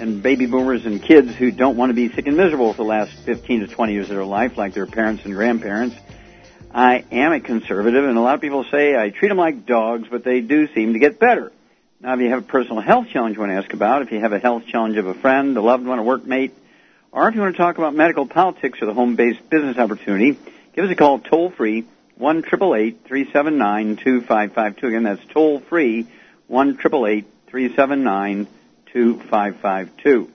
and 0.00 0.22
baby 0.22 0.46
boomers 0.46 0.84
and 0.84 1.02
kids 1.02 1.34
who 1.34 1.50
don't 1.50 1.76
want 1.76 1.90
to 1.90 1.94
be 1.94 2.08
sick 2.08 2.26
and 2.26 2.36
miserable 2.36 2.72
for 2.72 2.78
the 2.78 2.88
last 2.88 3.12
15 3.24 3.60
to 3.60 3.66
20 3.66 3.92
years 3.92 4.10
of 4.10 4.16
their 4.16 4.24
life 4.24 4.56
like 4.56 4.74
their 4.74 4.86
parents 4.86 5.24
and 5.24 5.34
grandparents. 5.34 5.96
I 6.72 7.04
am 7.10 7.32
a 7.32 7.40
conservative 7.40 8.04
and 8.04 8.18
a 8.18 8.20
lot 8.20 8.34
of 8.34 8.40
people 8.40 8.64
say 8.70 8.96
I 8.96 9.10
treat 9.10 9.28
them 9.28 9.38
like 9.38 9.66
dogs, 9.66 10.08
but 10.10 10.24
they 10.24 10.40
do 10.40 10.72
seem 10.74 10.92
to 10.92 10.98
get 10.98 11.18
better. 11.18 11.52
Now, 12.00 12.14
if 12.14 12.20
you 12.20 12.28
have 12.30 12.40
a 12.40 12.46
personal 12.46 12.80
health 12.80 13.08
challenge 13.08 13.36
you 13.36 13.40
want 13.40 13.52
to 13.52 13.56
ask 13.56 13.72
about, 13.72 14.02
if 14.02 14.12
you 14.12 14.20
have 14.20 14.32
a 14.32 14.38
health 14.38 14.66
challenge 14.66 14.96
of 14.98 15.06
a 15.06 15.14
friend, 15.14 15.56
a 15.56 15.62
loved 15.62 15.86
one, 15.86 15.98
a 15.98 16.02
workmate, 16.02 16.52
or 17.10 17.28
if 17.28 17.34
you 17.34 17.40
want 17.40 17.54
to 17.54 17.58
talk 17.58 17.78
about 17.78 17.94
medical 17.94 18.26
politics 18.26 18.82
or 18.82 18.86
the 18.86 18.94
home-based 18.94 19.48
business 19.48 19.78
opportunity, 19.78 20.38
give 20.74 20.84
us 20.84 20.90
a 20.90 20.94
call 20.94 21.18
toll 21.18 21.50
free, 21.50 21.86
1 22.16 22.42
379 22.42 23.96
2552 23.96 24.86
Again, 24.86 25.02
that's 25.04 25.24
toll 25.32 25.60
free, 25.60 26.06
1 26.48 26.76
379 26.76 28.46
2552 28.96 30.32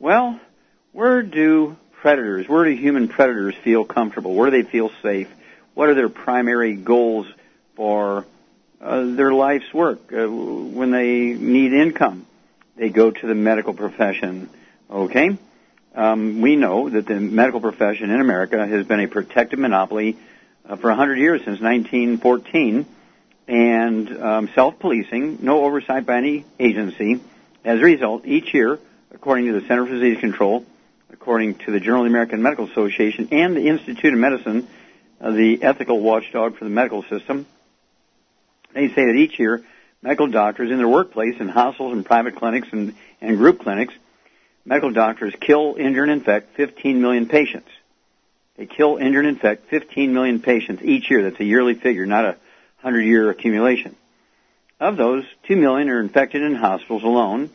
Well, 0.00 0.40
where 0.90 1.22
do 1.22 1.76
predators, 1.92 2.48
where 2.48 2.64
do 2.64 2.72
human 2.72 3.06
predators 3.06 3.54
feel 3.62 3.84
comfortable? 3.84 4.34
Where 4.34 4.50
do 4.50 4.60
they 4.60 4.68
feel 4.68 4.90
safe? 5.02 5.28
What 5.74 5.88
are 5.88 5.94
their 5.94 6.08
primary 6.08 6.74
goals 6.74 7.28
for 7.76 8.26
uh, 8.80 9.04
their 9.14 9.32
life's 9.32 9.72
work. 9.72 10.12
Uh, 10.12 10.26
when 10.26 10.90
they 10.90 11.34
need 11.34 11.72
income, 11.72 12.26
they 12.76 12.88
go 12.88 13.12
to 13.12 13.26
the 13.26 13.36
medical 13.36 13.74
profession. 13.74 14.50
Okay? 14.90 15.38
Um, 15.94 16.40
we 16.40 16.56
know 16.56 16.90
that 16.90 17.06
the 17.06 17.20
medical 17.20 17.60
profession 17.60 18.10
in 18.10 18.20
America 18.20 18.66
has 18.66 18.84
been 18.84 19.00
a 19.00 19.06
protected 19.06 19.60
monopoly 19.60 20.16
uh, 20.68 20.74
for 20.74 20.88
100 20.88 21.18
years, 21.18 21.40
since 21.44 21.60
1914, 21.60 22.86
and 23.46 24.22
um, 24.22 24.48
self-policing, 24.56 25.38
no 25.42 25.64
oversight 25.64 26.04
by 26.04 26.16
any 26.16 26.44
agency. 26.58 27.20
As 27.64 27.78
a 27.78 27.82
result, 27.82 28.24
each 28.24 28.54
year, 28.54 28.78
according 29.12 29.46
to 29.46 29.60
the 29.60 29.66
Center 29.66 29.84
for 29.84 29.92
Disease 29.92 30.18
Control, 30.18 30.64
according 31.12 31.56
to 31.56 31.72
the 31.72 31.80
Journal 31.80 32.00
of 32.00 32.04
the 32.06 32.10
American 32.10 32.40
Medical 32.40 32.70
Association, 32.70 33.28
and 33.32 33.54
the 33.54 33.68
Institute 33.68 34.14
of 34.14 34.18
Medicine, 34.18 34.66
uh, 35.20 35.32
the 35.32 35.62
ethical 35.62 36.00
watchdog 36.00 36.56
for 36.56 36.64
the 36.64 36.70
medical 36.70 37.02
system, 37.02 37.46
they 38.72 38.88
say 38.88 39.04
that 39.06 39.14
each 39.14 39.38
year, 39.38 39.62
medical 40.00 40.28
doctors 40.28 40.70
in 40.70 40.78
their 40.78 40.88
workplace, 40.88 41.34
in 41.38 41.48
hospitals 41.48 41.92
and 41.92 42.06
private 42.06 42.36
clinics 42.36 42.68
and, 42.72 42.94
and 43.20 43.36
group 43.36 43.60
clinics, 43.60 43.92
medical 44.64 44.90
doctors 44.90 45.34
kill, 45.38 45.76
injure, 45.78 46.02
and 46.02 46.12
infect 46.12 46.56
15 46.56 47.02
million 47.02 47.26
patients. 47.26 47.68
They 48.56 48.64
kill, 48.64 48.96
injure, 48.96 49.20
and 49.20 49.28
infect 49.28 49.68
15 49.68 50.14
million 50.14 50.40
patients 50.40 50.82
each 50.82 51.10
year. 51.10 51.24
That's 51.24 51.40
a 51.40 51.44
yearly 51.44 51.74
figure, 51.74 52.06
not 52.06 52.24
a 52.24 52.36
100-year 52.84 53.28
accumulation. 53.28 53.96
Of 54.78 54.96
those, 54.96 55.24
2 55.46 55.56
million 55.56 55.90
are 55.90 56.00
infected 56.00 56.40
in 56.40 56.54
hospitals 56.54 57.02
alone, 57.02 57.50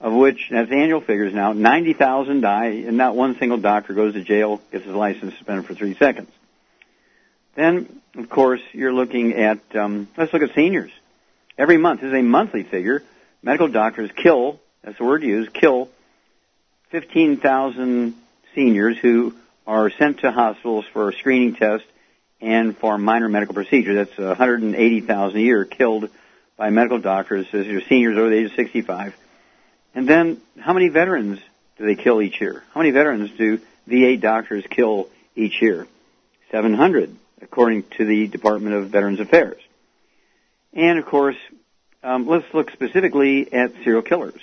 of 0.00 0.12
which, 0.12 0.48
that's 0.50 0.70
annual 0.70 1.00
figures 1.00 1.32
now, 1.32 1.52
90,000 1.52 2.40
die, 2.40 2.84
and 2.86 2.96
not 2.96 3.16
one 3.16 3.38
single 3.38 3.58
doctor 3.58 3.94
goes 3.94 4.14
to 4.14 4.22
jail, 4.22 4.60
gets 4.70 4.84
his 4.84 4.94
license 4.94 5.34
suspended 5.34 5.66
for 5.66 5.74
three 5.74 5.94
seconds. 5.94 6.30
Then, 7.54 8.00
of 8.16 8.28
course, 8.28 8.60
you're 8.72 8.92
looking 8.92 9.34
at, 9.34 9.60
um, 9.76 10.08
let's 10.16 10.32
look 10.32 10.42
at 10.42 10.54
seniors. 10.54 10.90
Every 11.56 11.78
month, 11.78 12.00
this 12.00 12.08
is 12.08 12.14
a 12.14 12.22
monthly 12.22 12.64
figure, 12.64 13.02
medical 13.42 13.68
doctors 13.68 14.10
kill, 14.16 14.60
that's 14.82 14.98
the 14.98 15.04
word 15.04 15.22
used, 15.22 15.54
kill 15.54 15.88
15,000 16.90 18.14
seniors 18.54 18.98
who 18.98 19.34
are 19.66 19.90
sent 19.90 20.20
to 20.20 20.30
hospitals 20.30 20.84
for 20.92 21.08
a 21.08 21.12
screening 21.14 21.54
test 21.54 21.84
and 22.40 22.76
for 22.76 22.98
minor 22.98 23.28
medical 23.28 23.54
procedure. 23.54 23.94
That's 23.94 24.16
180,000 24.16 25.36
a 25.36 25.40
year 25.40 25.64
killed 25.64 26.10
by 26.56 26.70
medical 26.70 26.98
doctors 26.98 27.46
as 27.52 27.66
your 27.66 27.80
seniors 27.80 28.16
over 28.16 28.28
the 28.28 28.36
age 28.36 28.50
of 28.50 28.56
65. 28.56 29.14
And 29.94 30.08
then, 30.08 30.40
how 30.58 30.72
many 30.72 30.88
veterans 30.88 31.38
do 31.78 31.86
they 31.86 31.94
kill 31.94 32.20
each 32.20 32.40
year? 32.40 32.62
How 32.72 32.80
many 32.80 32.90
veterans 32.90 33.30
do 33.36 33.60
VA 33.86 34.16
doctors 34.16 34.64
kill 34.68 35.08
each 35.36 35.60
year? 35.62 35.86
700 36.50 37.16
according 37.42 37.84
to 37.98 38.04
the 38.04 38.26
Department 38.26 38.74
of 38.74 38.88
Veterans 38.88 39.20
Affairs. 39.20 39.60
And 40.72 40.98
of 40.98 41.06
course, 41.06 41.36
um, 42.02 42.26
let's 42.26 42.46
look 42.52 42.70
specifically 42.70 43.52
at 43.52 43.72
serial 43.84 44.02
killers. 44.02 44.40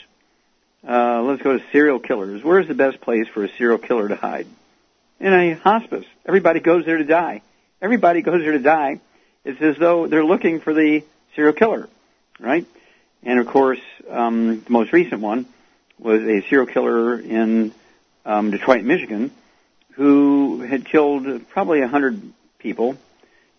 Uh, 0.88 1.22
let's 1.23 1.41
go 1.41 1.57
to 1.57 1.63
serial 1.72 2.00
killers. 2.00 2.44
Where's 2.44 2.67
the 2.67 2.73
best 2.73 3.01
place 3.01 3.28
for 3.34 3.44
a 3.44 3.50
serial 3.57 3.78
killer 3.78 4.07
to 4.07 4.16
hide? 4.16 4.47
In 5.19 5.34
a 5.34 5.53
hospice. 5.53 6.06
Everybody 6.25 6.59
goes 6.59 6.85
there 6.85 6.97
to 6.97 7.03
die. 7.03 7.41
Everybody 7.81 8.22
goes 8.22 8.41
there 8.41 8.53
to 8.53 8.59
die. 8.59 9.00
It's 9.44 9.61
as 9.61 9.78
though 9.78 10.07
they're 10.07 10.25
looking 10.25 10.61
for 10.61 10.73
the 10.73 11.03
serial 11.35 11.53
killer, 11.53 11.90
right? 12.40 12.66
And 13.24 13.40
of 13.40 13.48
course, 13.48 13.80
um, 14.09 14.62
the 14.62 14.72
most 14.72 14.92
recent 14.94 15.22
one 15.22 15.46
was 16.00 16.22
a 16.22 16.42
serial 16.50 16.66
killer 16.66 17.20
in 17.20 17.74
um, 18.26 18.52
Detroit, 18.52 18.84
Michigan, 18.84 19.32
who 19.94 20.62
had 20.62 20.86
killed 20.86 21.48
probably 21.50 21.82
hundred 21.82 22.22
people. 22.58 22.98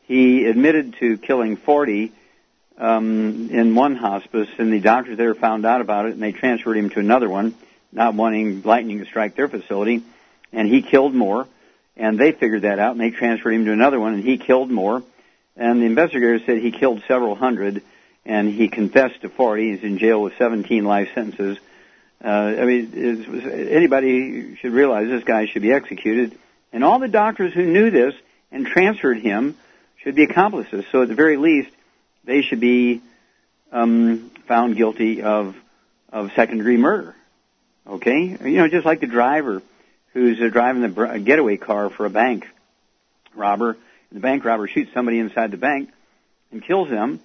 He 0.05 0.45
admitted 0.47 0.95
to 0.99 1.17
killing 1.19 1.57
40 1.57 2.13
um, 2.79 3.51
in 3.51 3.75
one 3.75 3.95
hospice, 3.95 4.49
and 4.59 4.73
the 4.73 4.81
doctors 4.81 5.17
there 5.17 5.35
found 5.35 5.65
out 5.65 5.81
about 5.81 6.07
it, 6.07 6.15
and 6.15 6.23
they 6.23 6.33
transferred 6.33 6.77
him 6.77 6.91
to 6.91 6.99
another 6.99 7.29
one, 7.29 7.55
not 7.93 8.15
wanting 8.15 8.63
lightning 8.63 8.99
to 8.99 9.05
strike 9.05 9.37
their 9.37 9.49
facility. 9.49 10.03
And 10.53 10.69
he 10.69 10.83
killed 10.83 11.15
more, 11.15 11.47
and 11.97 12.19
they 12.19 12.33
figured 12.33 12.63
that 12.63 12.79
out, 12.79 12.93
and 12.93 13.01
they 13.01 13.11
transferred 13.11 13.53
him 13.53 13.65
to 13.67 13.73
another 13.73 14.01
one, 14.01 14.15
and 14.15 14.25
he 14.25 14.39
killed 14.39 14.71
more. 14.71 15.03
And 15.57 15.81
the 15.81 15.87
investigator 15.87 16.41
said 16.45 16.59
he 16.59 16.73
killed 16.73 17.03
several 17.07 17.35
hundred, 17.35 17.83
and 18.25 18.49
he 18.49 18.69
confessed 18.69 19.23
to 19.23 19.29
40. 19.29 19.73
He's 19.73 19.83
in 19.83 19.99
jail 19.99 20.23
with 20.23 20.35
17 20.39 20.85
life 20.85 21.09
sentences. 21.15 21.59
Uh, 22.25 22.29
I 22.29 22.65
mean, 22.65 23.27
anybody 23.71 24.57
should 24.57 24.73
realize 24.73 25.09
this 25.09 25.25
guy 25.25 25.47
should 25.47 25.63
be 25.63 25.73
executed. 25.73 26.39
And 26.73 26.85
all 26.85 26.99
the 26.99 27.09
doctors 27.09 27.53
who 27.53 27.67
knew 27.67 27.91
this 27.91 28.15
and 28.53 28.67
transferred 28.67 29.19
him 29.19 29.57
should 30.03 30.15
be 30.15 30.25
accomplices. 30.25 30.85
So 30.93 31.03
at 31.03 31.09
the 31.09 31.15
very 31.15 31.37
least, 31.37 31.71
they 32.25 32.43
should 32.43 32.61
be 32.61 33.03
um, 33.73 34.31
found 34.47 34.77
guilty 34.77 35.23
of 35.23 35.57
of 36.13 36.31
second 36.37 36.59
degree 36.59 36.77
murder. 36.77 37.17
Okay, 37.87 38.37
you 38.45 38.59
know, 38.59 38.69
just 38.69 38.87
like 38.87 39.01
the 39.01 39.07
driver 39.07 39.63
who's 40.13 40.41
uh, 40.41 40.49
driving 40.49 40.83
the 40.83 41.19
getaway 41.19 41.57
car 41.57 41.91
for 41.91 42.07
a 42.07 42.11
bank 42.11 42.47
robber. 43.35 43.77
The 44.13 44.21
bank 44.21 44.45
robber 44.45 44.69
shoots 44.69 44.93
somebody 44.93 45.19
inside 45.19 45.51
the 45.51 45.57
bank 45.57 45.91
and 46.53 46.63
kills 46.63 46.91
them. 46.91 47.21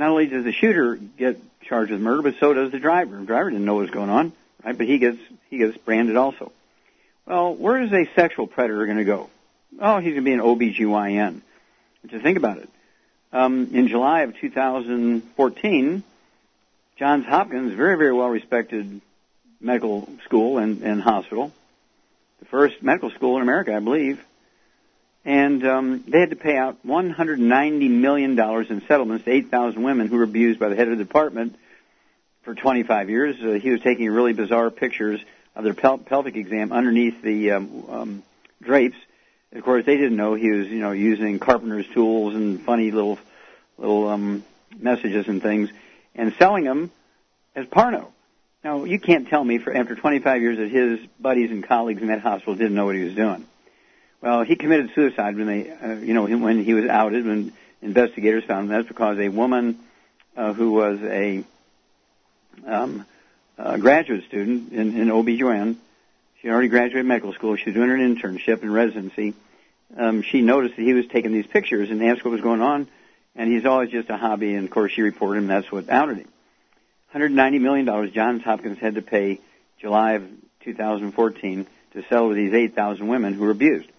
Not 0.00 0.08
only 0.08 0.26
does 0.26 0.44
the 0.44 0.52
shooter 0.52 0.96
get 0.96 1.38
charged 1.60 1.92
with 1.92 2.00
murder, 2.00 2.22
but 2.22 2.36
so 2.40 2.54
does 2.54 2.72
the 2.72 2.78
driver. 2.78 3.18
The 3.18 3.26
driver 3.26 3.50
didn't 3.50 3.66
know 3.66 3.74
what 3.74 3.82
was 3.82 3.90
going 3.90 4.08
on, 4.08 4.32
right? 4.64 4.76
But 4.76 4.86
he 4.86 4.96
gets 4.96 5.18
he 5.50 5.58
gets 5.58 5.76
branded 5.76 6.16
also. 6.16 6.52
Well, 7.26 7.54
where 7.54 7.82
is 7.82 7.92
a 7.92 8.08
sexual 8.14 8.46
predator 8.46 8.86
going 8.86 8.96
to 8.96 9.04
go? 9.04 9.28
oh, 9.78 9.98
he's 9.98 10.14
going 10.14 10.16
to 10.16 10.22
be 10.22 10.32
an 10.32 10.40
OBGYN. 10.40 11.42
To 12.08 12.18
think 12.18 12.38
about 12.38 12.56
it. 12.56 12.70
Um, 13.30 13.68
in 13.74 13.88
July 13.88 14.22
of 14.22 14.34
2014, 14.38 16.02
Johns 16.96 17.26
Hopkins, 17.26 17.74
very, 17.74 17.98
very 17.98 18.14
well 18.14 18.28
respected 18.28 19.02
medical 19.60 20.08
school 20.24 20.56
and, 20.56 20.82
and 20.82 21.02
hospital, 21.02 21.52
the 22.38 22.46
first 22.46 22.82
medical 22.82 23.10
school 23.10 23.36
in 23.36 23.42
America, 23.42 23.76
I 23.76 23.80
believe, 23.80 24.18
and 25.24 25.66
um, 25.66 26.04
they 26.08 26.20
had 26.20 26.30
to 26.30 26.36
pay 26.36 26.56
out 26.56 26.78
$190 26.86 27.90
million 27.90 28.38
in 28.38 28.82
settlements 28.86 29.24
to 29.24 29.30
8,000 29.30 29.82
women 29.82 30.06
who 30.08 30.16
were 30.16 30.22
abused 30.22 30.58
by 30.58 30.68
the 30.68 30.76
head 30.76 30.88
of 30.88 30.96
the 30.96 31.04
department 31.04 31.56
for 32.42 32.54
25 32.54 33.10
years. 33.10 33.36
Uh, 33.42 33.52
he 33.60 33.70
was 33.70 33.80
taking 33.82 34.10
really 34.10 34.32
bizarre 34.32 34.70
pictures 34.70 35.20
of 35.54 35.64
their 35.64 35.74
pel- 35.74 35.98
pelvic 35.98 36.36
exam 36.36 36.72
underneath 36.72 37.20
the 37.22 37.52
um, 37.52 37.84
um, 37.88 38.22
drapes 38.62 38.96
Of 39.52 39.62
course, 39.62 39.84
they 39.84 39.96
didn't 39.96 40.16
know 40.16 40.34
he 40.34 40.50
was, 40.50 40.68
you 40.68 40.78
know, 40.78 40.92
using 40.92 41.38
carpenter's 41.38 41.86
tools 41.88 42.34
and 42.34 42.60
funny 42.62 42.90
little, 42.90 43.18
little 43.76 44.08
um, 44.08 44.44
messages 44.78 45.28
and 45.28 45.42
things, 45.42 45.70
and 46.14 46.32
selling 46.38 46.64
them 46.64 46.90
as 47.54 47.66
porno. 47.66 48.12
Now, 48.62 48.84
you 48.84 49.00
can't 49.00 49.28
tell 49.28 49.42
me 49.42 49.58
for 49.58 49.74
after 49.74 49.94
25 49.94 50.42
years 50.42 50.58
that 50.58 50.68
his 50.68 51.00
buddies 51.18 51.50
and 51.50 51.64
colleagues 51.66 52.00
in 52.00 52.08
that 52.08 52.20
hospital 52.20 52.54
didn't 52.54 52.74
know 52.74 52.86
what 52.86 52.94
he 52.94 53.04
was 53.04 53.14
doing. 53.14 53.46
Well, 54.20 54.42
he 54.42 54.56
committed 54.56 54.90
suicide 54.94 55.36
when 55.36 55.46
they, 55.46 55.70
uh, 55.70 55.94
you 55.94 56.12
know, 56.12 56.26
when 56.26 56.62
he 56.62 56.74
was 56.74 56.84
outed, 56.86 57.26
when 57.26 57.52
investigators 57.80 58.44
found 58.44 58.68
him. 58.68 58.76
That's 58.76 58.88
because 58.88 59.18
a 59.18 59.28
woman 59.28 59.78
uh, 60.36 60.52
who 60.52 60.72
was 60.72 60.98
a, 61.02 61.44
um, 62.66 63.06
graduate 63.78 64.24
student 64.24 64.72
in, 64.72 64.96
in 64.96 65.10
OB/GYN, 65.10 65.76
she 66.40 66.48
already 66.48 66.68
graduated 66.68 67.06
medical 67.06 67.32
school. 67.34 67.56
She 67.56 67.66
was 67.66 67.74
doing 67.74 67.90
an 67.90 68.16
internship 68.16 68.62
and 68.62 68.72
residency. 68.72 69.34
Um, 69.96 70.22
she 70.22 70.40
noticed 70.40 70.76
that 70.76 70.82
he 70.82 70.94
was 70.94 71.06
taking 71.06 71.32
these 71.32 71.46
pictures 71.46 71.90
and 71.90 72.02
asked 72.02 72.24
what 72.24 72.30
was 72.30 72.40
going 72.40 72.62
on. 72.62 72.88
And 73.36 73.50
he's 73.52 73.64
always 73.64 73.90
just 73.90 74.08
a 74.08 74.16
hobby. 74.16 74.54
And 74.54 74.64
of 74.64 74.70
course, 74.70 74.92
she 74.92 75.02
reported 75.02 75.38
him. 75.38 75.46
That's 75.48 75.70
what 75.70 75.88
outed 75.90 76.18
him. 76.18 76.28
190 77.12 77.58
million 77.58 77.86
dollars 77.86 78.12
Johns 78.12 78.42
Hopkins 78.42 78.78
had 78.78 78.94
to 78.94 79.02
pay 79.02 79.40
July 79.80 80.12
of 80.12 80.24
2014 80.64 81.66
to 81.92 82.02
settle 82.02 82.28
with 82.28 82.36
these 82.36 82.54
8,000 82.54 83.08
women 83.08 83.34
who 83.34 83.44
were 83.44 83.50
abused. 83.50 83.89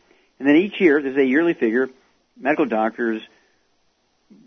And 0.42 0.50
then 0.50 0.56
each 0.56 0.82
year, 0.82 1.00
there's 1.00 1.16
a 1.18 1.24
yearly 1.24 1.54
figure, 1.54 1.88
medical 2.36 2.66
doctors 2.66 3.22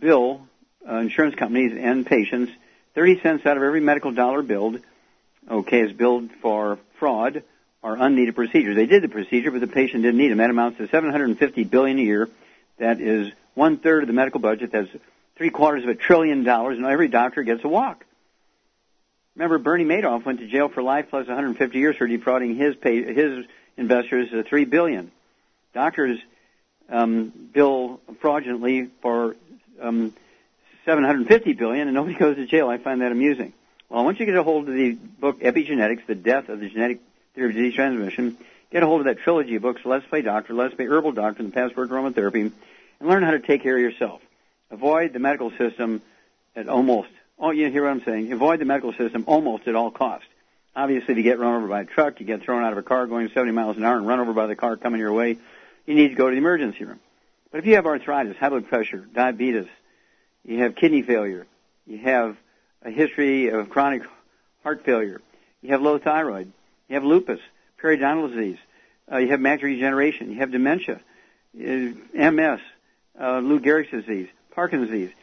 bill 0.01 0.41
uh, 0.85 0.97
insurance 0.97 1.37
companies 1.37 1.71
and 1.81 2.05
patients 2.05 2.51
30 2.97 3.21
cents 3.21 3.47
out 3.47 3.57
of 3.57 3.63
every 3.63 3.81
medical 3.81 4.11
dollar 4.11 4.43
billed, 4.43 4.81
okay, 5.49 5.83
is 5.83 5.93
billed 5.93 6.31
for 6.43 6.81
fraud 6.99 7.45
or 7.81 7.95
unneeded 7.95 8.35
procedures. 8.35 8.75
They 8.75 8.87
did 8.87 9.05
the 9.05 9.09
procedure, 9.09 9.53
but 9.53 9.61
the 9.61 9.69
patient 9.69 10.03
didn't 10.03 10.19
need 10.19 10.33
them. 10.33 10.39
That 10.39 10.51
amounts 10.51 10.79
to 10.79 10.89
750 10.89 11.63
billion 11.63 12.01
a 12.01 12.03
year. 12.03 12.29
That 12.79 13.01
is 13.01 13.31
one 13.55 13.79
third 13.79 14.03
of 14.03 14.09
the 14.09 14.15
medical 14.15 14.41
budget. 14.41 14.73
That's 14.73 14.89
three 15.37 15.51
quarters 15.51 15.85
of 15.85 15.91
a 15.91 15.95
trillion 15.95 16.43
dollars, 16.43 16.77
and 16.77 16.85
every 16.87 17.07
doctor 17.07 17.45
gets 17.45 17.63
a 17.63 17.69
walk. 17.69 18.05
Remember, 19.37 19.59
Bernie 19.59 19.85
Madoff 19.85 20.27
went 20.27 20.41
to 20.41 20.49
jail 20.49 20.69
for 20.69 20.83
life 20.83 21.07
plus 21.11 21.29
150 21.29 21.79
years 21.79 21.95
for 21.95 22.09
defrauding 22.09 22.57
his 22.57 22.75
pay, 22.75 23.01
his 23.15 23.47
investors 23.77 24.31
uh, 24.33 24.43
three 24.45 24.65
billion. 24.65 25.13
Doctors 25.75 26.19
um, 26.89 27.33
bill 27.53 28.01
fraudulently 28.21 28.89
for 29.03 29.37
um, 29.81 30.15
750 30.85 31.53
billion, 31.55 31.89
and 31.89 31.95
nobody 31.95 32.15
goes 32.19 32.37
to 32.37 32.47
jail. 32.47 32.69
I 32.69 32.79
find 32.79 33.03
that 33.03 33.13
amusing. 33.13 33.53
Well, 33.89 34.05
once 34.05 34.19
you 34.19 34.27
get 34.27 34.37
a 34.37 34.43
hold 34.43 34.69
of 34.69 34.75
the 34.75 34.93
book 34.93 35.41
Epigenetics, 35.41 36.07
The 36.07 36.15
Death 36.15 36.49
of 36.49 36.61
the 36.61 36.69
Genetic 36.69 37.01
Theory 37.35 37.51
of 37.51 37.55
Disease 37.55 37.75
Transmission, 37.75 38.37
get 38.71 38.83
a 38.83 38.87
hold 38.87 39.01
of 39.01 39.07
that 39.07 39.19
trilogy 39.19 39.57
of 39.57 39.63
books, 39.63 39.83
Let's 39.85 40.07
Play 40.07 40.23
Doctor, 40.23 40.55
Let's 40.55 40.75
Play 40.75 40.87
Herbal 40.87 41.13
Doctor, 41.13 41.43
and 41.43 41.53
the 41.53 41.55
Passport 41.55 41.89
to 41.89 41.95
Aromatherapy, 41.95 42.53
and 43.01 43.09
learn 43.09 43.23
how 43.23 43.33
to 43.33 43.41
take 43.41 43.63
care 43.63 43.77
of 43.77 43.83
yourself. 43.83 44.23
Avoid 44.71 45.13
the 45.13 45.19
medical 45.19 45.51
system 45.51 46.03
at 46.57 46.69
almost, 46.69 47.11
oh, 47.39 47.51
you 47.51 47.71
hear 47.71 47.85
what 47.85 47.91
I'm 47.91 48.05
saying? 48.05 48.33
Avoid 48.33 48.61
the 48.61 48.65
medical 48.65 48.93
system 48.93 49.25
almost 49.27 49.69
at 49.69 49.75
all 49.75 49.91
costs. 49.91 50.27
Obviously, 50.77 51.13
if 51.13 51.19
you 51.19 51.23
get 51.23 51.39
run 51.39 51.55
over 51.55 51.69
by 51.69 51.83
a 51.83 51.85
truck, 51.85 52.19
you 52.19 52.27
get 52.27 52.43
thrown 52.43 52.65
out 52.65 52.73
of 52.73 52.79
a 52.79 52.83
car 52.83 53.07
going 53.07 53.29
70 53.29 53.53
miles 53.53 53.77
an 53.77 53.85
hour 53.85 53.97
and 53.97 54.09
run 54.09 54.19
over 54.19 54.33
by 54.33 54.47
the 54.47 54.57
car 54.57 54.77
coming 54.77 54.99
your 54.99 55.13
way, 55.13 55.39
you 55.87 55.95
need 55.95 56.09
to 56.09 56.15
go 56.15 56.29
to 56.29 56.35
the 56.35 56.39
emergency 56.39 56.85
room. 56.85 57.01
But 57.51 57.59
if 57.59 57.67
you 57.67 57.77
have 57.77 57.87
arthritis, 57.87 58.37
high 58.37 58.49
blood 58.49 58.69
pressure, 58.69 59.07
diabetes, 59.13 59.67
you 60.45 60.61
have 60.61 60.75
kidney 60.75 61.03
failure, 61.03 61.47
you 61.87 61.99
have 61.99 62.37
a 62.83 62.91
history 62.91 63.49
of 63.49 63.71
chronic 63.71 64.03
heart 64.63 64.85
failure, 64.85 65.21
you 65.63 65.71
have 65.73 65.83
low 65.83 65.99
thyroid, 65.99 66.53
you 66.89 66.95
have 66.95 67.05
lupus, 67.05 67.41
periodontal 67.83 68.35
disease, 68.35 68.59
uh, 69.11 69.19
you 69.19 69.29
have 69.29 69.41
macular 69.41 69.75
degeneration, 69.75 70.31
you 70.31 70.39
have 70.39 70.51
dementia, 70.51 71.01
uh, 71.57 72.21
MS, 72.33 72.61
uh, 73.21 73.39
Lou 73.39 73.61
Gehrig's 73.61 73.91
disease, 73.91 74.29
Parkinson's 74.55 74.91
disease. 74.91 75.15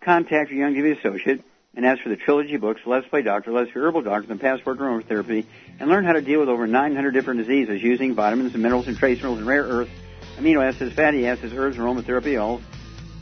Contact 0.00 0.50
your 0.50 0.68
Youngevity 0.68 0.98
associate 0.98 1.42
and 1.74 1.86
as 1.86 1.98
for 2.00 2.08
the 2.08 2.16
trilogy 2.16 2.56
books, 2.56 2.80
Let's 2.84 3.06
Play 3.08 3.22
Doctor, 3.22 3.52
Let's 3.52 3.70
Play 3.70 3.80
Herbal 3.80 4.02
Doctor, 4.02 4.30
and 4.30 4.40
Passport 4.40 4.78
to 4.78 4.84
Aromatherapy, 4.84 5.46
and 5.80 5.88
learn 5.88 6.04
how 6.04 6.12
to 6.12 6.20
deal 6.20 6.40
with 6.40 6.48
over 6.48 6.66
900 6.66 7.10
different 7.12 7.40
diseases 7.40 7.82
using 7.82 8.14
vitamins 8.14 8.52
and 8.54 8.62
minerals 8.62 8.88
and 8.88 8.96
trace 8.96 9.18
minerals 9.18 9.38
and 9.38 9.46
rare 9.46 9.64
earths, 9.64 9.90
amino 10.36 10.62
acids, 10.66 10.94
fatty 10.94 11.26
acids, 11.26 11.54
herbs, 11.54 11.76
and 11.76 11.84
aromatherapy 11.84 12.40
oils 12.40 12.62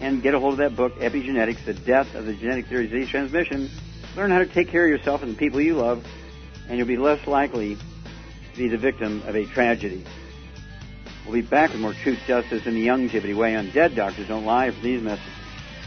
and 0.01 0.23
get 0.23 0.35
a 0.35 0.41
hold 0.41 0.55
of 0.55 0.59
that 0.59 0.75
book, 0.75 0.95
Epigenetics, 0.97 1.65
The 1.65 1.75
Death 1.75 2.15
of 2.15 2.27
the 2.27 2.33
Genetic 2.33 2.67
Theory 2.67 2.87
of 2.87 2.91
Disease 2.91 3.11
Transmission. 3.11 3.71
Learn 4.17 4.31
how 4.31 4.39
to 4.39 4.47
take 4.47 4.69
care 4.69 4.85
of 4.85 4.91
yourself 4.91 5.23
and 5.23 5.33
the 5.33 5.37
people 5.37 5.61
you 5.61 5.75
love, 5.75 6.05
and 6.69 6.79
you'll 6.79 6.87
be 6.87 6.97
less 6.97 7.27
likely 7.27 7.77
to 7.77 8.59
be 8.59 8.69
the 8.69 8.79
victim 8.79 9.23
of 9.27 9.37
a 9.37 9.45
tragedy. 9.47 10.05
We'll 11.25 11.35
be 11.35 11.43
back 11.43 11.71
with 11.71 11.81
more 11.81 11.93
truth, 11.93 12.19
justice, 12.27 12.67
and 12.67 12.75
the 12.75 12.87
Youngevity 12.87 13.37
way 13.37 13.55
on 13.55 13.71
Dead 13.71 13.95
Doctors 13.95 14.27
Don't 14.27 14.47
Lie 14.47 14.71
for 14.71 14.81
these 14.81 15.03
messages. 15.03 15.40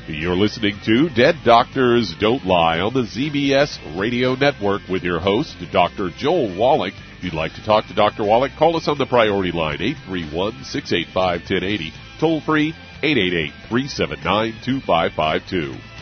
You're 0.06 0.36
listening 0.36 0.76
to 0.84 1.08
Dead 1.08 1.36
Doctors 1.46 2.14
Don't 2.20 2.46
Lie 2.46 2.82
on 2.82 2.94
the 2.94 3.04
ZBS 3.04 3.98
Radio 3.98 4.36
Network 4.36 4.82
with 4.90 5.02
your 5.02 5.22
host, 5.22 5.56
Dr. 5.72 6.10
Joel 6.10 6.58
Wallach. 6.58 6.94
If 7.18 7.24
you'd 7.24 7.34
like 7.34 7.54
to 7.54 7.64
talk 7.64 7.88
to 7.88 7.94
Dr. 7.94 8.26
Wallach, 8.26 8.52
call 8.60 8.76
us 8.76 8.90
on 8.90 8.98
the 8.98 9.06
priority 9.06 9.54
line, 9.54 9.82
831 9.82 10.66
685 10.66 11.40
1080. 11.40 11.94
Toll 12.20 12.42
free 12.42 12.74
888 13.02 13.54
379 13.70 14.54
2552. 14.66 15.94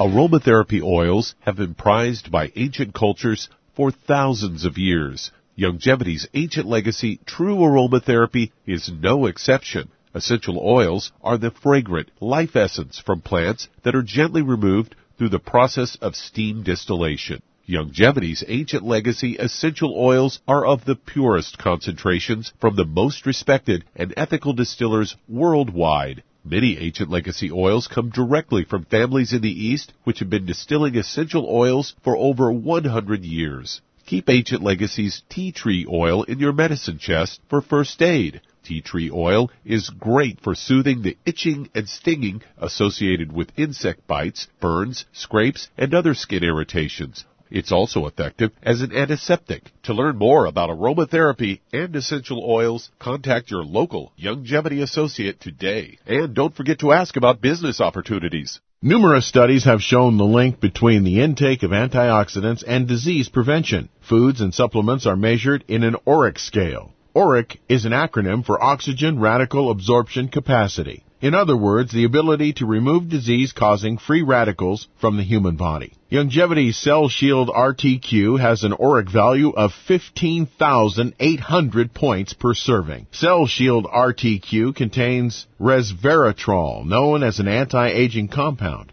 Aromatherapy 0.00 0.82
oils 0.82 1.36
have 1.42 1.54
been 1.54 1.74
prized 1.74 2.32
by 2.32 2.50
ancient 2.56 2.94
cultures 2.94 3.48
for 3.76 3.92
thousands 3.92 4.64
of 4.64 4.76
years. 4.76 5.30
Youngevity's 5.58 6.28
ancient 6.34 6.66
legacy, 6.66 7.18
true 7.24 7.56
aromatherapy, 7.56 8.50
is 8.66 8.90
no 8.92 9.24
exception. 9.24 9.88
Essential 10.14 10.58
oils 10.58 11.12
are 11.22 11.38
the 11.38 11.50
fragrant 11.50 12.10
life 12.20 12.54
essence 12.54 12.98
from 12.98 13.22
plants 13.22 13.66
that 13.82 13.94
are 13.94 14.02
gently 14.02 14.42
removed 14.42 14.94
through 15.16 15.30
the 15.30 15.38
process 15.38 15.96
of 16.02 16.14
steam 16.14 16.62
distillation. 16.62 17.40
Youngevity's 17.66 18.44
ancient 18.46 18.84
legacy 18.84 19.36
essential 19.38 19.94
oils 19.96 20.40
are 20.46 20.66
of 20.66 20.84
the 20.84 20.94
purest 20.94 21.56
concentrations 21.56 22.52
from 22.60 22.76
the 22.76 22.84
most 22.84 23.24
respected 23.24 23.82
and 23.96 24.12
ethical 24.14 24.52
distillers 24.52 25.16
worldwide. 25.26 26.22
Many 26.44 26.76
ancient 26.76 27.08
legacy 27.08 27.50
oils 27.50 27.88
come 27.88 28.10
directly 28.10 28.64
from 28.64 28.84
families 28.84 29.32
in 29.32 29.40
the 29.40 29.64
East 29.66 29.94
which 30.04 30.18
have 30.18 30.28
been 30.28 30.44
distilling 30.44 30.98
essential 30.98 31.46
oils 31.48 31.94
for 32.04 32.14
over 32.14 32.52
100 32.52 33.24
years. 33.24 33.80
Keep 34.06 34.30
Ancient 34.30 34.62
Legacy's 34.62 35.22
tea 35.28 35.50
tree 35.50 35.84
oil 35.90 36.22
in 36.22 36.38
your 36.38 36.52
medicine 36.52 36.96
chest 36.96 37.40
for 37.50 37.60
first 37.60 38.00
aid. 38.00 38.40
Tea 38.62 38.80
tree 38.80 39.10
oil 39.10 39.50
is 39.64 39.90
great 39.90 40.40
for 40.40 40.54
soothing 40.54 41.02
the 41.02 41.18
itching 41.26 41.68
and 41.74 41.88
stinging 41.88 42.40
associated 42.56 43.32
with 43.32 43.50
insect 43.58 44.06
bites, 44.06 44.46
burns, 44.60 45.06
scrapes, 45.12 45.68
and 45.76 45.92
other 45.92 46.14
skin 46.14 46.44
irritations. 46.44 47.24
It's 47.50 47.72
also 47.72 48.06
effective 48.06 48.52
as 48.62 48.80
an 48.80 48.92
antiseptic. 48.92 49.70
To 49.84 49.94
learn 49.94 50.16
more 50.16 50.46
about 50.46 50.70
aromatherapy 50.70 51.60
and 51.72 51.94
essential 51.94 52.44
oils, 52.44 52.90
contact 52.98 53.50
your 53.50 53.64
local 53.64 54.12
Youngevity 54.20 54.82
associate 54.82 55.40
today. 55.40 55.98
And 56.06 56.34
don't 56.34 56.54
forget 56.54 56.80
to 56.80 56.92
ask 56.92 57.16
about 57.16 57.40
business 57.40 57.80
opportunities. 57.80 58.60
Numerous 58.82 59.26
studies 59.26 59.64
have 59.64 59.80
shown 59.80 60.18
the 60.18 60.24
link 60.24 60.60
between 60.60 61.02
the 61.02 61.22
intake 61.22 61.62
of 61.62 61.70
antioxidants 61.70 62.62
and 62.66 62.86
disease 62.86 63.28
prevention. 63.28 63.88
Foods 64.00 64.40
and 64.40 64.52
supplements 64.52 65.06
are 65.06 65.16
measured 65.16 65.64
in 65.66 65.82
an 65.82 65.96
ORAC 66.06 66.38
scale. 66.38 66.92
ORAC 67.14 67.56
is 67.68 67.86
an 67.86 67.92
acronym 67.92 68.44
for 68.44 68.62
Oxygen 68.62 69.18
Radical 69.18 69.70
Absorption 69.70 70.28
Capacity. 70.28 71.05
In 71.22 71.34
other 71.34 71.56
words, 71.56 71.92
the 71.92 72.04
ability 72.04 72.52
to 72.54 72.66
remove 72.66 73.08
disease 73.08 73.52
causing 73.52 73.96
free 73.96 74.20
radicals 74.20 74.86
from 75.00 75.16
the 75.16 75.22
human 75.22 75.56
body. 75.56 75.94
Youngevity's 76.10 76.76
Cell 76.76 77.08
Shield 77.08 77.48
RTQ 77.48 78.38
has 78.38 78.64
an 78.64 78.72
ORAC 78.72 79.08
value 79.08 79.48
of 79.50 79.72
15,800 79.88 81.94
points 81.94 82.34
per 82.34 82.52
serving. 82.52 83.06
Cell 83.12 83.46
Shield 83.46 83.86
RTQ 83.86 84.76
contains 84.76 85.46
resveratrol, 85.58 86.84
known 86.84 87.22
as 87.22 87.40
an 87.40 87.48
anti-aging 87.48 88.28
compound 88.28 88.92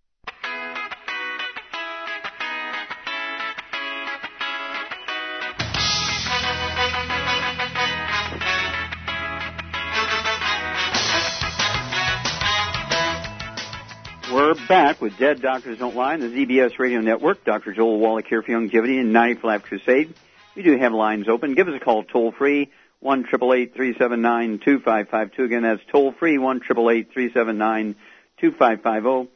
Back 14.71 15.01
with 15.01 15.17
Dead 15.17 15.41
Doctors 15.41 15.79
Don't 15.79 15.97
Lie 15.97 16.13
on 16.13 16.21
the 16.21 16.27
ZBS 16.27 16.79
Radio 16.79 17.01
Network. 17.01 17.43
Dr. 17.43 17.73
Joel 17.73 17.99
Wallach 17.99 18.25
here 18.25 18.41
for 18.41 18.53
Youngevity 18.53 19.01
and 19.01 19.11
90 19.11 19.41
for 19.41 19.47
Life 19.47 19.63
Crusade. 19.63 20.13
We 20.55 20.63
do 20.63 20.77
have 20.77 20.93
lines 20.93 21.27
open. 21.27 21.55
Give 21.55 21.67
us 21.67 21.73
a 21.75 21.83
call 21.83 22.05
toll 22.05 22.31
free, 22.31 22.71
1 23.01 23.25
379 23.25 24.59
2552. 24.59 25.43
Again, 25.43 25.63
that's 25.63 25.81
toll 25.91 26.13
free, 26.13 26.37
1 26.37 26.61
379 26.61 27.95
2550. 28.39 29.29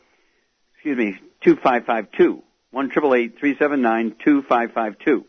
Excuse 0.75 0.97
me, 0.97 1.19
2552. 1.41 2.41
1 2.71 2.89
379 2.91 4.15
2552. 4.23 5.25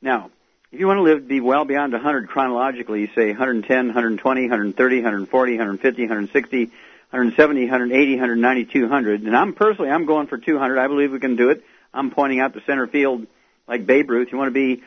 Now, 0.00 0.30
if 0.70 0.80
you 0.80 0.86
want 0.86 0.96
to 0.96 1.02
live, 1.02 1.28
be 1.28 1.40
well 1.40 1.66
beyond 1.66 1.92
100 1.92 2.28
chronologically, 2.28 3.10
say 3.14 3.26
110, 3.26 3.88
120, 3.88 4.40
130, 4.44 4.96
140, 4.96 5.52
150, 5.52 6.02
160, 6.04 6.70
170, 7.12 7.64
180, 7.64 8.12
190, 8.12 8.64
200. 8.64 9.22
And 9.24 9.36
I'm 9.36 9.52
personally, 9.52 9.90
I'm 9.90 10.06
going 10.06 10.28
for 10.28 10.38
200. 10.38 10.78
I 10.78 10.86
believe 10.86 11.12
we 11.12 11.20
can 11.20 11.36
do 11.36 11.50
it. 11.50 11.62
I'm 11.92 12.10
pointing 12.10 12.40
out 12.40 12.54
the 12.54 12.62
center 12.66 12.86
field 12.86 13.26
like 13.68 13.84
Babe 13.84 14.08
Ruth. 14.08 14.28
You 14.32 14.38
want 14.38 14.48
to 14.48 14.54
be 14.54 14.82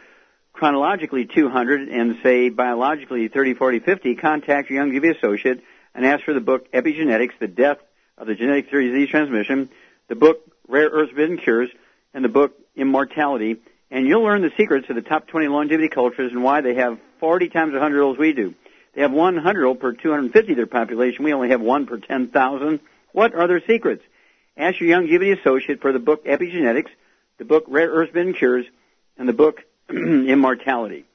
chronologically 0.51 1.25
200 1.25 1.88
and 1.88 2.17
say 2.24 2.50
biologically 2.50 3.27
30, 3.27 3.53
40, 3.53 3.79
50, 3.79 4.15
contact 4.15 4.72
your 4.72 4.84
Youngevity 4.84 5.15
associate 5.15 5.62
and 5.94 6.03
ask 6.03 6.24
for 6.24 6.34
the 6.34 6.39
book 6.39 6.72
Epigenetics, 6.72 7.38
The 7.39 7.48
Death 7.48 7.77
of 8.17 8.25
the 8.25 8.34
Genetic 8.34 8.72
Theory 8.72 8.88
of 8.88 8.94
Disease 8.94 9.10
Transmission, 9.10 9.70
the 10.08 10.15
book 10.15 10.39
Rare 10.67 10.89
Earth 10.89 11.10
Forbidden 11.10 11.38
Cures, 11.38 11.70
and 12.15 12.25
the 12.25 12.29
book 12.29 12.53
Immortality. 12.75 13.58
And 13.91 14.08
you'll 14.08 14.24
learn 14.24 14.41
the 14.41 14.51
secrets 14.58 14.89
of 14.89 14.96
the 14.96 15.03
top 15.03 15.27
20 15.27 15.48
longevity 15.48 15.89
cultures 15.89 16.32
and 16.32 16.44
why 16.44 16.62
they 16.62 16.74
have 16.74 16.98
40 17.20 17.50
times 17.50 17.74
100 17.74 18.01
olds 18.01 18.17
we 18.17 18.34
do. 18.34 18.55
They 18.96 19.02
have 19.02 19.12
100 19.12 19.75
per 19.75 19.94
250 19.94 20.52
of 20.52 20.58
their 20.58 20.66
population. 20.66 21.25
We 21.25 21.34
only 21.34 21.50
have 21.50 21.62
one 21.62 21.86
per 21.86 21.98
10,000. 21.98 22.80
What 23.12 23.36
are 23.36 23.48
their 23.48 23.62
secrets? 23.68 24.04
Ask 24.58 24.80
your 24.80 24.98
Youngevity 24.98 25.38
associate 25.38 25.82
for 25.82 25.92
the 25.92 26.00
book 26.00 26.25
Epigenetics, 26.25 26.90
the 27.38 27.46
book 27.46 27.66
Rare 27.68 27.90
Earth 27.90 28.10
Forbidden 28.10 28.34
Cures, 28.34 28.66
and 29.18 29.28
the 29.28 29.34
book 29.34 29.60
Immortality. 29.90 31.06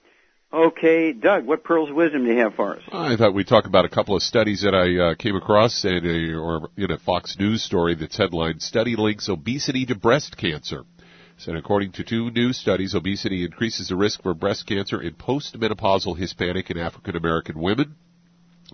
Okay, 0.52 1.12
Doug, 1.12 1.46
what 1.46 1.62
pearls 1.62 1.90
of 1.90 1.96
wisdom 1.96 2.24
do 2.24 2.32
you 2.32 2.38
have 2.38 2.54
for 2.54 2.76
us? 2.76 2.82
I 2.90 3.16
thought 3.16 3.34
we'd 3.34 3.46
talk 3.46 3.66
about 3.66 3.84
a 3.84 3.88
couple 3.88 4.16
of 4.16 4.22
studies 4.22 4.62
that 4.62 4.74
I 4.74 5.12
uh, 5.12 5.14
came 5.14 5.36
across 5.36 5.84
in 5.84 6.04
a, 6.04 6.34
or 6.36 6.68
in 6.76 6.90
a 6.90 6.98
Fox 6.98 7.36
News 7.38 7.62
story 7.62 7.94
that's 7.94 8.16
headlined 8.16 8.60
"Study 8.60 8.96
Links 8.96 9.28
Obesity 9.28 9.86
to 9.86 9.94
Breast 9.94 10.36
Cancer." 10.36 10.82
And 11.46 11.56
according 11.56 11.92
to 11.92 12.04
two 12.04 12.30
new 12.30 12.52
studies, 12.52 12.94
obesity 12.94 13.44
increases 13.44 13.88
the 13.88 13.96
risk 13.96 14.22
for 14.22 14.34
breast 14.34 14.66
cancer 14.66 15.00
in 15.00 15.14
postmenopausal 15.14 16.18
Hispanic 16.18 16.68
and 16.70 16.78
African 16.78 17.16
American 17.16 17.58
women. 17.58 17.96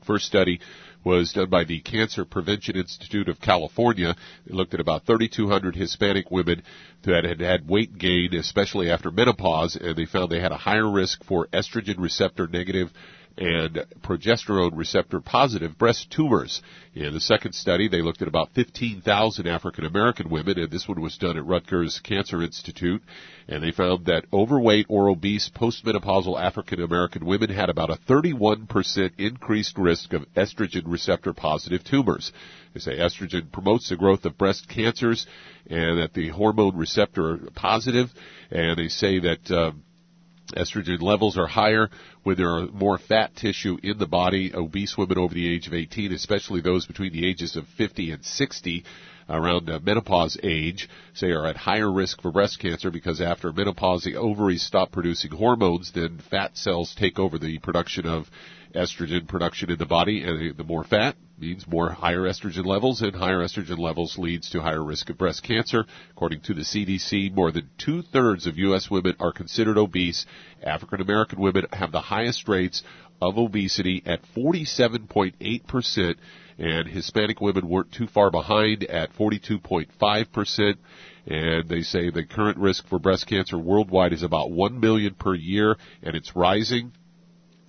First 0.05 0.27
study 0.27 0.61
was 1.05 1.33
done 1.33 1.49
by 1.49 1.65
the 1.65 1.81
Cancer 1.81 2.25
Prevention 2.25 2.77
Institute 2.77 3.29
of 3.29 3.41
California. 3.41 4.17
They 4.47 4.55
looked 4.55 4.75
at 4.75 4.81
about 4.81 5.07
3,200 5.07 5.77
Hispanic 5.77 6.31
women 6.31 6.63
that 7.05 7.25
had 7.25 7.41
had 7.41 7.69
weight 7.69 7.97
gain, 7.97 8.35
especially 8.35 8.91
after 8.91 9.11
menopause, 9.11 9.77
and 9.77 9.97
they 9.97 10.05
found 10.05 10.31
they 10.31 10.41
had 10.41 10.53
a 10.53 10.57
higher 10.57 10.91
risk 10.91 11.25
for 11.25 11.47
estrogen 11.49 11.99
receptor 11.99 12.49
negative 12.49 12.93
and 13.39 13.85
progesterone 14.03 14.77
receptor 14.77 15.21
positive 15.21 15.77
breast 15.77 16.11
tumors. 16.11 16.63
In 16.95 17.13
the 17.13 17.21
second 17.21 17.53
study, 17.53 17.89
they 17.89 18.01
looked 18.01 18.23
at 18.23 18.29
about 18.29 18.55
15,000 18.55 19.47
African 19.47 19.85
American 19.85 20.31
women, 20.31 20.59
and 20.59 20.71
this 20.71 20.89
one 20.89 21.01
was 21.01 21.19
done 21.19 21.37
at 21.37 21.45
Rutgers 21.45 22.01
Cancer 22.03 22.43
Institute, 22.43 23.03
and 23.47 23.63
they 23.63 23.73
found 23.73 24.07
that 24.07 24.25
overweight 24.33 24.87
or 24.89 25.11
obese 25.11 25.51
postmenopausal 25.55 26.41
African 26.41 26.83
American 26.83 27.27
women 27.27 27.51
had 27.51 27.69
about 27.69 27.91
a 27.91 27.99
31% 28.09 29.11
increased 29.19 29.77
risk 29.77 30.15
of 30.15 30.25
estrogen 30.35 30.85
receptor 30.87 31.35
positive 31.35 31.85
tumors. 31.85 32.33
They 32.73 32.81
say 32.81 32.99
estrogen 32.99 33.53
promotes 33.53 33.91
the 33.91 33.97
growth 33.97 34.25
of 34.25 34.39
breast 34.39 34.67
cancers, 34.69 35.27
and 35.69 35.99
that 35.99 36.15
the 36.15 36.31
hormone 36.31 36.77
receptor 36.77 37.39
positive, 37.55 38.09
and 38.51 38.79
they 38.79 38.89
say 38.89 39.19
that. 39.19 39.51
Uh, 39.51 39.73
Estrogen 40.55 41.03
levels 41.03 41.37
are 41.37 41.47
higher 41.47 41.89
when 42.23 42.37
there 42.37 42.55
are 42.55 42.67
more 42.67 42.99
fat 42.99 43.35
tissue 43.37 43.79
in 43.83 43.99
the 43.99 44.07
body. 44.07 44.53
Obese 44.55 44.97
women 44.97 45.19
over 45.19 45.35
the 45.35 45.49
age 45.49 45.67
of 45.67 45.75
18, 45.75 46.13
especially 46.13 46.61
those 46.61 46.87
between 46.87 47.13
the 47.13 47.29
ages 47.29 47.57
of 47.57 47.67
50 47.77 48.13
and 48.13 48.25
60, 48.25 48.85
around 49.29 49.69
uh, 49.69 49.81
menopause 49.83 50.39
age, 50.43 50.89
say 51.15 51.31
are 51.31 51.47
at 51.47 51.57
higher 51.57 51.91
risk 51.91 52.23
for 52.23 52.31
breast 52.31 52.59
cancer 52.61 52.91
because 52.91 53.21
after 53.21 53.53
menopause 53.53 54.05
the 54.05 54.17
ovaries 54.17 54.63
stop 54.63 54.93
producing 54.93 55.33
hormones, 55.33 55.93
then 55.93 56.21
fat 56.31 56.57
cells 56.57 56.95
take 56.97 57.19
over 57.19 57.39
the 57.39 57.59
production 57.59 58.07
of 58.07 58.31
estrogen 58.77 59.27
production 59.27 59.71
in 59.71 59.79
the 59.79 59.87
body, 59.87 60.23
and 60.23 60.57
the 60.57 60.65
more 60.65 60.85
fat 60.85 61.17
means 61.39 61.67
more 61.67 61.91
higher 61.91 62.23
estrogen 62.23 62.65
levels, 62.65 63.03
and 63.03 63.15
higher 63.15 63.39
estrogen 63.39 63.79
levels 63.79 64.17
leads 64.19 64.51
to 64.51 64.61
higher 64.61 64.83
risk 64.83 65.11
of 65.11 65.19
breast 65.19 65.43
cancer. 65.43 65.85
According 66.13 66.41
to 66.43 66.55
the 66.55 66.63
CDC, 66.63 67.35
more 67.35 67.51
than 67.51 67.69
two 67.79 68.03
thirds 68.03 68.47
of 68.47 68.59
U.S. 68.59 68.91
women 68.91 69.17
are 69.19 69.33
considered 69.33 69.77
obese. 69.79 70.27
African 70.63 71.01
American 71.01 71.41
women 71.41 71.67
have 71.73 71.93
the 71.93 72.01
highest 72.01 72.49
rates 72.49 72.83
of 73.21 73.39
obesity 73.39 74.03
at 74.07 74.21
47.8 74.37 75.67
percent, 75.67 76.19
and 76.59 76.89
Hispanic 76.89 77.41
women 77.41 77.69
weren't 77.69 77.93
too 77.93 78.07
far 78.07 78.31
behind 78.31 78.85
at 78.85 79.13
42.5 79.15 80.33
percent. 80.33 80.79
And 81.27 81.69
they 81.69 81.83
say 81.83 82.11
the 82.11 82.25
current 82.25 82.59
risk 82.59 82.87
for 82.89 82.99
breast 82.99 83.27
cancer 83.27 83.59
worldwide 83.59 84.13
is 84.13 84.23
about 84.23 84.51
1 84.53 84.79
million 84.79 85.15
per 85.15 85.35
year, 85.35 85.77
and 86.03 86.15
it's 86.15 86.37
rising. 86.37 86.93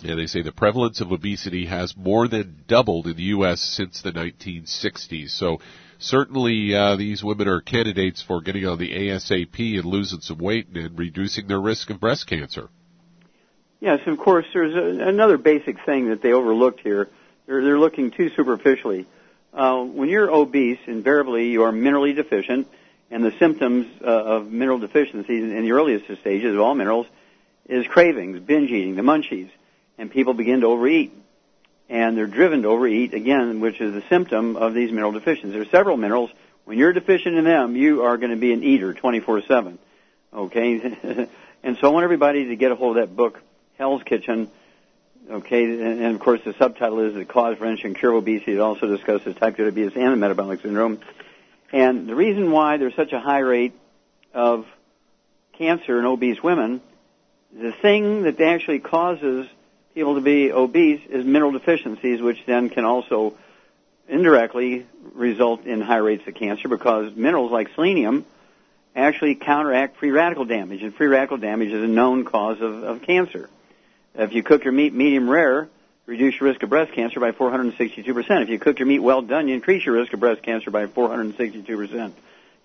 And 0.03 0.19
they 0.19 0.27
say 0.27 0.43
the 0.43 0.51
prevalence 0.51 1.01
of 1.01 1.11
obesity 1.11 1.65
has 1.65 1.95
more 1.97 2.27
than 2.27 2.63
doubled 2.67 3.07
in 3.07 3.17
the 3.17 3.23
U.S. 3.23 3.61
since 3.61 4.01
the 4.01 4.11
1960s. 4.11 5.31
So 5.31 5.59
certainly 5.97 6.75
uh, 6.75 6.97
these 6.97 7.23
women 7.23 7.47
are 7.47 7.61
candidates 7.61 8.21
for 8.21 8.41
getting 8.41 8.65
on 8.67 8.77
the 8.77 8.91
ASAP 8.91 9.79
and 9.79 9.85
losing 9.85 10.21
some 10.21 10.37
weight 10.37 10.67
and 10.67 10.97
reducing 10.97 11.47
their 11.47 11.59
risk 11.59 11.89
of 11.89 11.99
breast 11.99 12.27
cancer. 12.27 12.69
Yes, 13.79 13.99
of 14.05 14.19
course. 14.19 14.45
There's 14.53 14.75
a, 14.75 15.07
another 15.07 15.37
basic 15.37 15.83
thing 15.83 16.09
that 16.09 16.21
they 16.21 16.33
overlooked 16.33 16.81
here. 16.81 17.09
They're, 17.47 17.63
they're 17.63 17.79
looking 17.79 18.11
too 18.11 18.29
superficially. 18.35 19.07
Uh, 19.51 19.83
when 19.83 20.09
you're 20.09 20.29
obese, 20.29 20.79
invariably 20.85 21.49
you 21.49 21.63
are 21.63 21.71
minerally 21.71 22.15
deficient, 22.15 22.67
and 23.09 23.23
the 23.23 23.33
symptoms 23.39 23.87
uh, 24.01 24.05
of 24.05 24.51
mineral 24.51 24.77
deficiency 24.77 25.37
in 25.37 25.63
the 25.63 25.71
earliest 25.71 26.05
stages 26.21 26.53
of 26.53 26.59
all 26.59 26.75
minerals 26.75 27.07
is 27.67 27.87
cravings, 27.87 28.39
binge 28.39 28.69
eating, 28.69 28.95
the 28.95 29.01
munchies 29.01 29.49
and 29.97 30.11
people 30.11 30.33
begin 30.33 30.61
to 30.61 30.67
overeat. 30.67 31.13
And 31.89 32.17
they're 32.17 32.27
driven 32.27 32.63
to 32.63 32.67
overeat 32.67 33.13
again, 33.13 33.59
which 33.59 33.79
is 33.79 33.95
a 33.95 34.05
symptom 34.09 34.57
of 34.57 34.73
these 34.73 34.91
mineral 34.91 35.13
deficiencies. 35.13 35.53
There 35.53 35.61
are 35.61 35.65
several 35.65 35.95
minerals. 35.95 36.29
When 36.65 36.77
you're 36.77 36.91
deficient 36.91 37.37
in 37.37 37.45
them, 37.45 37.77
you 37.77 38.03
are 38.03 38.17
going 38.17 38.31
to 38.31 38.37
be 38.37 38.51
an 38.51 38.63
eater 38.63 38.93
24/7. 38.93 39.77
Okay, 40.33 41.29
and 41.63 41.77
so 41.77 41.87
I 41.87 41.93
want 41.93 42.03
everybody 42.03 42.47
to 42.49 42.55
get 42.57 42.71
a 42.71 42.75
hold 42.75 42.97
of 42.97 43.07
that 43.07 43.15
book, 43.15 43.39
Hell's 43.77 44.03
Kitchen. 44.03 44.51
Okay, 45.29 45.63
and, 45.63 45.81
and 45.81 46.15
of 46.15 46.19
course 46.19 46.41
the 46.43 46.53
subtitle 46.59 46.99
is 46.99 47.13
"The 47.13 47.23
Cause, 47.23 47.57
Prevention, 47.57 47.87
and 47.87 47.95
Cure 47.97 48.11
of 48.11 48.17
Obesity." 48.17 48.53
It 48.53 48.59
also 48.59 48.87
discusses 48.87 49.35
type 49.35 49.55
2 49.55 49.63
diabetes 49.63 49.93
and 49.95 50.11
the 50.11 50.17
metabolic 50.17 50.61
syndrome. 50.61 50.99
And 51.71 52.07
the 52.07 52.15
reason 52.15 52.51
why 52.51 52.77
there's 52.77 52.95
such 52.95 53.13
a 53.13 53.19
high 53.19 53.39
rate 53.39 53.73
of 54.33 54.65
cancer 55.57 55.99
in 55.99 56.05
obese 56.05 56.41
women, 56.41 56.81
the 57.53 57.71
thing 57.71 58.23
that 58.23 58.39
actually 58.39 58.79
causes 58.79 59.47
people 59.97 60.13
to 60.13 60.21
be 60.21 60.51
obese 60.51 61.01
is 61.09 61.25
mineral 61.25 61.51
deficiencies, 61.51 62.21
which 62.21 62.37
then 62.45 62.69
can 62.69 62.85
also 62.85 63.33
indirectly 64.07 64.85
result 65.15 65.65
in 65.65 65.81
high 65.81 65.97
rates 65.97 66.21
of 66.27 66.35
cancer 66.35 66.67
because 66.67 67.15
minerals 67.15 67.51
like 67.51 67.67
selenium 67.73 68.23
actually 68.95 69.33
counteract 69.33 69.97
free 69.97 70.11
radical 70.11 70.45
damage, 70.45 70.83
and 70.83 70.93
free 70.93 71.07
radical 71.07 71.37
damage 71.37 71.69
is 71.69 71.83
a 71.83 71.87
known 71.87 72.25
cause 72.25 72.61
of, 72.61 72.83
of 72.83 73.01
cancer. 73.01 73.49
If 74.13 74.33
you 74.33 74.43
cook 74.43 74.65
your 74.65 74.71
meat 74.71 74.93
medium 74.93 75.27
rare, 75.27 75.67
reduce 76.05 76.39
your 76.39 76.47
risk 76.47 76.61
of 76.61 76.69
breast 76.69 76.93
cancer 76.93 77.19
by 77.19 77.31
462%. 77.31 78.43
If 78.43 78.49
you 78.49 78.59
cook 78.59 78.77
your 78.77 78.85
meat 78.85 78.99
well 78.99 79.23
done, 79.23 79.47
you 79.47 79.55
increase 79.55 79.83
your 79.83 79.95
risk 79.95 80.13
of 80.13 80.19
breast 80.19 80.43
cancer 80.43 80.69
by 80.69 80.85
462%. 80.85 82.11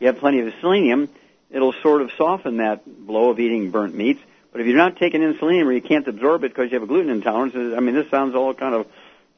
You 0.00 0.06
have 0.06 0.18
plenty 0.18 0.40
of 0.40 0.52
selenium, 0.60 1.08
it'll 1.50 1.72
sort 1.80 2.02
of 2.02 2.10
soften 2.18 2.58
that 2.58 3.06
blow 3.06 3.30
of 3.30 3.40
eating 3.40 3.70
burnt 3.70 3.94
meats 3.94 4.20
but 4.52 4.60
if 4.60 4.66
you're 4.66 4.76
not 4.76 4.98
taking 4.98 5.22
insulin 5.22 5.64
or 5.64 5.72
you 5.72 5.80
can't 5.80 6.06
absorb 6.06 6.44
it 6.44 6.48
because 6.48 6.70
you 6.70 6.74
have 6.76 6.82
a 6.82 6.86
gluten 6.86 7.10
intolerance, 7.10 7.54
I 7.56 7.80
mean, 7.80 7.94
this 7.94 8.10
sounds 8.10 8.34
all 8.34 8.52
kind 8.52 8.74
of 8.74 8.86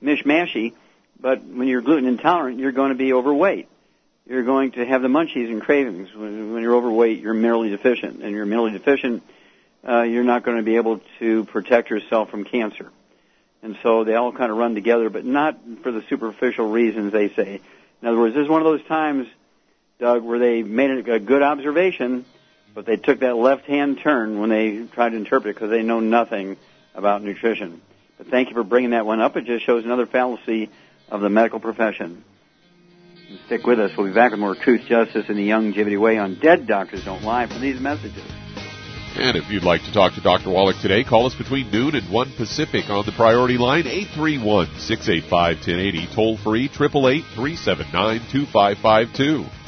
mishmashy, 0.03 0.75
but 1.21 1.43
when 1.45 1.69
you're 1.69 1.81
gluten 1.81 2.07
intolerant, 2.07 2.59
you're 2.59 2.73
going 2.73 2.91
to 2.91 2.97
be 2.97 3.13
overweight. 3.13 3.69
You're 4.27 4.43
going 4.43 4.73
to 4.73 4.85
have 4.85 5.03
the 5.03 5.09
munchies 5.09 5.49
and 5.51 5.63
cravings. 5.63 6.09
When, 6.15 6.61
you're 6.61 6.75
overweight, 6.75 7.21
you're 7.21 7.35
minerally 7.35 7.71
deficient. 7.71 8.23
And 8.23 8.33
you're 8.33 8.47
minerally 8.47 8.73
deficient, 8.73 9.23
uh, 9.87 10.03
you're 10.03 10.25
not 10.25 10.43
going 10.45 10.57
to 10.57 10.63
be 10.63 10.77
able 10.77 11.01
to 11.21 11.45
protect 11.45 11.91
yourself 11.91 12.31
from 12.31 12.45
cancer. 12.45 12.91
And 13.63 13.77
so 13.83 14.05
they 14.05 14.15
all 14.15 14.33
kind 14.33 14.51
of 14.51 14.59
run 14.59 14.75
together, 14.75 15.11
but 15.11 15.25
not 15.25 15.59
for 15.83 15.93
the 15.93 16.03
superficial 16.09 16.71
reasons 16.71 17.13
they 17.13 17.29
say. 17.31 17.61
In 18.03 18.09
other 18.09 18.19
words, 18.19 18.35
this 18.35 18.43
is 18.43 18.49
one 18.49 18.61
of 18.61 18.67
those 18.67 18.85
times, 18.87 19.27
Doug, 19.99 20.23
where 20.23 20.39
they 20.39 20.63
made 20.63 20.91
a 20.91 21.21
good 21.21 21.43
observation, 21.43 22.25
but 22.75 22.87
they 22.87 22.97
took 22.97 23.21
that 23.21 23.37
left-hand 23.37 24.01
turn 24.03 24.41
when 24.41 24.51
they 24.51 24.87
tried 24.93 25.11
to 25.11 25.17
interpret 25.17 25.53
it 25.53 25.55
because 25.55 25.71
they 25.71 25.83
know 25.83 26.01
nothing 26.01 26.57
about 26.95 27.23
nutrition. 27.23 27.81
But 28.19 28.27
thank 28.29 28.49
you 28.49 28.55
for 28.55 28.65
bringing 28.65 28.91
that 28.91 29.07
one 29.07 29.21
up. 29.21 29.37
It 29.37 29.45
just 29.45 29.65
shows 29.65 29.85
another 29.85 30.07
fallacy 30.07 30.71
of 31.09 31.21
the 31.21 31.29
medical 31.29 31.61
profession. 31.61 32.25
And 33.29 33.39
Stick 33.47 33.65
with 33.65 33.81
us. 33.81 33.93
We'll 33.97 34.09
be 34.09 34.15
back 34.15 34.33
with 34.33 34.41
more 34.41 34.55
Truth, 34.55 34.83
Justice, 34.89 35.25
and 35.29 35.39
the 35.39 35.49
Youngevity 35.49 35.99
Way 35.99 36.19
on 36.19 36.39
Dead 36.41 36.67
Doctors 36.67 37.05
Don't 37.05 37.23
Lie 37.23 37.47
for 37.47 37.59
these 37.59 37.81
messages. 37.81 38.23
And 39.17 39.37
if 39.37 39.49
you'd 39.49 39.63
like 39.63 39.83
to 39.83 39.93
talk 39.93 40.15
to 40.15 40.21
Dr. 40.21 40.51
Wallach 40.51 40.75
today, 40.83 41.05
call 41.05 41.27
us 41.27 41.37
between 41.37 41.71
noon 41.71 41.95
and 41.95 42.13
1 42.13 42.33
Pacific 42.37 42.91
on 42.91 43.07
the 43.07 43.13
priority 43.13 43.59
line 43.59 43.85
831-685-1080, 43.85 46.15
toll 46.15 46.37
free 46.39 46.69
888-379-2552. 46.69 49.64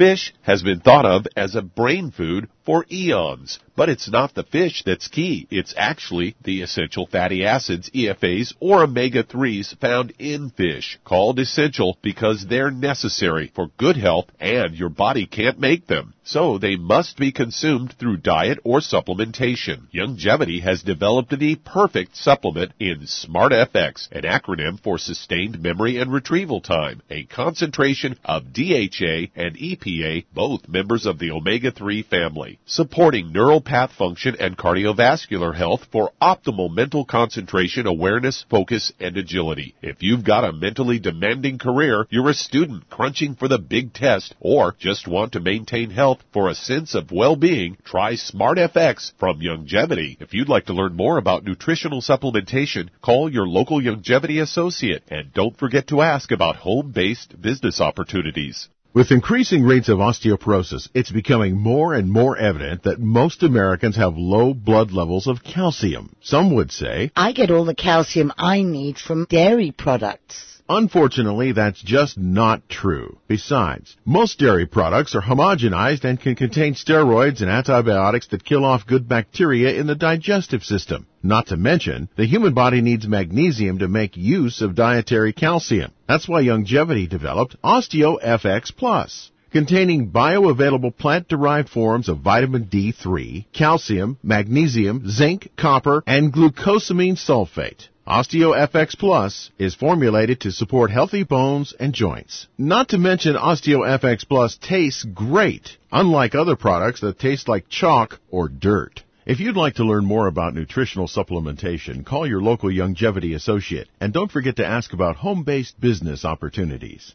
Fish 0.00 0.32
has 0.40 0.62
been 0.62 0.80
thought 0.80 1.04
of 1.04 1.26
as 1.36 1.54
a 1.54 1.60
brain 1.60 2.10
food 2.10 2.48
for 2.64 2.86
eons. 2.90 3.58
But 3.80 3.88
it's 3.88 4.10
not 4.10 4.34
the 4.34 4.42
fish 4.42 4.82
that's 4.84 5.08
key. 5.08 5.46
It's 5.50 5.72
actually 5.74 6.36
the 6.44 6.60
essential 6.60 7.06
fatty 7.06 7.46
acids, 7.46 7.88
EFAs, 7.94 8.52
or 8.60 8.82
omega-3s 8.82 9.78
found 9.78 10.12
in 10.18 10.50
fish, 10.50 10.98
called 11.02 11.38
essential 11.38 11.96
because 12.02 12.44
they're 12.46 12.70
necessary 12.70 13.50
for 13.54 13.70
good 13.78 13.96
health 13.96 14.26
and 14.38 14.74
your 14.74 14.90
body 14.90 15.24
can't 15.24 15.58
make 15.58 15.86
them. 15.86 16.12
So 16.24 16.58
they 16.58 16.76
must 16.76 17.16
be 17.16 17.32
consumed 17.32 17.94
through 17.98 18.18
diet 18.18 18.58
or 18.64 18.80
supplementation. 18.80 19.90
Youngevity 19.92 20.62
has 20.62 20.82
developed 20.82 21.36
the 21.36 21.56
perfect 21.56 22.16
supplement 22.16 22.72
in 22.78 23.00
SmartFX, 23.00 24.12
an 24.12 24.22
acronym 24.22 24.78
for 24.78 24.98
sustained 24.98 25.60
memory 25.60 25.96
and 25.96 26.12
retrieval 26.12 26.60
time, 26.60 27.00
a 27.10 27.24
concentration 27.24 28.16
of 28.24 28.52
DHA 28.52 29.32
and 29.34 29.56
EPA, 29.56 30.26
both 30.34 30.68
members 30.68 31.06
of 31.06 31.18
the 31.18 31.30
omega-3 31.30 32.04
family 32.04 32.58
supporting 32.66 33.32
neural 33.32 33.62
path 33.70 33.92
function 33.92 34.34
and 34.40 34.58
cardiovascular 34.58 35.54
health 35.54 35.86
for 35.92 36.10
optimal 36.20 36.68
mental 36.74 37.04
concentration, 37.04 37.86
awareness, 37.86 38.44
focus, 38.50 38.92
and 38.98 39.16
agility. 39.16 39.76
If 39.80 40.02
you've 40.02 40.24
got 40.24 40.42
a 40.42 40.52
mentally 40.52 40.98
demanding 40.98 41.56
career, 41.58 42.04
you're 42.10 42.30
a 42.30 42.34
student 42.34 42.90
crunching 42.90 43.36
for 43.36 43.46
the 43.46 43.58
big 43.58 43.92
test, 43.92 44.34
or 44.40 44.74
just 44.76 45.06
want 45.06 45.34
to 45.34 45.40
maintain 45.40 45.90
health 45.90 46.18
for 46.32 46.48
a 46.48 46.54
sense 46.56 46.96
of 46.96 47.12
well-being, 47.12 47.76
try 47.84 48.14
SmartFX 48.14 49.12
from 49.20 49.38
Youngevity. 49.38 50.20
If 50.20 50.34
you'd 50.34 50.48
like 50.48 50.66
to 50.66 50.72
learn 50.72 50.96
more 50.96 51.16
about 51.16 51.44
nutritional 51.44 52.00
supplementation, 52.00 52.88
call 53.00 53.32
your 53.32 53.46
local 53.46 53.80
Youngevity 53.80 54.42
associate 54.42 55.04
and 55.08 55.32
don't 55.32 55.56
forget 55.56 55.86
to 55.88 56.02
ask 56.02 56.32
about 56.32 56.56
home-based 56.56 57.40
business 57.40 57.80
opportunities. 57.80 58.68
With 58.92 59.12
increasing 59.12 59.62
rates 59.62 59.88
of 59.88 59.98
osteoporosis, 59.98 60.88
it's 60.94 61.12
becoming 61.12 61.56
more 61.56 61.94
and 61.94 62.10
more 62.10 62.36
evident 62.36 62.82
that 62.82 62.98
most 62.98 63.44
Americans 63.44 63.94
have 63.94 64.16
low 64.16 64.52
blood 64.52 64.90
levels 64.90 65.28
of 65.28 65.44
calcium. 65.44 66.16
Some 66.22 66.56
would 66.56 66.72
say, 66.72 67.12
I 67.14 67.30
get 67.30 67.52
all 67.52 67.64
the 67.64 67.74
calcium 67.76 68.32
I 68.36 68.62
need 68.62 68.98
from 68.98 69.26
dairy 69.30 69.70
products. 69.70 70.59
Unfortunately, 70.72 71.50
that's 71.50 71.82
just 71.82 72.16
not 72.16 72.68
true. 72.68 73.18
Besides, 73.26 73.96
most 74.04 74.38
dairy 74.38 74.66
products 74.66 75.16
are 75.16 75.20
homogenized 75.20 76.04
and 76.04 76.20
can 76.20 76.36
contain 76.36 76.74
steroids 76.74 77.40
and 77.40 77.50
antibiotics 77.50 78.28
that 78.28 78.44
kill 78.44 78.64
off 78.64 78.86
good 78.86 79.08
bacteria 79.08 79.74
in 79.80 79.88
the 79.88 79.96
digestive 79.96 80.62
system. 80.62 81.08
Not 81.24 81.48
to 81.48 81.56
mention, 81.56 82.08
the 82.14 82.24
human 82.24 82.54
body 82.54 82.82
needs 82.82 83.08
magnesium 83.08 83.80
to 83.80 83.88
make 83.88 84.16
use 84.16 84.60
of 84.60 84.76
dietary 84.76 85.32
calcium. 85.32 85.90
That's 86.06 86.28
why 86.28 86.44
Youngevity 86.44 87.08
developed 87.08 87.56
OsteoFX 87.64 88.70
Plus 88.76 89.32
containing 89.50 90.10
bioavailable 90.10 90.96
plant-derived 90.96 91.68
forms 91.68 92.08
of 92.08 92.20
vitamin 92.20 92.66
D3, 92.66 93.46
calcium, 93.52 94.18
magnesium, 94.22 95.08
zinc, 95.08 95.50
copper, 95.56 96.02
and 96.06 96.32
glucosamine 96.32 97.18
sulfate. 97.18 97.88
OsteoFX 98.06 98.98
Plus 98.98 99.50
is 99.58 99.76
formulated 99.76 100.40
to 100.40 100.50
support 100.50 100.90
healthy 100.90 101.22
bones 101.22 101.74
and 101.78 101.92
joints. 101.92 102.48
Not 102.58 102.88
to 102.88 102.98
mention 102.98 103.36
OsteoFX 103.36 104.26
Plus 104.28 104.58
tastes 104.60 105.04
great, 105.04 105.76
unlike 105.92 106.34
other 106.34 106.56
products 106.56 107.00
that 107.02 107.20
taste 107.20 107.46
like 107.46 107.68
chalk 107.68 108.18
or 108.30 108.48
dirt. 108.48 109.04
If 109.26 109.38
you'd 109.38 109.56
like 109.56 109.74
to 109.74 109.84
learn 109.84 110.06
more 110.06 110.26
about 110.26 110.54
nutritional 110.54 111.06
supplementation, 111.06 112.04
call 112.04 112.26
your 112.26 112.40
local 112.40 112.68
Youngevity 112.68 113.34
associate 113.36 113.88
and 114.00 114.12
don't 114.12 114.32
forget 114.32 114.56
to 114.56 114.66
ask 114.66 114.92
about 114.92 115.14
home-based 115.14 115.78
business 115.78 116.24
opportunities. 116.24 117.14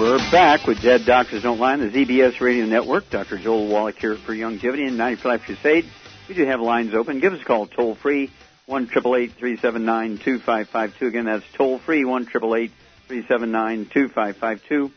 We're 0.00 0.16
back 0.30 0.66
with 0.66 0.80
Dead 0.80 1.04
Doctors 1.04 1.42
Don't 1.42 1.60
Lie 1.60 1.74
on 1.74 1.80
the 1.80 1.90
ZBS 1.90 2.40
Radio 2.40 2.64
Network. 2.64 3.10
Dr. 3.10 3.36
Joel 3.36 3.66
Wallach 3.66 3.98
here 3.98 4.16
for 4.16 4.32
Youngevity 4.32 4.88
and 4.88 4.96
90 4.96 5.20
for 5.20 5.36
Crusade. 5.36 5.84
We 6.26 6.34
do 6.34 6.46
have 6.46 6.58
lines 6.58 6.94
open. 6.94 7.20
Give 7.20 7.34
us 7.34 7.42
a 7.42 7.44
call 7.44 7.66
toll 7.66 7.96
free, 7.96 8.30
1 8.64 8.86
379 8.86 10.16
2552. 10.16 11.06
Again, 11.06 11.26
that's 11.26 11.44
toll 11.52 11.80
free, 11.80 12.06
1 12.06 12.24
379 12.24 13.90
2552. 13.92 14.90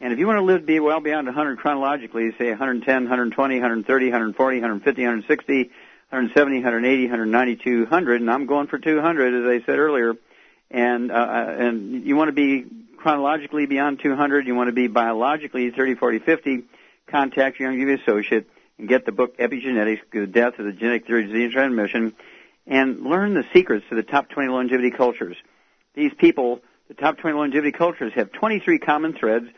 And 0.00 0.12
if 0.12 0.18
you 0.18 0.26
want 0.26 0.38
to 0.38 0.42
live 0.44 0.66
be 0.66 0.80
well 0.80 0.98
beyond 0.98 1.28
100 1.28 1.58
chronologically, 1.58 2.32
say 2.36 2.48
110, 2.48 3.04
120, 3.04 3.54
130, 3.54 4.06
140, 4.06 4.56
150, 4.56 5.00
160, 5.00 5.62
170, 6.10 6.56
180, 6.56 7.02
190, 7.04 7.56
200, 7.62 8.20
and 8.20 8.28
I'm 8.28 8.46
going 8.46 8.66
for 8.66 8.80
200, 8.80 9.44
as 9.44 9.62
I 9.62 9.64
said 9.64 9.78
earlier. 9.78 10.14
And 10.72 11.12
uh, 11.12 11.54
and 11.56 12.04
you 12.04 12.16
want 12.16 12.30
to 12.30 12.32
be 12.32 12.66
chronologically 13.04 13.66
beyond 13.66 14.00
200, 14.02 14.46
you 14.46 14.54
want 14.54 14.68
to 14.68 14.72
be 14.72 14.86
biologically 14.86 15.70
30, 15.70 15.96
40, 15.96 16.20
50, 16.20 16.62
contact 17.06 17.60
your 17.60 17.70
Youngevity 17.70 18.00
associate 18.00 18.48
and 18.78 18.88
get 18.88 19.04
the 19.04 19.12
book 19.12 19.36
Epigenetics, 19.36 20.00
The 20.10 20.26
Death 20.26 20.58
of 20.58 20.64
the 20.64 20.72
Genetic 20.72 21.06
Theory 21.06 21.24
of 21.24 21.30
Disease 21.30 21.52
Transmission, 21.52 22.14
and 22.66 23.02
learn 23.02 23.34
the 23.34 23.44
secrets 23.52 23.84
to 23.90 23.94
the 23.94 24.02
top 24.02 24.30
20 24.30 24.48
longevity 24.48 24.90
cultures. 24.90 25.36
These 25.94 26.12
people, 26.16 26.62
the 26.88 26.94
top 26.94 27.18
20 27.18 27.36
longevity 27.36 27.72
cultures, 27.72 28.14
have 28.14 28.32
23 28.32 28.78
common 28.78 29.12
threads, 29.12 29.48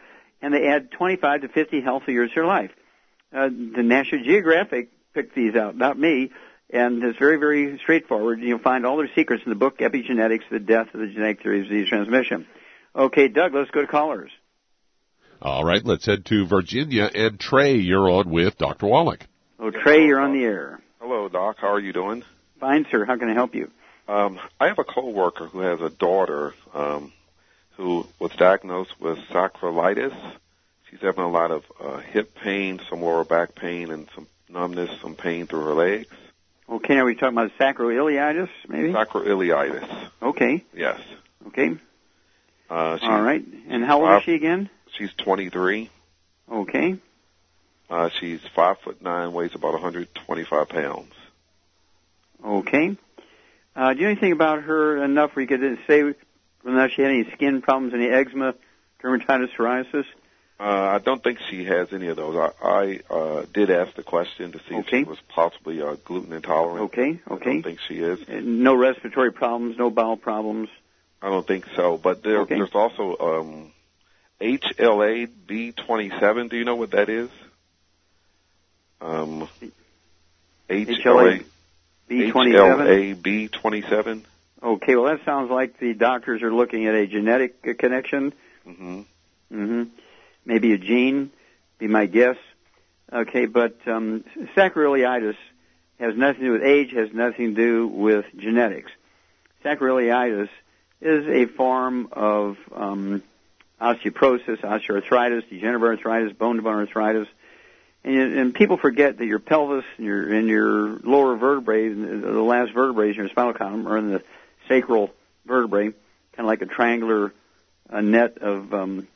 and 0.43 0.53
they 0.53 0.67
add 0.67 0.91
25 0.91 1.43
to 1.43 1.49
50 1.49 1.83
healthy 1.83 2.15
years 2.15 2.31
to 2.31 2.35
their 2.35 2.47
life. 2.47 2.73
Uh, 3.33 3.49
the 3.49 3.85
National 3.85 4.25
Geographic 4.25 4.89
picked 5.15 5.37
these 5.37 5.55
out, 5.55 5.77
not 5.77 5.97
me, 5.97 6.33
and 6.71 7.01
it's 7.05 7.17
very, 7.21 7.37
very 7.37 7.79
straightforward. 7.79 8.41
You'll 8.41 8.59
find 8.59 8.85
all 8.85 8.97
their 8.97 9.11
secrets 9.15 9.45
in 9.47 9.51
the 9.51 9.57
book 9.57 9.79
Epigenetics, 9.79 10.51
The 10.51 10.59
Death 10.59 10.89
of 10.93 10.99
the 10.99 11.07
Genetic 11.07 11.45
Theory 11.45 11.61
of 11.61 11.69
Disease 11.69 11.89
Transmission. 11.89 12.45
Okay, 12.97 13.29
Doug, 13.29 13.55
let's 13.55 13.71
go 13.71 13.83
to 13.83 13.87
callers. 13.87 14.31
All 15.43 15.65
right, 15.65 15.85
let's 15.85 16.07
head 16.07 16.25
to 16.27 16.47
Virginia. 16.47 17.11
And 17.15 17.39
Trey, 17.39 17.77
you're 17.77 18.09
on 18.11 18.31
with 18.31 18.57
Dr. 18.57 18.87
Wallach. 18.87 19.27
Oh, 19.59 19.71
Trey, 19.71 20.07
you're 20.07 20.21
on 20.21 20.33
the 20.33 20.45
air. 20.45 20.81
Hello, 21.01 21.29
Doc. 21.29 21.57
How 21.59 21.69
are 21.69 21.81
you 21.81 21.93
doing? 21.93 22.25
Fine, 22.59 22.87
sir. 22.91 23.05
How 23.05 23.17
can 23.17 23.29
I 23.29 23.35
help 23.35 23.55
you? 23.55 23.71
Um, 24.09 24.39
I 24.59 24.69
have 24.69 24.79
a 24.79 24.85
coworker 24.85 25.47
who 25.47 25.61
has 25.61 25.81
a 25.81 25.91
daughter 25.91 26.55
um, 26.73 27.13
who 27.77 28.07
was 28.19 28.33
diagnosed 28.33 28.99
with 28.99 29.19
sacroiliitis. 29.31 30.17
She's 30.91 31.01
having 31.01 31.25
a 31.25 31.31
lot 31.31 31.51
of 31.51 31.65
uh, 31.79 31.99
hip 31.99 32.35
pain, 32.35 32.81
some 32.89 33.03
lower 33.03 33.25
back 33.25 33.55
pain, 33.55 33.91
and 33.91 34.09
some 34.15 34.27
numbness, 34.49 35.01
some 35.03 35.17
pain 35.17 35.47
through 35.47 35.65
her 35.65 35.75
legs. 35.75 36.09
Okay, 36.69 36.97
are 36.97 37.05
we're 37.05 37.15
talking 37.15 37.37
about 37.37 37.53
sacroiliitis, 37.59 38.49
maybe? 38.69 38.93
Sacroiliitis. 38.93 40.11
Okay. 40.23 40.65
Yes. 40.75 41.01
Okay. 41.49 41.77
Uh, 42.69 42.99
she's, 42.99 43.09
All 43.09 43.23
right. 43.23 43.45
And 43.69 43.85
how 43.85 44.01
old 44.01 44.11
uh, 44.11 44.17
is 44.19 44.25
she 44.25 44.35
again? 44.35 44.71
She's 44.97 45.13
23. 45.19 45.91
Okay. 46.51 46.97
Uh, 47.89 48.11
she's 48.21 48.41
five 48.55 48.79
foot 48.81 49.01
nine, 49.01 49.33
weighs 49.33 49.55
about 49.55 49.73
125 49.75 50.69
pounds. 50.69 51.13
Okay. 52.45 52.97
Uh, 53.75 53.93
do 53.93 54.01
you 54.01 54.05
know 54.07 54.11
anything 54.11 54.33
about 54.33 54.63
her 54.63 55.03
enough 55.05 55.37
where 55.37 55.43
you 55.43 55.49
could 55.49 55.79
say 55.87 56.03
whether 56.63 56.89
she 56.89 57.03
had 57.03 57.11
any 57.11 57.31
skin 57.33 57.63
problems, 57.63 57.95
any 57.95 58.09
eczema, 58.09 58.55
dermatitis, 59.03 59.51
psoriasis? 59.57 60.05
Uh, 60.59 60.63
I 60.63 60.99
don't 60.99 61.23
think 61.23 61.39
she 61.51 61.65
has 61.65 61.93
any 61.93 62.09
of 62.09 62.17
those. 62.17 62.35
I, 62.35 62.67
I 62.67 63.01
uh, 63.13 63.45
did 63.53 63.71
ask 63.71 63.95
the 63.95 64.03
question 64.03 64.53
to 64.53 64.59
see 64.61 64.75
if 64.75 64.89
she 64.89 65.05
was 65.05 65.19
possibly 65.29 65.83
uh, 65.83 65.97
gluten 66.03 66.33
intolerant. 66.33 66.81
Okay, 66.87 67.01
okay. 67.03 67.21
I 67.29 67.35
okay. 67.35 67.53
don't 67.53 67.63
think 67.63 67.81
she 67.87 67.97
is. 67.97 68.27
Uh, 68.27 68.41
No 68.43 68.75
respiratory 68.75 69.33
problems, 69.33 69.77
no 69.79 69.91
bowel 69.91 70.17
problems. 70.17 70.71
I 71.23 71.29
don't 71.29 71.47
think 71.47 71.65
so. 71.75 71.97
But 71.97 72.23
there, 72.23 72.41
Okay. 72.41 72.57
there's 72.57 72.75
also 72.75 73.17
um, 73.19 73.73
HLA 74.41 75.29
B27. 75.49 76.51
Do 76.51 76.57
you 76.57 76.65
know 76.65 76.77
what 76.77 76.91
that 76.93 77.09
is? 77.09 77.31
Um, 79.01 79.49
HLA 80.69 81.45
B27? 82.11 82.33
HLA 82.33 83.15
B27. 83.51 84.23
Okay, 84.63 84.97
well 84.97 85.05
that 85.05 85.25
sounds 85.25 85.51
like 85.51 85.79
the 85.79 85.93
doctors 85.95 86.43
are 86.43 86.53
looking 86.53 86.87
at 86.87 86.95
a 86.95 87.07
genetic 87.07 87.79
connection. 87.79 88.33
hmm 88.65 89.03
Mm-hmm. 89.53 89.85
Maybe 90.45 90.73
a 90.73 90.79
gene, 90.79 91.31
be 91.79 91.87
my 91.87 92.07
guess. 92.07 92.37
Okay, 93.13 93.47
but 93.47 93.77
um, 93.87 94.25
sacroiliitis 94.57 95.37
has 96.01 96.17
nothing 96.17 96.41
to 96.41 96.47
do 96.47 96.53
with 96.53 96.63
age, 96.65 96.91
has 96.93 97.13
nothing 97.13 97.55
to 97.55 97.63
do 97.63 97.87
with 97.87 98.25
genetics. 98.37 98.91
Sacroiliitis 99.65 100.49
is 101.01 101.27
a 101.27 101.47
form 101.47 102.09
of 102.13 102.57
um, 102.75 103.23
osteoporosis, 103.81 104.61
osteoarthritis, 104.61 105.49
degenerative 105.49 105.83
arthritis, 105.83 106.33
bone-to-bone 106.33 106.79
arthritis, 106.79 107.29
and, 108.05 108.39
and 108.39 108.55
people 108.55 108.77
forget 108.77 109.19
that 109.19 109.27
your 109.27 109.41
pelvis 109.41 109.85
and 109.97 110.07
your 110.07 110.33
and 110.33 110.49
your 110.49 110.99
lower 111.01 111.37
vertebrae, 111.37 111.89
the 111.89 112.43
last 112.43 112.73
vertebrae 112.73 113.11
in 113.11 113.15
your 113.17 113.29
spinal 113.29 113.53
column, 113.53 113.87
are 113.89 113.99
in 113.99 114.13
the 114.13 114.23
sacral 114.69 115.11
vertebrae, 115.45 115.87
kind 115.87 115.95
of 116.39 116.47
like 116.47 116.63
a 116.63 116.67
triangular 116.67 117.33
uh, 117.91 118.01
net 118.01 118.39
of 118.39 118.73
um, 118.73 119.09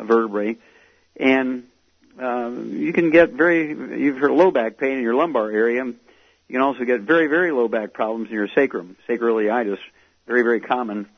vertebrae, 0.00 0.56
and 1.16 1.64
uh, 2.20 2.50
you 2.50 2.92
can 2.92 3.10
get 3.10 3.30
very. 3.30 3.68
You've 3.68 4.18
heard 4.18 4.30
low 4.30 4.52
back 4.52 4.78
pain 4.78 4.98
in 4.98 5.02
your 5.02 5.16
lumbar 5.16 5.50
area. 5.50 5.84
You 5.84 6.52
can 6.52 6.60
also 6.60 6.84
get 6.84 7.00
very 7.00 7.26
very 7.26 7.50
low 7.50 7.66
back 7.66 7.92
problems 7.92 8.28
in 8.28 8.34
your 8.34 8.48
sacrum, 8.54 8.96
sacroiliitis, 9.08 9.78
very 10.28 10.42
very 10.42 10.60
common, 10.60 11.08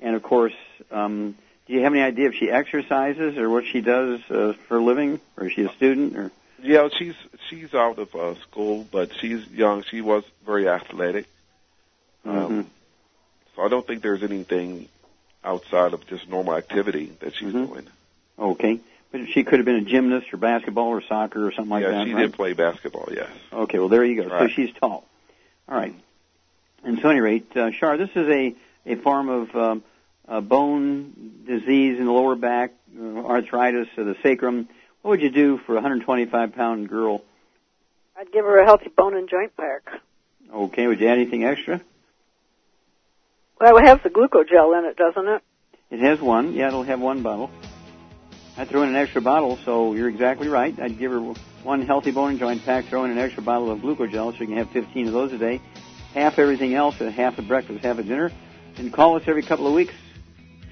and 0.00 0.14
of 0.16 0.22
course. 0.22 0.54
Um, 0.90 1.36
do 1.66 1.72
you 1.72 1.82
have 1.82 1.92
any 1.92 2.02
idea 2.02 2.28
if 2.28 2.34
she 2.34 2.48
exercises 2.48 3.36
or 3.36 3.50
what 3.50 3.64
she 3.66 3.80
does 3.80 4.20
uh, 4.30 4.52
for 4.68 4.76
a 4.76 4.84
living, 4.84 5.20
or 5.36 5.48
is 5.48 5.52
she 5.54 5.62
a 5.64 5.72
student? 5.72 6.16
Or 6.16 6.30
Yeah, 6.62 6.88
she's 6.96 7.14
she's 7.48 7.74
out 7.74 7.98
of 7.98 8.14
uh, 8.14 8.34
school, 8.42 8.86
but 8.92 9.10
she's 9.20 9.44
young. 9.48 9.82
She 9.90 10.00
was 10.00 10.22
very 10.44 10.68
athletic. 10.68 11.26
Um, 12.24 12.70
So 13.56 13.62
I 13.62 13.68
don't 13.68 13.86
think 13.86 14.02
there's 14.02 14.22
anything 14.22 14.88
outside 15.42 15.92
of 15.94 16.06
just 16.06 16.28
normal 16.28 16.54
activity 16.54 17.12
that 17.20 17.34
she's 17.34 17.52
Mhm. 17.52 17.66
doing. 17.68 17.86
Okay. 18.38 18.80
But 19.12 19.28
she 19.28 19.44
could 19.44 19.58
have 19.60 19.64
been 19.64 19.76
a 19.76 19.80
gymnast 19.84 20.32
or 20.32 20.36
basketball 20.36 20.88
or 20.88 21.00
soccer 21.00 21.46
or 21.46 21.52
something 21.52 21.70
like 21.70 21.82
yeah, 21.82 21.90
that, 21.92 22.06
she 22.06 22.12
right? 22.12 22.22
did 22.22 22.34
play 22.34 22.52
basketball. 22.52 23.08
Yes. 23.12 23.30
Okay, 23.52 23.78
well 23.78 23.88
there 23.88 24.04
you 24.04 24.22
go. 24.22 24.28
So 24.28 24.48
she's 24.48 24.72
tall. 24.74 25.04
All 25.68 25.76
right. 25.78 25.94
And 26.84 26.98
so, 27.00 27.08
at 27.08 27.12
any 27.12 27.20
rate, 27.20 27.56
uh, 27.56 27.70
Shar, 27.72 27.96
this 27.96 28.10
is 28.14 28.28
a 28.28 28.54
a 28.86 28.96
form 28.96 29.28
of 29.28 29.54
um, 29.54 29.84
uh, 30.28 30.40
bone 30.40 31.42
disease 31.46 31.98
in 31.98 32.06
the 32.06 32.12
lower 32.12 32.36
back, 32.36 32.72
uh, 32.98 33.02
arthritis 33.26 33.88
of 33.96 34.06
the 34.06 34.16
sacrum. 34.22 34.68
What 35.02 35.12
would 35.12 35.22
you 35.22 35.30
do 35.30 35.58
for 35.58 35.72
a 35.72 35.76
125 35.76 36.54
pound 36.54 36.88
girl? 36.88 37.22
I'd 38.16 38.32
give 38.32 38.44
her 38.44 38.58
a 38.58 38.64
healthy 38.64 38.88
bone 38.88 39.16
and 39.16 39.28
joint 39.28 39.56
pack. 39.56 40.00
Okay, 40.52 40.86
would 40.86 41.00
you 41.00 41.08
add 41.08 41.18
anything 41.18 41.44
extra? 41.44 41.80
Well, 43.60 43.76
it 43.78 43.84
has 43.84 44.00
the 44.02 44.10
glucogel 44.10 44.78
in 44.78 44.84
it, 44.84 44.96
doesn't 44.96 45.28
it? 45.28 45.42
It 45.90 46.00
has 46.00 46.20
one. 46.20 46.54
Yeah, 46.54 46.68
it'll 46.68 46.82
have 46.82 47.00
one 47.00 47.22
bottle. 47.22 47.50
I'd 48.56 48.68
throw 48.68 48.82
in 48.82 48.88
an 48.88 48.96
extra 48.96 49.20
bottle, 49.20 49.58
so 49.64 49.94
you're 49.94 50.08
exactly 50.08 50.48
right. 50.48 50.78
I'd 50.80 50.98
give 50.98 51.12
her 51.12 51.20
one 51.62 51.82
healthy 51.82 52.10
bone 52.10 52.30
and 52.30 52.38
joint 52.38 52.64
pack, 52.64 52.86
throw 52.86 53.04
in 53.04 53.10
an 53.10 53.18
extra 53.18 53.42
bottle 53.42 53.70
of 53.70 53.80
glucogel 53.80 54.32
so 54.32 54.40
you 54.40 54.46
can 54.46 54.56
have 54.56 54.70
15 54.70 55.08
of 55.08 55.12
those 55.12 55.32
a 55.32 55.38
day. 55.38 55.60
Half 56.14 56.38
everything 56.38 56.74
else, 56.74 57.00
and 57.00 57.12
half 57.12 57.38
at 57.38 57.46
breakfast, 57.46 57.84
half 57.84 57.98
at 57.98 58.08
dinner. 58.08 58.32
And 58.78 58.92
call 58.92 59.16
us 59.16 59.22
every 59.26 59.42
couple 59.42 59.66
of 59.66 59.72
weeks, 59.72 59.94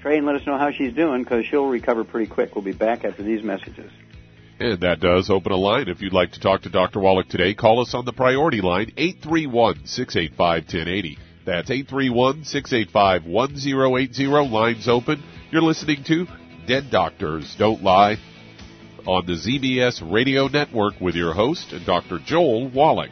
Trey, 0.01 0.17
and 0.17 0.25
let 0.25 0.35
us 0.35 0.45
know 0.45 0.57
how 0.57 0.71
she's 0.71 0.93
doing 0.93 1.23
because 1.23 1.45
she'll 1.45 1.67
recover 1.67 2.03
pretty 2.03 2.29
quick. 2.29 2.55
We'll 2.55 2.63
be 2.63 2.71
back 2.71 3.03
after 3.03 3.23
these 3.23 3.43
messages. 3.43 3.91
And 4.59 4.79
that 4.81 4.99
does 4.99 5.29
open 5.29 5.51
a 5.51 5.57
line. 5.57 5.89
If 5.89 6.01
you'd 6.01 6.13
like 6.13 6.31
to 6.33 6.39
talk 6.39 6.61
to 6.61 6.69
Dr. 6.69 6.99
Wallach 6.99 7.27
today, 7.27 7.53
call 7.53 7.81
us 7.81 7.93
on 7.93 8.05
the 8.05 8.13
priority 8.13 8.61
line, 8.61 8.91
831-685-1080. 8.97 11.17
That's 11.45 11.69
831-685-1080. 11.69 14.51
Lines 14.51 14.87
open. 14.87 15.21
You're 15.51 15.61
listening 15.61 16.03
to 16.07 16.25
Dead 16.67 16.89
Doctors 16.89 17.55
Don't 17.59 17.83
Lie 17.83 18.15
on 19.05 19.25
the 19.25 19.33
ZBS 19.33 20.01
Radio 20.11 20.47
Network 20.47 21.01
with 21.01 21.15
your 21.15 21.33
host, 21.33 21.73
Dr. 21.85 22.19
Joel 22.25 22.69
Wallach. 22.69 23.11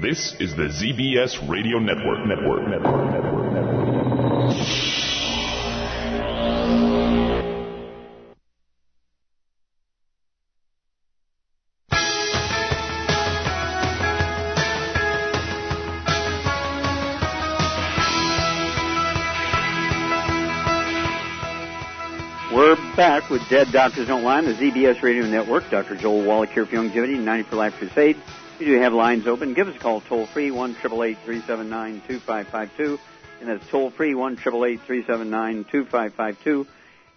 This 0.00 0.34
is 0.40 0.56
the 0.56 0.64
ZBS 0.64 1.48
Radio 1.48 1.78
Network. 1.78 2.26
Network. 2.26 2.68
Network. 2.68 3.12
Network. 3.12 3.52
Network. 3.52 3.84
We're 22.52 22.76
back 22.96 23.30
with 23.30 23.48
Dead 23.48 23.68
Doctors 23.72 24.08
Don't 24.08 24.24
Lie 24.24 24.38
on 24.38 24.44
the 24.46 24.54
ZBS 24.54 25.02
Radio 25.02 25.24
Network. 25.26 25.70
Dr. 25.70 25.96
Joel 25.96 26.24
Wallach 26.24 26.50
here 26.50 26.66
for 26.66 26.74
Youngevity, 26.74 27.18
90 27.18 27.48
for 27.48 27.56
Life 27.56 27.74
Crusade. 27.74 28.16
We 28.58 28.66
do 28.66 28.78
have 28.78 28.92
lines 28.92 29.26
open. 29.26 29.52
Give 29.54 29.66
us 29.66 29.74
a 29.74 29.78
call 29.80 30.00
toll 30.00 30.26
free, 30.26 30.52
1 30.52 30.74
379 30.74 32.02
2552. 32.06 33.00
And 33.40 33.48
that's 33.48 33.66
toll 33.68 33.90
free, 33.90 34.14
1 34.14 34.36
379 34.36 35.64
2552. 35.64 36.66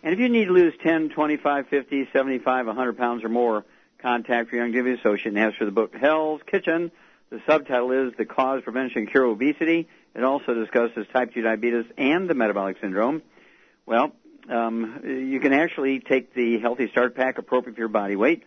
And 0.02 0.14
if 0.14 0.20
you 0.20 0.30
need 0.30 0.46
to 0.46 0.52
lose 0.52 0.74
10, 0.82 1.10
25, 1.10 1.68
50, 1.68 2.10
75, 2.12 2.66
100 2.66 2.98
pounds 2.98 3.24
or 3.24 3.30
more, 3.30 3.66
contact 4.00 4.52
your 4.52 4.66
Youngevity 4.66 5.00
associate 5.00 5.28
and 5.28 5.40
ask 5.40 5.58
for 5.58 5.66
the 5.66 5.72
book 5.72 5.96
Hell's 5.96 6.42
Kitchen. 6.48 6.92
The 7.30 7.40
subtitle 7.46 7.92
is 7.92 8.14
The 8.18 8.26
Cause, 8.26 8.64
Prevention, 8.64 9.06
Cure 9.06 9.26
Obesity. 9.26 9.88
It 10.16 10.24
also 10.24 10.56
discusses 10.56 11.06
type 11.14 11.36
2 11.36 11.44
diabetes 11.44 11.86
and 12.00 12.28
the 12.28 12.34
metabolic 12.34 12.78
syndrome. 12.82 13.22
Well, 13.86 14.12
um, 14.50 15.02
you 15.04 15.40
can 15.40 15.54
actually 15.54 16.00
take 16.00 16.34
the 16.34 16.58
Healthy 16.60 16.90
Start 16.90 17.16
Pack 17.16 17.38
appropriate 17.38 17.76
for 17.76 17.82
your 17.82 17.90
body 17.90 18.16
weight. 18.16 18.44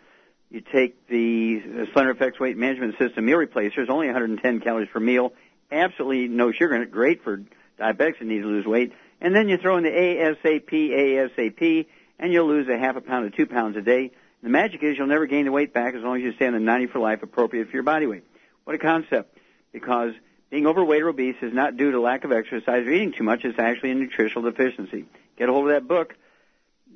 You 0.51 0.61
take 0.61 1.07
the 1.07 1.87
Slender 1.93 2.15
FX 2.15 2.41
Weight 2.41 2.57
Management 2.57 2.99
System 2.99 3.25
meal 3.25 3.39
replacers, 3.39 3.89
only 3.89 4.09
110 4.09 4.61
calories 4.61 4.89
per 4.93 4.99
meal, 4.99 5.33
absolutely 5.71 6.27
no 6.27 6.51
sugar 6.51 6.75
in 6.75 6.83
it, 6.83 6.91
great 6.91 7.23
for 7.23 7.43
diabetics 7.79 8.19
that 8.19 8.25
need 8.25 8.43
to 8.43 8.49
lose 8.49 8.67
weight. 8.67 8.93
And 9.21 9.35
then 9.35 9.49
you 9.49 9.59
throw 9.59 9.77
in 9.77 9.85
the 9.85 9.91
ASAP, 9.91 10.69
ASAP, 10.69 11.87
and 12.19 12.33
you'll 12.33 12.49
lose 12.49 12.69
a 12.69 12.77
half 12.77 12.97
a 12.97 13.01
pound 13.01 13.31
to 13.31 13.37
two 13.37 13.47
pounds 13.47 13.77
a 13.77 13.81
day. 13.81 14.11
The 14.43 14.49
magic 14.49 14.83
is 14.83 14.99
you'll 14.99 15.07
never 15.07 15.27
gain 15.27 15.45
the 15.45 15.53
weight 15.53 15.73
back 15.73 15.95
as 15.95 16.03
long 16.03 16.17
as 16.17 16.23
you 16.23 16.33
stay 16.33 16.47
on 16.49 16.55
the 16.55 16.61
90 16.61 16.89
for 16.89 16.99
life 16.99 17.23
appropriate 17.23 17.69
for 17.69 17.77
your 17.77 17.83
body 17.85 18.07
weight. 18.07 18.25
What 18.65 18.75
a 18.75 18.79
concept. 18.79 19.39
Because 19.73 20.15
being 20.51 20.67
overweight 20.67 21.03
or 21.03 21.11
obese 21.11 21.37
is 21.43 21.55
not 21.55 21.77
due 21.77 21.93
to 21.93 22.01
lack 22.01 22.25
of 22.25 22.33
exercise 22.33 22.87
or 22.87 22.91
eating 22.91 23.13
too 23.13 23.23
much, 23.23 23.45
it's 23.45 23.59
actually 23.59 23.93
a 23.93 23.95
nutritional 23.95 24.51
deficiency. 24.51 25.05
Get 25.37 25.49
a 25.49 25.53
hold 25.53 25.71
of 25.71 25.75
that 25.75 25.87
book. 25.87 26.17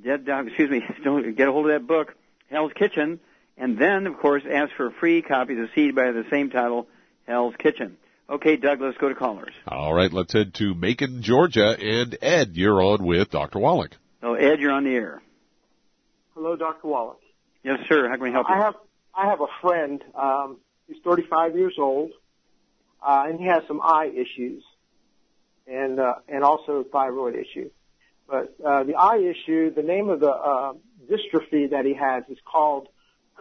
Uh, 0.05 0.43
excuse 0.45 0.71
me, 0.71 0.83
don't 1.05 1.37
get 1.37 1.47
a 1.47 1.53
hold 1.53 1.67
of 1.67 1.73
that 1.73 1.87
book, 1.87 2.17
Hell's 2.51 2.73
Kitchen, 2.75 3.21
and 3.57 3.79
then, 3.79 4.07
of 4.07 4.19
course, 4.19 4.43
ask 4.51 4.73
for 4.77 4.87
a 4.87 4.93
free 4.93 5.23
copy 5.23 5.55
of 5.55 5.61
the 5.61 5.69
CD 5.75 5.93
by 5.93 6.13
the 6.13 6.25
same 6.31 6.51
title, 6.51 6.89
Hell's 7.27 7.55
Kitchen. 7.59 7.97
Okay, 8.29 8.57
Doug, 8.57 8.81
let's 8.81 8.97
go 8.99 9.09
to 9.09 9.15
callers. 9.15 9.53
All 9.69 9.93
right, 9.93 10.13
let's 10.13 10.33
head 10.33 10.55
to 10.55 10.75
Macon, 10.75 11.23
Georgia, 11.23 11.77
and 11.79 12.17
Ed, 12.23 12.53
you're 12.55 12.83
on 12.83 13.05
with 13.05 13.31
Dr. 13.31 13.59
Wallach. 13.59 13.93
Oh, 14.23 14.35
Ed, 14.35 14.61
you're 14.61 14.73
on 14.73 14.85
the 14.85 14.95
air. 14.95 15.23
Hello, 16.35 16.57
Dr. 16.57 16.89
Wallach. 16.89 17.21
Yes, 17.63 17.79
sir. 17.89 18.09
How 18.09 18.15
can 18.15 18.25
we 18.25 18.33
help 18.33 18.47
you? 18.49 18.55
I 18.55 18.59
have 18.59 18.75
I 19.15 19.27
have 19.29 19.41
a 19.41 19.47
friend. 19.61 20.03
Um, 20.15 20.59
he's 20.89 20.97
35 21.05 21.57
years 21.57 21.75
old, 21.79 22.11
uh, 23.07 23.25
and 23.27 23.39
he 23.39 23.47
has 23.47 23.63
some 23.69 23.81
eye 23.81 24.11
issues, 24.13 24.65
and 25.67 26.01
uh, 26.01 26.15
and 26.29 26.43
also 26.43 26.81
a 26.81 26.85
thyroid 26.85 27.37
issue. 27.37 27.71
But 28.29 28.55
uh, 28.65 28.85
the 28.85 28.97
eye 28.97 29.19
issue, 29.19 29.73
the 29.73 29.83
name 29.83 30.09
of 30.09 30.21
the 30.21 30.31
uh, 30.31 30.73
dystrophy 31.09 31.71
that 31.71 31.85
he 31.85 31.95
has 31.95 32.25
is 32.29 32.39
called 32.45 32.89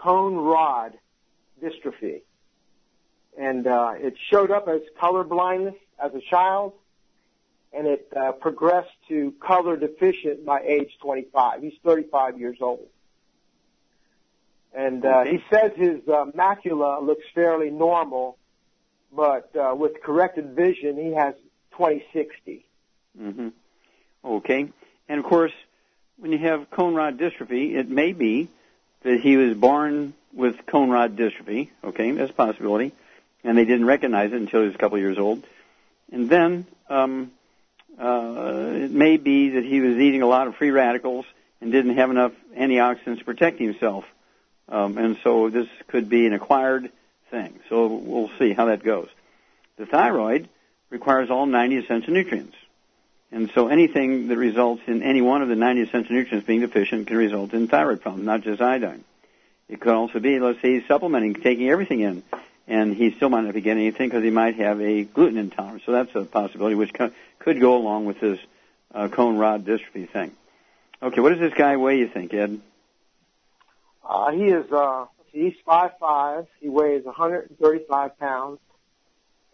cone 0.03 0.35
rod 0.35 0.93
dystrophy, 1.61 2.21
and 3.37 3.65
uh, 3.65 3.93
it 3.95 4.15
showed 4.29 4.51
up 4.51 4.67
as 4.67 4.81
color 4.99 5.23
blindness 5.23 5.75
as 6.03 6.13
a 6.13 6.21
child, 6.29 6.73
and 7.71 7.87
it 7.87 8.07
uh, 8.15 8.33
progressed 8.33 8.91
to 9.07 9.33
color 9.39 9.77
deficient 9.77 10.45
by 10.45 10.61
age 10.61 10.91
25. 11.01 11.61
He's 11.61 11.73
35 11.83 12.39
years 12.39 12.57
old. 12.61 12.87
And 14.75 15.05
uh, 15.05 15.23
he 15.23 15.39
says 15.51 15.71
his 15.75 15.99
uh, 16.07 16.25
macula 16.35 17.05
looks 17.05 17.25
fairly 17.35 17.69
normal, 17.69 18.37
but 19.15 19.55
uh, 19.55 19.75
with 19.75 20.01
corrected 20.01 20.55
vision, 20.55 20.97
he 20.97 21.13
has 21.13 21.35
20/60. 21.77 22.63
Mm-hmm. 23.19 23.49
Okay. 24.25 24.69
And 25.07 25.19
of 25.19 25.25
course, 25.25 25.51
when 26.17 26.31
you 26.31 26.39
have 26.39 26.71
cone 26.71 26.95
rod 26.95 27.19
dystrophy, 27.19 27.75
it 27.75 27.87
may 27.87 28.13
be 28.13 28.49
that 29.03 29.19
he 29.19 29.37
was 29.37 29.55
born 29.55 30.13
with 30.33 30.65
cone 30.65 30.89
rod 30.89 31.15
dystrophy. 31.15 31.69
Okay, 31.83 32.11
that's 32.11 32.31
a 32.31 32.33
possibility. 32.33 32.91
And 33.43 33.57
they 33.57 33.65
didn't 33.65 33.85
recognize 33.85 34.31
it 34.31 34.37
until 34.37 34.61
he 34.61 34.67
was 34.67 34.75
a 34.75 34.77
couple 34.77 34.97
years 34.97 35.17
old. 35.17 35.43
And 36.11 36.29
then 36.29 36.65
um, 36.89 37.31
uh, 37.99 38.71
it 38.73 38.91
may 38.91 39.17
be 39.17 39.49
that 39.49 39.63
he 39.63 39.81
was 39.81 39.97
eating 39.97 40.21
a 40.21 40.27
lot 40.27 40.47
of 40.47 40.55
free 40.55 40.71
radicals 40.71 41.25
and 41.61 41.71
didn't 41.71 41.95
have 41.97 42.09
enough 42.09 42.33
antioxidants 42.57 43.19
to 43.19 43.25
protect 43.25 43.59
himself. 43.59 44.05
Um, 44.69 44.97
and 44.97 45.17
so 45.23 45.49
this 45.49 45.67
could 45.87 46.09
be 46.09 46.25
an 46.25 46.33
acquired 46.33 46.91
thing. 47.29 47.59
So 47.69 47.87
we'll 47.87 48.31
see 48.39 48.53
how 48.53 48.65
that 48.65 48.83
goes. 48.83 49.09
The 49.77 49.85
thyroid 49.85 50.47
requires 50.89 51.29
all 51.29 51.45
90 51.45 51.77
essential 51.77 52.13
nutrients. 52.13 52.55
And 53.33 53.49
so 53.55 53.67
anything 53.67 54.27
that 54.27 54.37
results 54.37 54.83
in 54.85 55.01
any 55.01 55.19
one 55.19 55.41
of 55.41 55.49
the 55.49 55.55
90 55.55 55.81
essential 55.81 56.15
nutrients 56.15 56.45
being 56.45 56.61
deficient 56.61 57.07
can 57.07 57.17
result 57.17 57.51
in 57.53 57.67
thyroid 57.67 57.99
problems, 57.99 58.27
not 58.27 58.41
just 58.41 58.61
iodine. 58.61 59.03
It 59.67 59.79
could 59.79 59.93
also 59.93 60.19
be, 60.19 60.39
let's 60.39 60.61
say 60.61 60.75
he's 60.75 60.87
supplementing, 60.87 61.33
taking 61.33 61.67
everything 61.67 62.01
in, 62.01 62.21
and 62.67 62.95
he 62.95 63.09
still 63.15 63.29
might 63.29 63.41
not 63.41 63.55
be 63.55 63.61
getting 63.61 63.81
anything 63.81 64.09
because 64.09 64.23
he 64.23 64.29
might 64.29 64.57
have 64.57 64.79
a 64.79 65.03
gluten 65.03 65.39
intolerance. 65.39 65.81
So 65.83 65.93
that's 65.93 66.13
a 66.13 66.25
possibility 66.25 66.75
which 66.75 66.93
could 66.93 67.59
go 67.59 67.75
along 67.75 68.05
with 68.05 68.19
this 68.19 68.37
uh, 68.93 69.07
cone 69.07 69.39
rod 69.39 69.65
dystrophy 69.65 70.07
thing. 70.07 70.31
Okay, 71.01 71.19
what 71.19 71.29
does 71.29 71.39
this 71.39 71.55
guy 71.55 71.75
weigh, 71.75 71.97
you 71.97 72.09
think, 72.09 72.35
Ed? 72.35 72.61
Uh, 74.07 74.31
he 74.31 74.43
is, 74.43 74.71
uh, 74.71 75.07
he's 75.31 75.55
five 75.65 75.93
five. 75.99 76.45
He 76.59 76.69
weighs 76.69 77.03
135 77.03 78.19
pounds, 78.19 78.59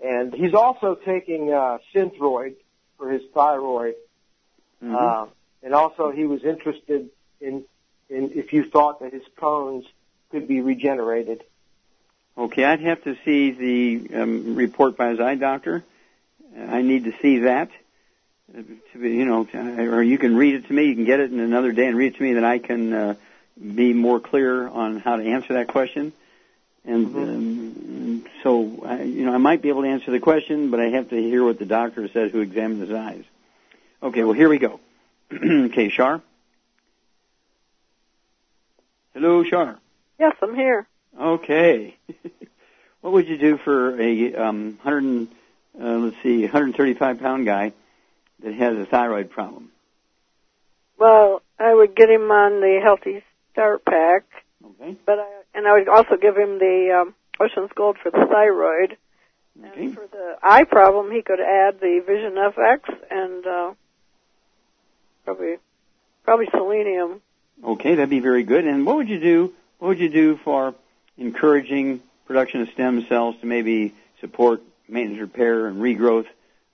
and 0.03 0.33
he's 0.33 0.53
also 0.53 0.95
taking 0.95 1.53
uh, 1.53 1.77
Synthroid 1.95 2.55
for 2.99 3.09
his 3.09 3.23
thyroid, 3.33 3.95
Mm-hmm. 4.83 4.95
uh, 4.95 5.25
and 5.63 5.73
also 5.73 6.09
he 6.11 6.25
was 6.25 6.43
interested 6.43 7.09
in 7.41 7.65
in 8.09 8.31
if 8.35 8.53
you 8.53 8.69
thought 8.69 9.01
that 9.01 9.11
his 9.11 9.23
Crohn's 9.37 9.85
could 10.31 10.47
be 10.47 10.61
regenerated. 10.61 11.43
Okay, 12.37 12.63
I'd 12.63 12.79
have 12.79 13.03
to 13.03 13.17
see 13.25 13.51
the 13.51 14.21
um, 14.21 14.55
report 14.55 14.95
by 14.95 15.09
his 15.09 15.19
eye 15.19 15.35
doctor. 15.35 15.83
I 16.57 16.81
need 16.81 17.03
to 17.05 17.13
see 17.21 17.39
that. 17.39 17.69
uh, 18.57 18.61
To 18.93 18.99
be, 18.99 19.09
you 19.11 19.25
know, 19.25 19.43
to, 19.43 19.57
or 19.93 20.01
you 20.01 20.17
can 20.17 20.37
read 20.37 20.55
it 20.55 20.67
to 20.67 20.73
me. 20.73 20.85
You 20.85 20.95
can 20.95 21.05
get 21.05 21.19
it 21.19 21.31
in 21.33 21.39
another 21.41 21.73
day 21.73 21.87
and 21.87 21.97
read 21.97 22.13
it 22.13 22.17
to 22.17 22.23
me. 22.23 22.33
Then 22.33 22.45
I 22.45 22.59
can 22.59 22.93
uh, 22.93 23.15
be 23.59 23.91
more 23.93 24.21
clear 24.21 24.65
on 24.67 24.99
how 24.99 25.17
to 25.17 25.23
answer 25.25 25.55
that 25.55 25.67
question. 25.67 26.13
And 26.85 27.05
um, 27.07 27.75
so, 28.43 28.83
I, 28.85 29.03
you 29.03 29.25
know, 29.25 29.33
I 29.33 29.37
might 29.37 29.61
be 29.61 29.69
able 29.69 29.83
to 29.83 29.89
answer 29.89 30.11
the 30.11 30.19
question, 30.19 30.71
but 30.71 30.79
I 30.79 30.89
have 30.89 31.09
to 31.09 31.15
hear 31.15 31.43
what 31.43 31.59
the 31.59 31.65
doctor 31.65 32.07
says 32.07 32.31
who 32.31 32.41
examined 32.41 32.81
his 32.81 32.91
eyes. 32.91 33.23
Okay, 34.01 34.23
well, 34.23 34.33
here 34.33 34.49
we 34.49 34.59
go. 34.59 34.79
okay, 35.33 35.89
Shar. 35.89 36.21
Hello, 39.13 39.43
Shar. 39.43 39.77
Yes, 40.19 40.35
I'm 40.41 40.55
here. 40.55 40.87
Okay. 41.19 41.97
what 43.01 43.13
would 43.13 43.27
you 43.27 43.37
do 43.37 43.57
for 43.57 43.99
a 43.99 44.35
um, 44.35 44.77
100, 44.83 45.03
and, 45.03 45.27
uh, 45.81 45.97
let's 45.97 46.15
see, 46.23 46.41
135 46.41 47.19
pound 47.19 47.45
guy 47.45 47.73
that 48.43 48.53
has 48.53 48.77
a 48.77 48.85
thyroid 48.85 49.31
problem? 49.31 49.71
Well, 50.97 51.41
I 51.57 51.73
would 51.73 51.95
get 51.95 52.09
him 52.09 52.29
on 52.31 52.61
the 52.61 52.79
Healthy 52.81 53.23
Start 53.51 53.83
Pack. 53.85 54.23
Okay. 54.63 54.95
But 55.05 55.19
I, 55.19 55.27
and 55.55 55.67
I 55.67 55.73
would 55.73 55.89
also 55.89 56.15
give 56.15 56.35
him 56.37 56.59
the 56.59 57.01
um, 57.01 57.15
Ocean's 57.39 57.71
Gold 57.75 57.97
for 58.01 58.11
the 58.11 58.25
thyroid. 58.29 58.97
Okay. 59.59 59.85
And 59.85 59.93
for 59.93 60.07
the 60.07 60.35
eye 60.41 60.63
problem, 60.63 61.11
he 61.11 61.21
could 61.21 61.39
add 61.39 61.79
the 61.79 62.01
Vision 62.05 62.35
FX 62.35 62.79
and 63.09 63.45
uh, 63.45 63.73
probably 65.25 65.57
probably 66.23 66.47
selenium. 66.51 67.21
Okay, 67.63 67.95
that'd 67.95 68.09
be 68.09 68.19
very 68.19 68.43
good. 68.43 68.65
And 68.65 68.85
what 68.85 68.97
would 68.97 69.09
you 69.09 69.19
do? 69.19 69.53
What 69.79 69.89
would 69.89 69.99
you 69.99 70.09
do 70.09 70.37
for 70.43 70.75
encouraging 71.17 72.01
production 72.25 72.61
of 72.61 72.69
stem 72.69 73.05
cells 73.07 73.35
to 73.41 73.45
maybe 73.45 73.93
support 74.21 74.61
maintenance, 74.87 75.21
repair, 75.21 75.67
and 75.67 75.81
regrowth 75.81 76.27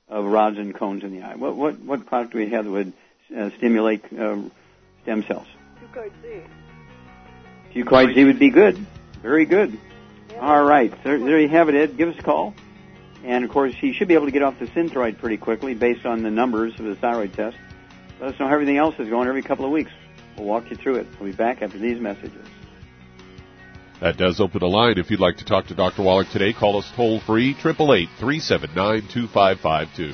of 0.08 0.26
rods 0.26 0.58
and 0.58 0.76
cones 0.76 1.04
in 1.04 1.12
the 1.12 1.24
eye? 1.24 1.36
What 1.36 1.56
what 1.56 1.80
what 1.80 2.06
product 2.06 2.34
do 2.34 2.38
we 2.40 2.50
have 2.50 2.66
that 2.66 2.72
would 2.72 2.94
uh, 3.36 3.50
stimulate 3.58 4.04
uh, 4.14 4.38
stem 5.04 5.24
cells? 5.24 5.48
Fucoid 5.82 6.12
Z. 6.22 6.42
Fucoid 7.74 8.14
Z 8.14 8.26
would 8.26 8.40
be 8.40 8.52
good. 8.52 8.78
Very 9.22 9.46
good. 9.46 9.78
All 10.40 10.64
right, 10.64 10.94
there, 11.04 11.18
there 11.18 11.40
you 11.40 11.50
have 11.50 11.70
it, 11.70 11.76
Ed. 11.76 11.98
Give 11.98 12.10
us 12.10 12.16
a 12.20 12.24
call. 12.24 12.54
And 13.24 13.44
of 13.44 13.50
course, 13.50 13.74
he 13.74 13.94
should 13.94 14.08
be 14.08 14.14
able 14.14 14.26
to 14.26 14.32
get 14.32 14.44
off 14.44 14.60
the 14.60 14.68
Synthroid 14.68 15.18
pretty 15.18 15.38
quickly 15.38 15.74
based 15.74 16.06
on 16.06 16.22
the 16.22 16.30
numbers 16.30 16.74
of 16.80 16.86
the 16.86 16.96
thyroid 16.96 17.34
test. 17.34 17.58
Let 18.20 18.34
us 18.34 18.40
know 18.40 18.48
how 18.48 18.54
everything 18.54 18.78
else 18.78 18.96
is 19.00 19.10
going 19.10 19.28
every 19.28 19.42
couple 19.42 19.66
of 19.66 19.72
weeks. 19.72 19.92
We'll 20.38 20.46
walk 20.46 20.70
you 20.70 20.76
through 20.76 20.98
it. 20.98 21.08
We'll 21.20 21.32
be 21.32 21.36
back 21.36 21.62
after 21.62 21.80
these 21.80 22.00
messages. 22.00 22.48
That 24.02 24.18
does 24.18 24.40
open 24.40 24.62
a 24.62 24.68
line. 24.68 24.98
If 24.98 25.10
you'd 25.10 25.22
like 25.22 25.38
to 25.38 25.46
talk 25.46 25.68
to 25.68 25.76
Dr. 25.76 26.04
Wallach 26.04 26.30
today, 26.30 26.54
call 26.54 26.78
us 26.78 26.92
toll 26.96 27.22
free, 27.22 27.52
888 27.52 28.10
379 28.20 29.08
2552. 29.12 30.14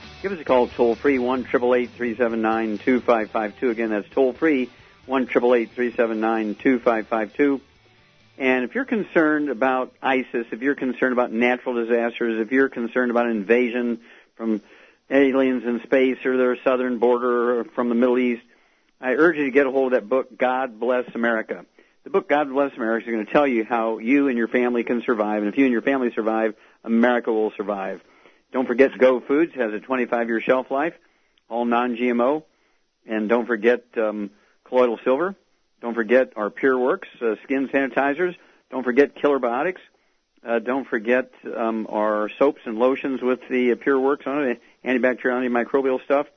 Give 0.21 0.31
us 0.31 0.39
a 0.39 0.43
call 0.43 0.67
toll 0.67 0.93
free 0.93 1.17
one 1.17 1.45
triple 1.45 1.73
eight 1.73 1.89
three 1.97 2.15
seven 2.15 2.43
nine 2.43 2.77
two 2.77 2.99
five 2.99 3.31
five 3.31 3.59
two. 3.59 3.71
Again, 3.71 3.89
that's 3.89 4.07
toll 4.09 4.33
free 4.33 4.69
one 5.07 5.25
triple 5.25 5.55
eight 5.55 5.71
three 5.71 5.95
seven 5.95 6.19
nine 6.19 6.53
two 6.53 6.77
five 6.77 7.07
five 7.07 7.33
two. 7.33 7.59
And 8.37 8.63
if 8.63 8.75
you're 8.75 8.85
concerned 8.85 9.49
about 9.49 9.95
ISIS, 9.99 10.45
if 10.51 10.61
you're 10.61 10.75
concerned 10.75 11.13
about 11.13 11.31
natural 11.31 11.73
disasters, 11.73 12.39
if 12.39 12.51
you're 12.51 12.69
concerned 12.69 13.09
about 13.09 13.31
invasion 13.31 14.01
from 14.35 14.61
aliens 15.09 15.63
in 15.65 15.81
space 15.81 16.23
or 16.23 16.37
their 16.37 16.55
southern 16.63 16.99
border 16.99 17.59
or 17.59 17.63
from 17.63 17.89
the 17.89 17.95
Middle 17.95 18.19
East, 18.19 18.43
I 19.01 19.13
urge 19.13 19.37
you 19.37 19.45
to 19.45 19.51
get 19.51 19.65
a 19.65 19.71
hold 19.71 19.91
of 19.93 19.99
that 19.99 20.07
book, 20.07 20.37
God 20.37 20.79
Bless 20.79 21.05
America. 21.15 21.65
The 22.03 22.11
book 22.11 22.29
God 22.29 22.47
Bless 22.47 22.75
America 22.77 23.07
is 23.07 23.11
going 23.11 23.25
to 23.25 23.31
tell 23.31 23.47
you 23.47 23.65
how 23.65 23.97
you 23.97 24.27
and 24.27 24.37
your 24.37 24.47
family 24.47 24.83
can 24.83 25.01
survive, 25.01 25.41
and 25.41 25.51
if 25.51 25.57
you 25.57 25.65
and 25.65 25.73
your 25.73 25.81
family 25.81 26.11
survive, 26.13 26.53
America 26.83 27.33
will 27.33 27.51
survive. 27.57 28.01
Don't 28.51 28.67
forget 28.67 28.97
Go 28.97 29.19
Foods 29.21 29.53
has 29.55 29.73
a 29.73 29.79
25-year 29.79 30.41
shelf 30.41 30.69
life, 30.69 30.93
all 31.49 31.65
non-GMO, 31.65 32.43
and 33.07 33.29
don't 33.29 33.45
forget 33.45 33.83
um, 33.97 34.29
colloidal 34.65 34.99
silver. 35.03 35.35
Don't 35.81 35.95
forget 35.95 36.33
our 36.35 36.49
Pure 36.49 36.79
Works 36.79 37.07
uh, 37.21 37.35
skin 37.43 37.69
sanitizers. 37.69 38.35
Don't 38.69 38.83
forget 38.83 39.15
Killer 39.15 39.39
Biotics. 39.39 39.79
Uh, 40.45 40.59
don't 40.59 40.87
forget 40.87 41.31
um, 41.55 41.87
our 41.89 42.29
soaps 42.39 42.61
and 42.65 42.77
lotions 42.77 43.21
with 43.21 43.39
the 43.49 43.71
uh, 43.71 43.75
Pure 43.75 43.99
Works 43.99 44.27
on 44.27 44.43
it, 44.43 44.61
antibacterial, 44.83 45.47
antimicrobial 45.47 46.03
stuff. 46.03 46.27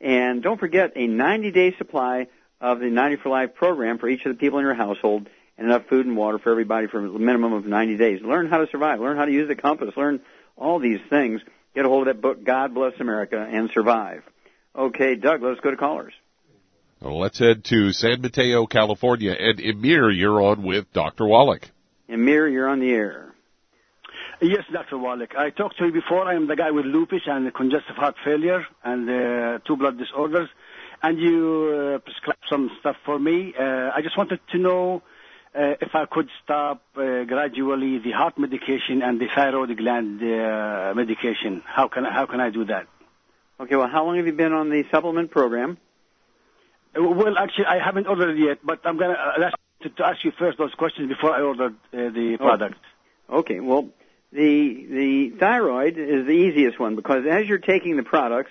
And 0.00 0.42
don't 0.42 0.58
forget 0.58 0.92
a 0.96 1.06
90 1.06 1.50
day 1.50 1.74
supply 1.76 2.28
of 2.60 2.80
the 2.80 2.90
90 2.90 3.16
for 3.16 3.28
Life 3.30 3.54
program 3.54 3.98
for 3.98 4.08
each 4.08 4.24
of 4.26 4.32
the 4.32 4.38
people 4.38 4.58
in 4.58 4.64
your 4.64 4.74
household 4.74 5.28
and 5.56 5.66
enough 5.66 5.86
food 5.86 6.06
and 6.06 6.16
water 6.16 6.38
for 6.38 6.50
everybody 6.50 6.86
for 6.88 6.98
a 6.98 7.18
minimum 7.18 7.52
of 7.52 7.66
90 7.66 7.96
days. 7.96 8.20
Learn 8.22 8.48
how 8.48 8.58
to 8.58 8.66
survive. 8.68 9.00
Learn 9.00 9.16
how 9.16 9.24
to 9.24 9.32
use 9.32 9.48
the 9.48 9.56
compass. 9.56 9.96
Learn 9.96 10.20
all 10.58 10.78
these 10.78 11.00
things. 11.08 11.40
Get 11.74 11.84
a 11.84 11.88
hold 11.88 12.08
of 12.08 12.16
that 12.16 12.22
book, 12.22 12.44
God 12.44 12.74
Bless 12.74 12.94
America, 13.00 13.38
and 13.38 13.70
survive. 13.72 14.22
Okay, 14.74 15.14
Doug, 15.14 15.42
let's 15.42 15.60
go 15.60 15.70
to 15.70 15.76
callers. 15.76 16.12
Well, 17.00 17.18
let's 17.18 17.38
head 17.38 17.64
to 17.66 17.92
San 17.92 18.20
Mateo, 18.20 18.66
California. 18.66 19.32
And 19.32 19.60
Emir, 19.60 20.10
you're 20.10 20.42
on 20.42 20.64
with 20.64 20.92
Dr. 20.92 21.26
Wallach. 21.26 21.70
Emir, 22.08 22.48
you're 22.48 22.68
on 22.68 22.80
the 22.80 22.90
air. 22.90 23.34
Yes, 24.40 24.64
Dr. 24.72 24.98
Wallach. 24.98 25.34
I 25.36 25.50
talked 25.50 25.78
to 25.78 25.86
you 25.86 25.92
before. 25.92 26.24
I 26.24 26.34
am 26.34 26.46
the 26.46 26.56
guy 26.56 26.70
with 26.70 26.84
lupus 26.84 27.22
and 27.26 27.52
congestive 27.54 27.96
heart 27.96 28.14
failure 28.24 28.64
and 28.84 29.08
uh, 29.08 29.58
two 29.66 29.76
blood 29.76 29.98
disorders. 29.98 30.48
And 31.02 31.18
you 31.18 31.96
uh, 31.96 31.98
prescribed 31.98 32.44
some 32.50 32.70
stuff 32.80 32.96
for 33.04 33.18
me. 33.18 33.54
Uh, 33.58 33.90
I 33.94 34.00
just 34.02 34.16
wanted 34.16 34.40
to 34.52 34.58
know 34.58 35.02
if 35.80 35.94
I 35.94 36.04
could 36.06 36.28
stop 36.44 36.82
uh, 36.96 37.24
gradually 37.24 37.98
the 37.98 38.12
heart 38.12 38.38
medication 38.38 39.02
and 39.02 39.20
the 39.20 39.26
thyroid 39.34 39.76
gland 39.76 40.22
uh, 40.22 40.92
medication. 40.94 41.62
How 41.66 41.88
can 41.88 42.06
I, 42.06 42.12
how 42.12 42.26
can 42.26 42.40
I 42.40 42.50
do 42.50 42.64
that? 42.66 42.86
Okay, 43.60 43.76
well, 43.76 43.88
how 43.88 44.04
long 44.06 44.16
have 44.16 44.26
you 44.26 44.32
been 44.32 44.52
on 44.52 44.70
the 44.70 44.84
supplement 44.90 45.30
program? 45.30 45.78
Uh, 46.96 47.02
Well, 47.02 47.36
actually, 47.36 47.66
I 47.66 47.78
haven't 47.84 48.06
ordered 48.06 48.38
yet, 48.38 48.58
but 48.64 48.80
I'm 48.84 48.96
gonna 48.98 49.14
uh, 49.14 49.44
ask 49.46 49.56
to, 49.82 49.88
to 49.90 50.06
ask 50.06 50.24
you 50.24 50.32
first 50.38 50.58
those 50.58 50.74
questions 50.74 51.08
before 51.08 51.32
I 51.34 51.40
order 51.42 51.66
uh, 51.66 51.70
the 51.92 52.36
Oh. 52.40 52.44
product. 52.44 52.80
Okay, 53.28 53.60
well, 53.60 53.88
the 54.32 54.86
the 54.98 55.30
thyroid 55.40 55.94
is 55.98 56.26
the 56.26 56.32
easiest 56.46 56.78
one 56.78 56.94
because 56.96 57.26
as 57.26 57.46
you're 57.48 57.58
taking 57.74 57.96
the 57.96 58.02
products, 58.02 58.50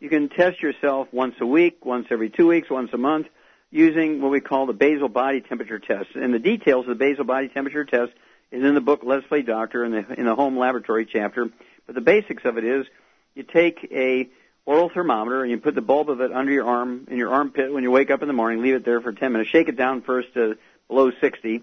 you 0.00 0.08
can 0.08 0.28
test 0.28 0.60
yourself 0.62 1.08
once 1.12 1.34
a 1.40 1.46
week, 1.46 1.84
once 1.84 2.06
every 2.10 2.28
two 2.30 2.46
weeks, 2.48 2.68
once 2.70 2.90
a 2.92 2.98
month, 2.98 3.26
using 3.72 4.20
what 4.20 4.30
we 4.30 4.40
call 4.40 4.66
the 4.66 4.72
basal 4.72 5.08
body 5.08 5.40
temperature 5.40 5.80
test. 5.80 6.10
And 6.14 6.32
the 6.32 6.38
details 6.38 6.84
of 6.84 6.90
the 6.90 6.94
basal 6.94 7.24
body 7.24 7.48
temperature 7.48 7.84
test 7.84 8.12
is 8.52 8.62
in 8.62 8.74
the 8.74 8.80
book 8.80 9.00
Let's 9.02 9.26
Play 9.26 9.42
Doctor 9.42 9.84
in 9.84 9.90
the 9.90 10.14
in 10.16 10.26
the 10.26 10.36
home 10.36 10.56
laboratory 10.56 11.06
chapter. 11.06 11.48
But 11.86 11.96
the 11.96 12.00
basics 12.00 12.44
of 12.44 12.58
it 12.58 12.64
is 12.64 12.86
you 13.34 13.42
take 13.42 13.88
a 13.90 14.28
oral 14.66 14.90
thermometer 14.90 15.42
and 15.42 15.50
you 15.50 15.58
put 15.58 15.74
the 15.74 15.80
bulb 15.80 16.10
of 16.10 16.20
it 16.20 16.32
under 16.32 16.52
your 16.52 16.66
arm 16.66 17.08
in 17.10 17.16
your 17.16 17.30
armpit 17.30 17.72
when 17.72 17.82
you 17.82 17.90
wake 17.90 18.10
up 18.10 18.22
in 18.22 18.28
the 18.28 18.34
morning, 18.34 18.62
leave 18.62 18.74
it 18.74 18.84
there 18.84 19.00
for 19.00 19.12
10 19.12 19.32
minutes, 19.32 19.50
shake 19.50 19.68
it 19.68 19.76
down 19.76 20.02
first 20.02 20.32
to 20.34 20.56
below 20.86 21.10
60, 21.20 21.62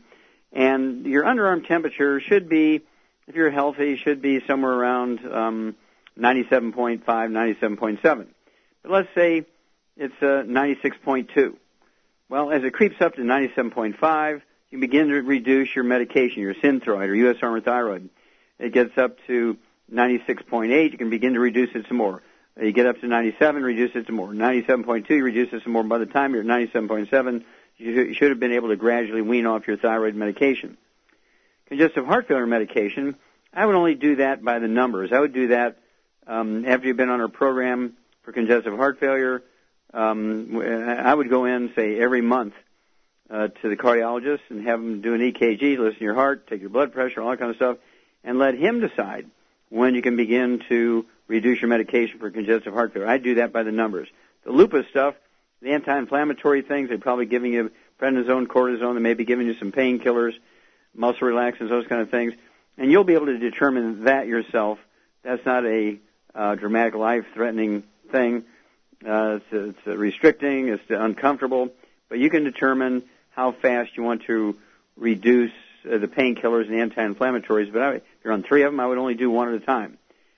and 0.52 1.06
your 1.06 1.24
underarm 1.24 1.66
temperature 1.66 2.20
should 2.20 2.50
be, 2.50 2.82
if 3.28 3.36
you're 3.36 3.52
healthy, 3.52 3.96
should 3.96 4.22
be 4.22 4.42
somewhere 4.48 4.74
around 4.74 5.20
um, 5.32 5.76
97.5, 6.18 7.04
97.7. 7.06 8.28
But 8.82 8.92
let's 8.92 9.10
say 9.14 9.46
it's 9.96 10.16
uh, 10.22 10.44
96.2. 10.48 11.56
Well, 12.30 12.52
as 12.52 12.64
it 12.64 12.74
creeps 12.74 13.02
up 13.02 13.16
to 13.16 13.22
97.5, 13.22 14.42
you 14.70 14.80
begin 14.80 15.08
to 15.08 15.16
reduce 15.16 15.76
your 15.76 15.84
medication, 15.84 16.44
your 16.44 16.54
Synthroid 16.54 17.08
or 17.08 17.16
US 17.16 17.38
Armour 17.42 17.60
Thyroid. 17.60 18.10
It 18.60 18.72
gets 18.72 18.96
up 19.00 19.18
to 19.26 19.58
96.8, 19.92 20.92
you 20.92 20.98
can 21.00 21.10
begin 21.10 21.34
to 21.34 21.40
reduce 21.40 21.74
it 21.74 21.88
some 21.88 21.98
more. 21.98 22.22
You 22.62 22.72
get 22.72 22.86
up 22.86 23.00
to 23.02 23.08
97, 23.08 23.64
reduce 23.64 23.96
it 23.96 24.06
some 24.06 24.16
more. 24.16 24.32
97.2, 24.32 25.10
you 25.10 25.24
reduce 25.24 25.52
it 25.54 25.64
some 25.64 25.74
more. 25.74 25.84
By 25.84 25.98
the 25.98 26.06
time 26.06 26.34
you're 26.34 26.44
at 26.44 26.48
97.7, 26.48 27.44
you 27.78 27.92
you 27.92 28.14
should 28.14 28.30
have 28.30 28.40
been 28.40 28.52
able 28.52 28.68
to 28.68 28.76
gradually 28.76 29.24
wean 29.24 29.48
off 29.48 29.68
your 29.68 29.78
thyroid 29.78 30.14
medication. 30.14 30.78
Congestive 31.68 32.06
heart 32.06 32.28
failure 32.28 32.46
medication, 32.46 33.16
I 33.52 33.66
would 33.66 33.76
only 33.76 33.96
do 33.96 34.18
that 34.18 34.44
by 34.44 34.60
the 34.60 34.68
numbers. 34.68 35.12
I 35.12 35.20
would 35.20 35.34
do 35.34 35.48
that 35.48 35.78
um, 36.28 36.66
after 36.66 36.88
you've 36.88 36.98
been 36.98 37.10
on 37.10 37.22
our 37.22 37.28
program 37.28 37.94
for 38.22 38.34
congestive 38.34 38.76
heart 38.76 39.00
failure. 39.00 39.42
Um, 39.94 40.62
I 40.62 41.14
would 41.14 41.30
go 41.30 41.46
in, 41.46 41.74
say, 41.76 42.00
every 42.00 42.22
month 42.22 42.54
uh, 43.30 43.48
to 43.48 43.70
the 43.70 43.76
cardiologist 43.76 44.42
and 44.50 44.66
have 44.68 44.80
him 44.80 45.02
do 45.02 45.14
an 45.14 45.22
EKG, 45.22 45.78
listen 45.78 46.00
to 46.00 46.04
your 46.04 46.16
heart, 46.16 46.48
take 46.48 46.62
your 46.62 46.70
blood 46.70 46.94
pressure, 46.94 47.22
all 47.22 47.32
that 47.32 47.40
kind 47.40 47.52
of 47.52 47.58
stuff, 47.58 47.78
and 48.24 48.38
let 48.38 48.56
him 48.56 48.80
decide 48.80 49.30
when 49.70 49.96
you 49.96 50.02
can 50.02 50.16
begin 50.16 50.62
to 50.70 51.06
reduce 51.28 51.62
your 51.62 51.70
medication 51.70 52.20
for 52.20 52.30
congestive 52.32 52.74
heart 52.74 52.94
failure. 52.94 53.08
I 53.08 53.18
do 53.18 53.36
that 53.36 53.54
by 53.54 53.64
the 53.64 53.72
numbers. 53.72 54.08
The 54.44 54.52
lupus 54.52 54.88
stuff, 54.90 55.16
the 55.62 55.72
anti-inflammatory 55.72 56.64
things, 56.64 56.90
they're 56.90 56.98
probably 56.98 57.28
giving 57.28 57.54
you 57.54 57.72
prednisone, 58.00 58.48
cortisone, 58.48 58.96
they 58.96 59.02
may 59.02 59.14
be 59.14 59.26
giving 59.26 59.48
you 59.48 59.56
some 59.56 59.72
painkillers, 59.72 60.34
muscle 60.96 61.28
relaxants, 61.28 61.70
those 61.70 61.88
kind 61.88 62.02
of 62.02 62.10
things, 62.10 62.34
and 62.78 62.92
you'll 62.92 63.04
be 63.04 63.14
able 63.14 63.28
to 63.28 63.38
determine 63.38 64.06
that 64.06 64.28
yourself. 64.28 64.80
That's 65.24 65.46
not 65.46 65.66
a 65.66 66.00
uh, 66.34 66.56
dramatic, 66.56 66.96
life-threatening 66.96 67.84
thing. 68.12 68.46
Uh, 69.06 69.40
it's, 69.40 69.46
it's 69.52 69.88
restricting, 69.88 70.68
it's 70.70 70.84
uncomfortable, 70.90 71.70
but 72.10 72.20
you 72.20 72.30
can 72.30 72.44
determine 72.44 73.04
how 73.32 73.54
fast 73.54 73.92
you 73.96 74.04
want 74.04 74.24
to 74.24 74.58
reduce 74.98 75.52
uh, 75.86 75.98
the 75.98 76.08
painkillers 76.08 76.68
and 76.68 76.76
anti-inflammatories. 76.76 77.72
But 77.72 77.82
I, 77.82 77.92
if 77.96 78.04
you're 78.24 78.34
on 78.34 78.44
three 78.44 78.64
of 78.64 78.74
them, 78.74 78.80
I 78.80 78.88
would 78.88 78.98
only 78.98 79.16
do 79.16 79.30
one 79.30 79.54
at 79.54 79.62
a 79.62 79.66
time. 79.66 79.98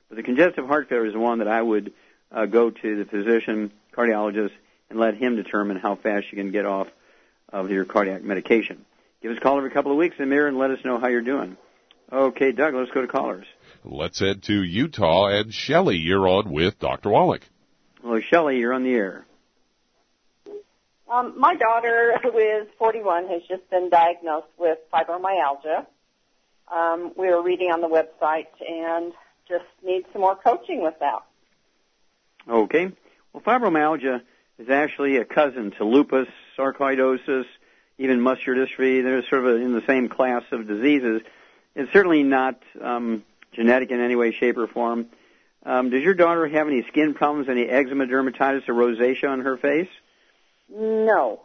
But 0.09 0.18
the 0.18 0.24
congestive 0.24 0.68
heart 0.68 0.89
failure 0.89 1.07
is 1.07 1.16
one 1.16 1.39
that 1.39 1.47
I 1.47 1.62
would 1.62 1.93
uh, 2.32 2.45
go 2.45 2.70
to 2.70 2.97
the 2.97 3.05
physician, 3.05 3.72
cardiologist, 3.95 4.51
and 4.89 4.99
let 4.99 5.16
him 5.16 5.36
determine 5.36 5.78
how 5.78 5.95
fast 5.95 6.28
you 6.32 6.38
can 6.38 6.51
get 6.51 6.66
off 6.66 6.88
of 7.49 7.72
your 7.72 7.86
cardiac 7.86 8.24
medication. 8.24 8.86
Give 9.22 9.32
us 9.32 9.38
a 9.38 9.41
call 9.41 9.57
every 9.57 9.72
couple 9.72 9.91
of 9.91 9.97
weeks, 9.97 10.16
Amir, 10.20 10.47
and 10.47 10.57
let 10.57 10.72
us 10.72 10.80
know 10.84 10.99
how 10.99 11.07
you're 11.07 11.22
doing. 11.22 11.57
Okay, 12.12 12.51
Doug, 12.51 12.74
let's 12.74 12.91
go 12.91 13.01
to 13.01 13.07
callers. 13.07 13.45
Let's 13.84 14.20
head 14.20 14.43
to 14.43 14.53
Utah. 14.53 15.28
And 15.28 15.53
Shelley, 15.53 15.95
you're 15.95 16.28
on 16.28 16.51
with 16.51 16.78
Dr. 16.80 17.09
Wallach. 17.09 17.41
Well, 18.04 18.20
Shelley, 18.30 18.60
you're 18.60 18.74
on 18.74 18.84
the 18.84 18.93
air. 18.93 19.26
Um, 21.12 21.38
my 21.38 21.56
daughter, 21.56 22.18
who 22.24 22.38
is 22.38 22.68
41, 22.80 23.28
has 23.28 23.41
just 23.47 23.70
been 23.70 23.89
diagnosed 23.89 24.47
with 24.58 24.80
fibromyalgia. 24.93 25.86
Um, 26.72 27.12
we 27.18 27.28
were 27.28 27.43
reading 27.43 27.70
on 27.70 27.82
the 27.82 27.88
website 27.88 28.47
and 28.66 29.12
just 29.47 29.66
need 29.84 30.06
some 30.14 30.22
more 30.22 30.38
coaching 30.38 30.82
with 30.82 30.95
that. 30.99 31.24
Okay. 32.47 32.91
Well, 33.34 33.43
fibromyalgia 33.43 34.22
is 34.58 34.70
actually 34.70 35.18
a 35.18 35.26
cousin 35.26 35.72
to 35.78 35.84
lupus, 35.84 36.28
sarcoidosis, 36.58 37.45
even 37.97 38.22
muscular 38.22 38.66
dystrophy. 38.66 39.04
They're 39.04 39.24
sort 39.28 39.45
of 39.45 39.62
in 39.62 39.74
the 39.74 39.84
same 39.86 40.08
class 40.08 40.43
of 40.52 40.68
diseases. 40.68 41.22
It's 41.76 41.91
certainly 41.91 42.24
not 42.24 42.62
um, 42.82 43.24
genetic 43.54 43.91
in 43.91 43.99
any 43.99 44.16
way, 44.16 44.32
shape, 44.32 44.58
or 44.58 44.68
form. 44.68 45.08
Um, 45.64 45.89
does 45.91 46.01
your 46.01 46.14
daughter 46.14 46.47
have 46.47 46.68
any 46.68 46.84
skin 46.88 47.14
problems, 47.14 47.47
any 47.49 47.66
eczema, 47.66 48.05
dermatitis, 48.07 48.68
or 48.68 48.74
rosacea 48.74 49.30
on 49.30 49.41
her 49.41 49.57
face? 49.57 49.89
No. 50.70 51.41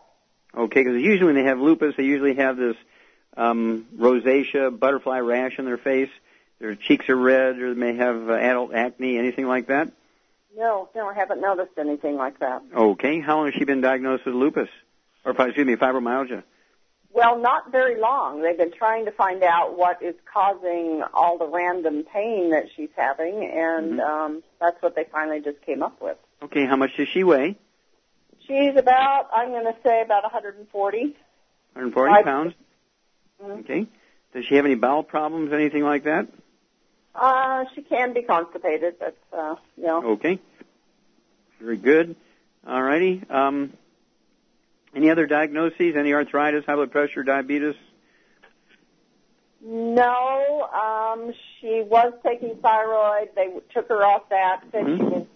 Okay, 0.56 0.82
because 0.82 1.00
usually 1.02 1.26
when 1.26 1.34
they 1.34 1.48
have 1.48 1.58
lupus, 1.58 1.94
they 1.96 2.04
usually 2.04 2.34
have 2.36 2.56
this 2.56 2.76
um, 3.36 3.86
rosacea, 3.96 4.78
butterfly 4.78 5.18
rash 5.18 5.58
on 5.58 5.66
their 5.66 5.76
face. 5.76 6.08
Their 6.58 6.74
cheeks 6.74 7.08
are 7.10 7.16
red, 7.16 7.58
or 7.58 7.74
they 7.74 7.80
may 7.80 7.96
have 7.96 8.30
uh, 8.30 8.32
adult 8.32 8.72
acne, 8.72 9.18
anything 9.18 9.46
like 9.46 9.66
that. 9.66 9.92
No, 10.56 10.88
no, 10.94 11.06
I 11.06 11.14
haven't 11.14 11.42
noticed 11.42 11.72
anything 11.78 12.16
like 12.16 12.38
that. 12.38 12.62
Okay, 12.74 13.20
how 13.20 13.36
long 13.36 13.46
has 13.46 13.54
she 13.54 13.64
been 13.64 13.82
diagnosed 13.82 14.24
with 14.24 14.34
lupus, 14.34 14.70
or 15.24 15.32
excuse 15.32 15.66
me, 15.66 15.76
fibromyalgia? 15.76 16.42
Well, 17.16 17.38
not 17.40 17.72
very 17.72 17.98
long. 17.98 18.42
They've 18.42 18.58
been 18.58 18.74
trying 18.76 19.06
to 19.06 19.10
find 19.10 19.42
out 19.42 19.78
what 19.78 20.02
is 20.02 20.14
causing 20.30 21.02
all 21.14 21.38
the 21.38 21.46
random 21.46 22.04
pain 22.04 22.50
that 22.50 22.66
she's 22.76 22.90
having, 22.94 23.50
and 23.50 23.98
um, 24.02 24.42
that's 24.60 24.76
what 24.82 24.94
they 24.94 25.06
finally 25.10 25.40
just 25.40 25.62
came 25.62 25.82
up 25.82 26.02
with. 26.02 26.18
Okay, 26.42 26.66
how 26.66 26.76
much 26.76 26.94
does 26.98 27.08
she 27.08 27.24
weigh? 27.24 27.56
She's 28.46 28.76
about, 28.76 29.30
I'm 29.34 29.48
going 29.48 29.64
to 29.64 29.74
say 29.82 30.02
about 30.02 30.24
140. 30.24 30.98
140 31.72 32.12
I- 32.12 32.22
pounds. 32.22 32.52
Mhm. 33.42 33.60
Okay. 33.60 33.86
Does 34.34 34.44
she 34.44 34.56
have 34.56 34.66
any 34.66 34.74
bowel 34.74 35.02
problems, 35.02 35.54
anything 35.54 35.84
like 35.84 36.04
that? 36.04 36.26
Uh, 37.14 37.64
she 37.74 37.80
can 37.80 38.12
be 38.12 38.24
constipated, 38.24 38.96
but, 38.98 39.16
uh, 39.32 39.54
you 39.78 39.84
know. 39.84 40.04
Okay. 40.12 40.38
Very 41.60 41.78
good. 41.78 42.14
All 42.66 42.82
righty. 42.82 43.22
Um, 43.30 43.72
any 44.94 45.10
other 45.10 45.26
diagnoses? 45.26 45.96
Any 45.96 46.12
arthritis, 46.12 46.64
high 46.66 46.74
blood 46.74 46.90
pressure, 46.92 47.22
diabetes? 47.22 47.74
No, 49.62 50.68
um, 50.72 51.32
she 51.60 51.82
was 51.86 52.12
taking 52.24 52.56
thyroid. 52.62 53.30
They 53.34 53.48
took 53.74 53.88
her 53.88 54.04
off 54.04 54.28
that. 54.28 54.62
Said 54.70 54.84
she 54.84 54.92
Mhm. 54.92 55.10
was 55.10 55.26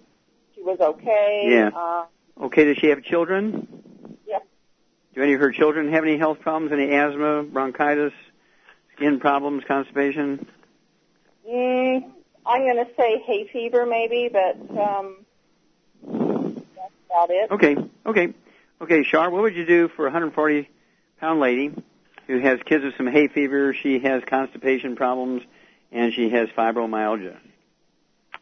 she 0.55 0.63
was 0.63 0.79
okay. 0.81 1.47
Yeah. 1.49 1.71
Uh, 1.75 2.05
Okay. 2.41 2.65
Does 2.65 2.79
she 2.79 2.89
have 2.89 3.03
children? 3.03 3.67
Yes. 4.27 4.43
Do 5.15 5.23
any 5.23 5.35
of 5.35 5.41
her 5.41 5.51
children 5.53 5.91
have 5.93 6.05
any 6.05 6.17
health 6.17 6.41
problems? 6.41 6.73
Any 6.73 6.93
asthma, 6.95 7.43
bronchitis, 7.43 8.13
skin 8.95 9.19
problems, 9.21 9.65
constipation? 9.65 10.47
mm, 11.49 12.05
I'm 12.47 12.61
going 12.63 12.85
to 12.85 12.91
say 12.97 13.19
hay 13.27 13.49
fever 13.53 13.85
maybe, 13.85 14.29
but 14.33 14.79
um, 14.79 15.27
that's 16.77 16.93
about 17.07 17.31
it. 17.31 17.51
Okay. 17.51 17.77
Okay. 18.07 18.33
Okay, 18.83 19.05
Shar, 19.05 19.31
what 19.31 19.43
would 19.43 19.57
you 19.57 19.67
do 19.67 19.89
for 19.89 20.07
a 20.07 20.11
140 20.11 20.69
pound 21.21 21.39
lady 21.39 21.71
who 22.27 22.39
has 22.41 22.61
kids 22.65 22.83
with 22.83 22.97
some 22.97 23.07
hay 23.07 23.29
fever, 23.29 23.75
she 23.75 23.99
has 24.01 24.23
constipation 24.27 24.97
problems, 24.97 25.43
and 25.93 26.15
she 26.15 26.31
has 26.31 26.49
fibromyalgia? 26.57 27.37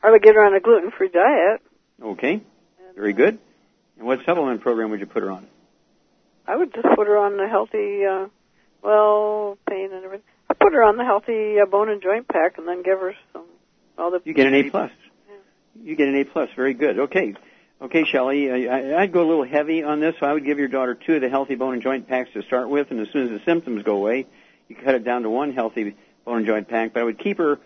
I 0.01 0.11
would 0.11 0.23
get 0.23 0.37
her 0.37 0.45
on 0.45 0.55
a 0.55 0.61
gluten-free 0.61 1.09
diet. 1.09 1.61
Okay. 2.01 2.41
Very 2.95 3.15
good. 3.15 3.39
And 3.99 4.07
what 4.07 4.21
supplement 4.25 4.61
program 4.61 4.91
would 4.91 5.01
you 5.01 5.07
put 5.07 5.25
her 5.25 5.31
on? 5.31 5.47
I 6.47 6.57
would 6.57 6.73
just 6.73 6.87
put 6.95 7.09
her 7.09 7.19
on 7.19 7.37
the 7.37 7.49
healthy, 7.49 8.05
uh, 8.05 8.29
well, 8.83 9.59
pain 9.69 9.91
and 9.93 10.05
everything. 10.05 10.25
I 10.49 10.55
put 10.55 10.73
her 10.73 10.85
on 10.85 10.97
the 10.97 11.05
healthy 11.05 11.61
uh, 11.61 11.67
bone 11.67 11.91
and 11.91 12.01
joint 12.01 12.29
pack, 12.29 12.59
and 12.59 12.67
then 12.67 12.83
give 12.83 13.01
her 13.01 13.15
some 13.33 13.45
all 13.99 14.13
the. 14.13 14.21
You 14.25 14.35
get 14.35 14.47
an 14.47 14.55
A 14.55 14.71
plus. 14.71 14.93
You 15.83 15.97
get 15.97 16.09
an 16.09 16.15
A 16.15 16.25
plus. 16.25 16.49
Very 16.57 16.75
good. 16.75 16.99
Okay. 17.01 17.35
Okay, 17.81 18.05
Shelley, 18.05 18.69
I, 18.69 19.03
I'd 19.03 19.13
go 19.13 19.23
a 19.23 19.29
little 19.29 19.45
heavy 19.45 19.85
on 19.85 20.01
this, 20.01 20.17
so 20.19 20.27
I 20.27 20.33
would 20.33 20.45
give 20.45 20.59
your 20.59 20.67
daughter 20.67 20.97
two 20.97 21.15
of 21.15 21.21
the 21.21 21.29
healthy 21.29 21.55
bone 21.55 21.75
and 21.75 21.83
joint 21.83 22.09
packs 22.09 22.29
to 22.33 22.43
start 22.43 22.69
with, 22.69 22.91
and 22.91 22.99
as 22.99 23.07
soon 23.13 23.23
as 23.23 23.31
the 23.31 23.41
symptoms 23.45 23.85
go 23.85 23.95
away, 23.95 24.27
you 24.67 24.75
cut 24.75 24.97
it 24.97 25.05
down 25.05 25.23
to 25.23 25.31
one 25.31 25.53
healthy 25.53 25.95
bone 26.25 26.39
and 26.39 26.47
joint 26.47 26.69
pack. 26.69 26.93
But 26.93 27.01
I 27.01 27.05
would 27.05 27.21
keep 27.21 27.39
her 27.39 27.61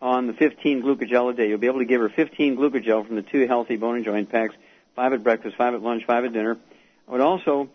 on 0.00 0.28
the 0.28 0.32
15 0.32 0.82
glucogel 0.82 1.32
a 1.32 1.34
day. 1.34 1.48
You'll 1.48 1.58
be 1.58 1.66
able 1.66 1.80
to 1.80 1.86
give 1.86 2.00
her 2.00 2.08
15 2.08 2.56
glucogel 2.56 3.04
from 3.04 3.16
the 3.16 3.22
two 3.22 3.48
healthy 3.48 3.74
bone 3.74 3.96
and 3.96 4.04
joint 4.04 4.30
packs, 4.30 4.54
five 4.94 5.12
at 5.12 5.24
breakfast, 5.24 5.56
five 5.56 5.74
at 5.74 5.82
lunch, 5.82 6.04
five 6.06 6.24
at 6.24 6.32
dinner. 6.32 6.56
I 7.08 7.10
would 7.10 7.20
also 7.20 7.68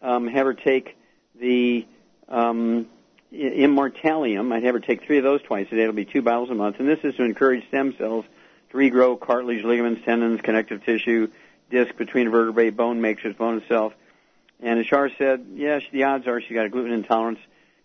um, 0.00 0.28
have 0.28 0.46
her 0.46 0.54
take 0.54 0.96
the 1.38 1.86
um, 2.30 2.86
Immortalium. 3.30 4.54
I'd 4.54 4.64
have 4.64 4.74
her 4.74 4.80
take 4.80 5.04
three 5.04 5.18
of 5.18 5.24
those 5.24 5.42
twice 5.42 5.66
a 5.70 5.74
day. 5.74 5.82
It'll 5.82 5.92
be 5.92 6.06
two 6.06 6.22
bottles 6.22 6.48
a 6.48 6.54
month, 6.54 6.76
and 6.78 6.88
this 6.88 7.00
is 7.04 7.14
to 7.16 7.24
encourage 7.24 7.68
stem 7.68 7.94
cells 7.98 8.24
to 8.70 8.76
regrow 8.76 9.18
cartilage, 9.18 9.64
ligaments, 9.64 10.02
tendons, 10.04 10.40
connective 10.42 10.84
tissue, 10.84 11.28
disc 11.70 11.96
between 11.96 12.30
vertebrae, 12.30 12.70
bone 12.70 13.00
matrix, 13.00 13.36
bone 13.36 13.58
itself. 13.58 13.92
And 14.60 14.78
as 14.78 14.86
Shar 14.86 15.10
said, 15.18 15.46
yes, 15.54 15.82
the 15.92 16.04
odds 16.04 16.26
are 16.26 16.40
she's 16.40 16.54
got 16.54 16.66
a 16.66 16.68
gluten 16.68 16.92
intolerance. 16.92 17.38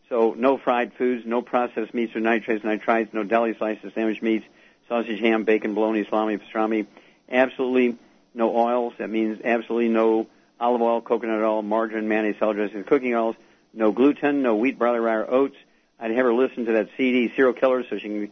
So 0.09 0.35
no 0.37 0.57
fried 0.57 0.93
foods, 0.93 1.25
no 1.25 1.41
processed 1.41 1.93
meats 1.93 2.15
or 2.15 2.19
nitrates, 2.19 2.63
nitrites, 2.63 3.13
no 3.13 3.23
deli 3.23 3.55
slices, 3.57 3.93
sandwich 3.93 4.21
meats, 4.21 4.45
sausage, 4.87 5.19
ham, 5.19 5.43
bacon, 5.43 5.73
bologna, 5.73 6.05
salami, 6.09 6.37
pastrami. 6.37 6.85
Absolutely 7.29 7.97
no 8.33 8.55
oils. 8.55 8.93
That 8.97 9.09
means 9.09 9.39
absolutely 9.43 9.89
no 9.89 10.27
olive 10.59 10.81
oil, 10.81 11.01
coconut 11.01 11.41
oil, 11.41 11.61
margarine, 11.61 12.07
mayonnaise, 12.07 12.35
salad 12.39 12.57
dressing, 12.57 12.83
cooking 12.83 13.15
oils. 13.15 13.35
No 13.73 13.91
gluten, 13.91 14.41
no 14.41 14.55
wheat, 14.55 14.77
barley, 14.77 14.99
rye, 14.99 15.15
or 15.15 15.31
oats. 15.31 15.55
I'd 15.99 16.11
have 16.11 16.25
her 16.25 16.33
listen 16.33 16.65
to 16.65 16.73
that 16.73 16.89
CD, 16.97 17.31
Cereal 17.35 17.53
Killer, 17.53 17.85
so 17.89 17.97
she 17.97 18.07
can 18.07 18.31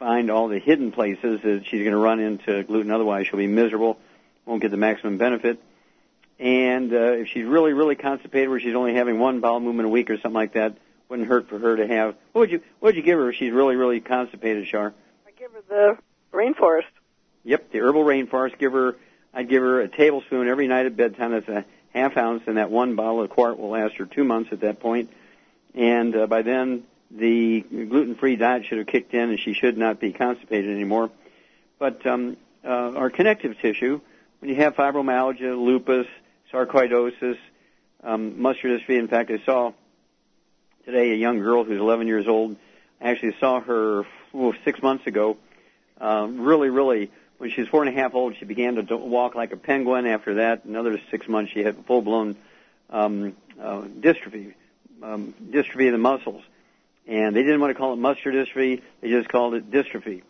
find 0.00 0.30
all 0.30 0.48
the 0.48 0.58
hidden 0.58 0.90
places 0.90 1.40
that 1.42 1.64
she's 1.66 1.80
going 1.80 1.92
to 1.92 1.98
run 1.98 2.18
into 2.18 2.64
gluten. 2.64 2.90
Otherwise, 2.90 3.26
she'll 3.26 3.38
be 3.38 3.46
miserable, 3.46 3.98
won't 4.46 4.62
get 4.62 4.70
the 4.70 4.76
maximum 4.78 5.18
benefit. 5.18 5.62
And 6.38 6.90
uh, 6.92 7.12
if 7.12 7.28
she's 7.28 7.44
really, 7.44 7.74
really 7.74 7.96
constipated, 7.96 8.48
where 8.48 8.58
she's 8.58 8.74
only 8.74 8.94
having 8.94 9.18
one 9.18 9.40
bowel 9.40 9.60
movement 9.60 9.86
a 9.86 9.90
week 9.90 10.08
or 10.08 10.16
something 10.16 10.32
like 10.32 10.54
that, 10.54 10.78
wouldn't 11.10 11.28
hurt 11.28 11.48
for 11.50 11.58
her 11.58 11.76
to 11.76 11.86
have. 11.86 12.14
What 12.32 12.40
would 12.40 12.50
you 12.50 12.62
What 12.80 12.88
would 12.88 12.96
you 12.96 13.02
give 13.02 13.18
her 13.18 13.28
if 13.28 13.36
she's 13.36 13.52
really, 13.52 13.76
really 13.76 14.00
constipated, 14.00 14.66
Shar? 14.66 14.94
I 15.26 15.30
give 15.38 15.52
her 15.52 15.62
the 15.68 15.98
rainforest. 16.32 16.84
Yep, 17.44 17.70
the 17.72 17.80
herbal 17.80 18.04
rainforest. 18.04 18.58
Give 18.58 18.72
her. 18.72 18.96
I'd 19.34 19.48
give 19.48 19.62
her 19.62 19.82
a 19.82 19.88
tablespoon 19.88 20.48
every 20.48 20.66
night 20.66 20.86
at 20.86 20.96
bedtime. 20.96 21.32
That's 21.32 21.48
a 21.48 21.64
half 21.92 22.16
ounce, 22.16 22.44
and 22.46 22.56
that 22.56 22.70
one 22.70 22.96
bottle 22.96 23.22
of 23.22 23.30
quart 23.30 23.58
will 23.58 23.70
last 23.70 23.96
her 23.96 24.06
two 24.06 24.24
months 24.24 24.50
at 24.52 24.60
that 24.60 24.80
point. 24.80 25.10
And 25.74 26.16
uh, 26.16 26.26
by 26.26 26.42
then, 26.42 26.84
the 27.10 27.60
gluten-free 27.60 28.36
diet 28.36 28.66
should 28.66 28.78
have 28.78 28.86
kicked 28.86 29.14
in, 29.14 29.30
and 29.30 29.38
she 29.40 29.52
should 29.54 29.76
not 29.76 30.00
be 30.00 30.12
constipated 30.12 30.70
anymore. 30.70 31.10
But 31.78 32.06
um, 32.06 32.36
uh, 32.64 32.68
our 32.68 33.10
connective 33.10 33.58
tissue, 33.58 34.00
when 34.38 34.50
you 34.50 34.56
have 34.56 34.76
fibromyalgia, 34.76 35.58
lupus, 35.58 36.06
sarcoidosis, 36.52 37.38
um, 38.02 38.40
muscular 38.40 38.78
dystrophy. 38.78 38.98
In 38.98 39.08
fact, 39.08 39.30
I 39.30 39.44
saw 39.44 39.72
today 40.84 41.12
a 41.12 41.16
young 41.16 41.38
girl 41.38 41.64
who's 41.64 41.80
11 41.80 42.06
years 42.06 42.26
old. 42.26 42.56
I 43.00 43.10
actually 43.10 43.36
saw 43.40 43.60
her 43.60 44.04
six 44.64 44.82
months 44.82 45.06
ago. 45.06 45.36
Uh, 46.00 46.28
really, 46.30 46.70
really, 46.70 47.10
when 47.38 47.50
she 47.50 47.60
was 47.60 47.68
four 47.68 47.82
and 47.82 47.94
a 47.94 48.00
half 48.00 48.14
old, 48.14 48.36
she 48.38 48.44
began 48.44 48.74
to 48.76 48.96
walk 48.96 49.34
like 49.34 49.52
a 49.52 49.56
penguin. 49.56 50.06
After 50.06 50.34
that, 50.34 50.64
another 50.64 51.00
six 51.10 51.28
months, 51.28 51.52
she 51.52 51.60
had 51.60 51.84
full-blown 51.86 52.36
um, 52.88 53.36
uh, 53.60 53.82
dystrophy, 53.82 54.54
um, 55.02 55.34
dystrophy 55.50 55.86
of 55.86 55.92
the 55.92 55.98
muscles. 55.98 56.42
And 57.06 57.34
they 57.34 57.42
didn't 57.42 57.60
want 57.60 57.72
to 57.72 57.78
call 57.78 57.92
it 57.92 57.96
muscular 57.96 58.44
dystrophy; 58.44 58.82
they 59.00 59.08
just 59.08 59.28
called 59.28 59.54
it 59.54 59.70
dystrophy. 59.70 60.22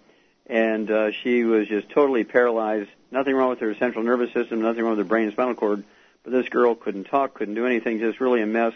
And 0.46 0.90
uh, 0.90 1.10
she 1.22 1.44
was 1.44 1.68
just 1.68 1.90
totally 1.90 2.24
paralyzed. 2.24 2.90
Nothing 3.10 3.34
wrong 3.34 3.50
with 3.50 3.60
her 3.60 3.74
central 3.76 4.04
nervous 4.04 4.32
system, 4.32 4.62
nothing 4.62 4.82
wrong 4.82 4.96
with 4.96 4.98
her 4.98 5.08
brain 5.08 5.24
and 5.24 5.32
spinal 5.32 5.54
cord. 5.54 5.84
But 6.22 6.32
this 6.32 6.48
girl 6.48 6.74
couldn't 6.74 7.04
talk, 7.04 7.34
couldn't 7.34 7.54
do 7.54 7.66
anything, 7.66 7.98
just 7.98 8.20
really 8.20 8.42
a 8.42 8.46
mess, 8.46 8.74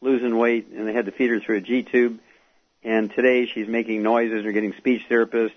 losing 0.00 0.36
weight, 0.36 0.68
and 0.68 0.86
they 0.86 0.92
had 0.92 1.06
to 1.06 1.12
feed 1.12 1.30
her 1.30 1.40
through 1.40 1.58
a 1.58 1.60
G 1.60 1.82
tube. 1.82 2.18
And 2.84 3.12
today 3.12 3.46
she's 3.46 3.68
making 3.68 4.02
noises, 4.02 4.42
they're 4.42 4.52
getting 4.52 4.74
speech 4.74 5.02
therapists, 5.08 5.52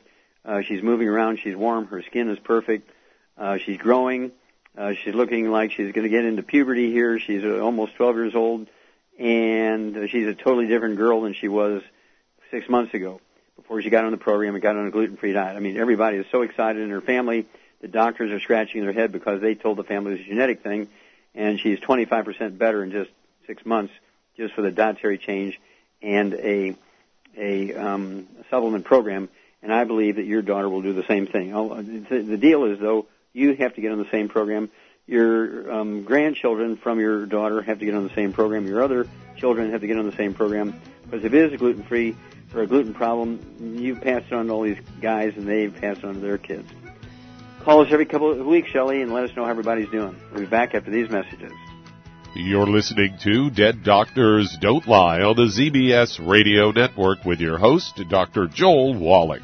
uh, 0.46 0.62
she's 0.62 0.84
moving 0.84 1.08
around, 1.08 1.40
she's 1.40 1.56
warm, 1.56 1.88
her 1.88 2.04
skin 2.04 2.30
is 2.30 2.38
perfect, 2.40 2.90
uh, 3.38 3.58
she's 3.58 3.78
growing, 3.78 4.32
uh, 4.78 4.94
she's 4.94 5.16
looking 5.16 5.50
like 5.50 5.72
she's 5.72 5.92
going 5.92 6.04
to 6.04 6.10
get 6.10 6.24
into 6.24 6.44
puberty 6.44 6.92
here, 6.92 7.20
she's 7.20 7.44
uh, 7.44 7.60
almost 7.60 7.96
12 7.96 8.16
years 8.16 8.36
old, 8.36 8.68
and 9.18 10.10
she's 10.10 10.28
a 10.28 10.34
totally 10.34 10.68
different 10.68 10.98
girl 10.98 11.22
than 11.22 11.34
she 11.34 11.48
was 11.48 11.82
six 12.52 12.68
months 12.70 12.94
ago 12.94 13.22
before 13.56 13.82
she 13.82 13.90
got 13.90 14.06
on 14.06 14.12
the 14.12 14.18
program 14.18 14.56
and 14.56 14.62
got 14.62 14.76
on 14.76 14.88
a 14.88 14.92
gluten-free 14.92 15.34
diet. 15.34 15.56
I 15.56 15.60
mean, 15.60 15.78
everybody 15.78 16.18
is 16.18 16.26
so 16.32 16.42
excited 16.42 16.82
in 16.82 16.90
her 16.90 17.02
family. 17.02 17.46
The 17.82 17.88
doctors 17.88 18.32
are 18.32 18.40
scratching 18.40 18.82
their 18.82 18.94
head 18.94 19.12
because 19.12 19.42
they 19.42 19.56
told 19.56 19.78
the 19.78 19.84
family 19.84 20.14
it 20.14 20.18
was 20.18 20.26
a 20.26 20.30
genetic 20.30 20.62
thing, 20.64 20.88
and 21.34 21.60
she's 21.60 21.80
25% 21.80 22.58
better 22.58 22.84
in 22.84 22.92
just 22.92 23.12
six 23.48 23.66
months 23.66 23.94
just 24.38 24.54
for 24.54 24.62
the 24.62 24.72
dietary 24.72 25.18
change 25.18 25.60
and 26.02 26.34
a 26.34 26.76
a 27.38 27.74
um, 27.74 28.28
supplement 28.50 28.86
program. 28.86 29.30
And 29.62 29.74
I 29.74 29.84
believe 29.84 30.18
that 30.18 30.26
your 30.26 30.42
daughter 30.42 30.70
will 30.70 30.82
do 30.82 30.94
the 30.94 31.06
same 31.08 31.28
thing. 31.28 31.52
The 32.08 32.38
deal 32.38 32.66
is 32.66 32.80
though 32.80 33.08
you 33.34 33.56
have 33.56 33.76
to 33.76 33.82
get 33.82 33.92
on 33.92 33.98
the 33.98 34.10
same 34.12 34.30
program. 34.30 34.70
Your 35.08 35.72
um, 35.72 36.04
grandchildren 36.04 36.78
from 36.78 37.00
your 37.00 37.26
daughter 37.28 37.62
have 37.62 37.80
to 37.80 37.86
get 37.86 37.94
on 37.94 38.08
the 38.08 38.14
same 38.16 38.34
program. 38.34 38.66
Your 38.66 38.82
other 38.82 39.08
children 39.38 39.72
have 39.72 39.82
to 39.82 39.88
get 39.88 39.98
on 39.98 40.10
the 40.10 40.16
same 40.16 40.34
program 40.34 40.80
because 41.04 41.24
if 41.24 41.34
it 41.34 41.54
is 41.54 41.60
gluten 41.60 41.84
free 41.84 42.16
or 42.54 42.64
a 42.64 42.68
gluten 42.68 42.94
problem, 42.94 43.40
you 43.78 43.96
pass 43.96 44.24
it 44.26 44.34
on 44.34 44.48
to 44.48 44.54
all 44.54 44.64
these 44.64 44.80
guys 45.02 45.34
and 45.36 45.48
they 45.48 45.68
pass 45.68 45.98
it 45.98 46.06
on 46.06 46.16
to 46.16 46.20
their 46.20 46.40
kids. 46.40 46.68
Call 47.62 47.82
us 47.82 47.88
every 47.92 48.06
couple 48.06 48.32
of 48.32 48.46
weeks, 48.46 48.70
Shelley, 48.70 49.02
and 49.02 49.14
let 49.14 49.24
us 49.24 49.36
know 49.36 49.44
how 49.44 49.52
everybody's 49.52 49.90
doing. 49.90 50.16
We'll 50.32 50.42
be 50.42 50.48
back 50.48 50.74
after 50.74 50.90
these 50.90 51.10
messages. 51.10 51.52
You're 52.36 52.68
listening 52.68 53.18
to 53.24 53.50
Dead 53.50 53.84
Doctors 53.84 54.58
Don't 54.60 54.88
Lie 54.88 55.22
on 55.22 55.36
the 55.36 55.44
ZBS 55.44 56.28
Radio 56.28 56.72
Network 56.72 57.24
with 57.26 57.40
your 57.40 57.58
host, 57.58 58.02
Dr. 58.10 58.48
Joel 58.48 58.96
Wallach. 58.96 59.44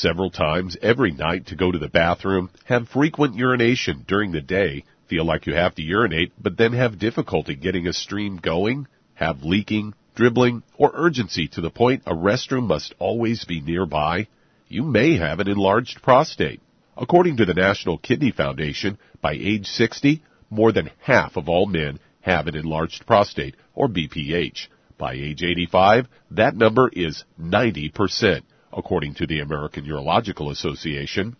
Several 0.00 0.30
times 0.30 0.76
every 0.80 1.12
night 1.12 1.46
to 1.46 1.56
go 1.56 1.70
to 1.70 1.78
the 1.78 1.88
bathroom, 1.88 2.50
have 2.64 2.88
frequent 2.88 3.34
urination 3.34 4.04
during 4.08 4.32
the 4.32 4.40
day, 4.40 4.84
feel 5.08 5.24
like 5.24 5.46
you 5.46 5.54
have 5.54 5.74
to 5.74 5.82
urinate 5.82 6.32
but 6.40 6.56
then 6.56 6.72
have 6.72 6.98
difficulty 6.98 7.54
getting 7.54 7.86
a 7.86 7.92
stream 7.92 8.38
going, 8.38 8.86
have 9.14 9.42
leaking, 9.42 9.92
dribbling, 10.14 10.62
or 10.78 10.90
urgency 10.94 11.48
to 11.48 11.60
the 11.60 11.70
point 11.70 12.02
a 12.06 12.14
restroom 12.14 12.66
must 12.66 12.94
always 12.98 13.44
be 13.44 13.60
nearby, 13.60 14.26
you 14.68 14.82
may 14.82 15.16
have 15.16 15.40
an 15.40 15.48
enlarged 15.48 16.00
prostate. 16.02 16.60
According 16.96 17.36
to 17.38 17.44
the 17.44 17.54
National 17.54 17.98
Kidney 17.98 18.30
Foundation, 18.30 18.98
by 19.20 19.32
age 19.32 19.66
60, 19.66 20.22
more 20.48 20.72
than 20.72 20.90
half 21.00 21.36
of 21.36 21.48
all 21.48 21.66
men 21.66 21.98
have 22.20 22.46
an 22.46 22.56
enlarged 22.56 23.06
prostate, 23.06 23.56
or 23.74 23.88
BPH. 23.88 24.68
By 24.98 25.14
age 25.14 25.42
85, 25.42 26.06
that 26.32 26.54
number 26.54 26.90
is 26.92 27.24
90% 27.40 28.42
according 28.72 29.14
to 29.14 29.26
the 29.26 29.40
American 29.40 29.84
Urological 29.84 30.50
Association. 30.50 31.36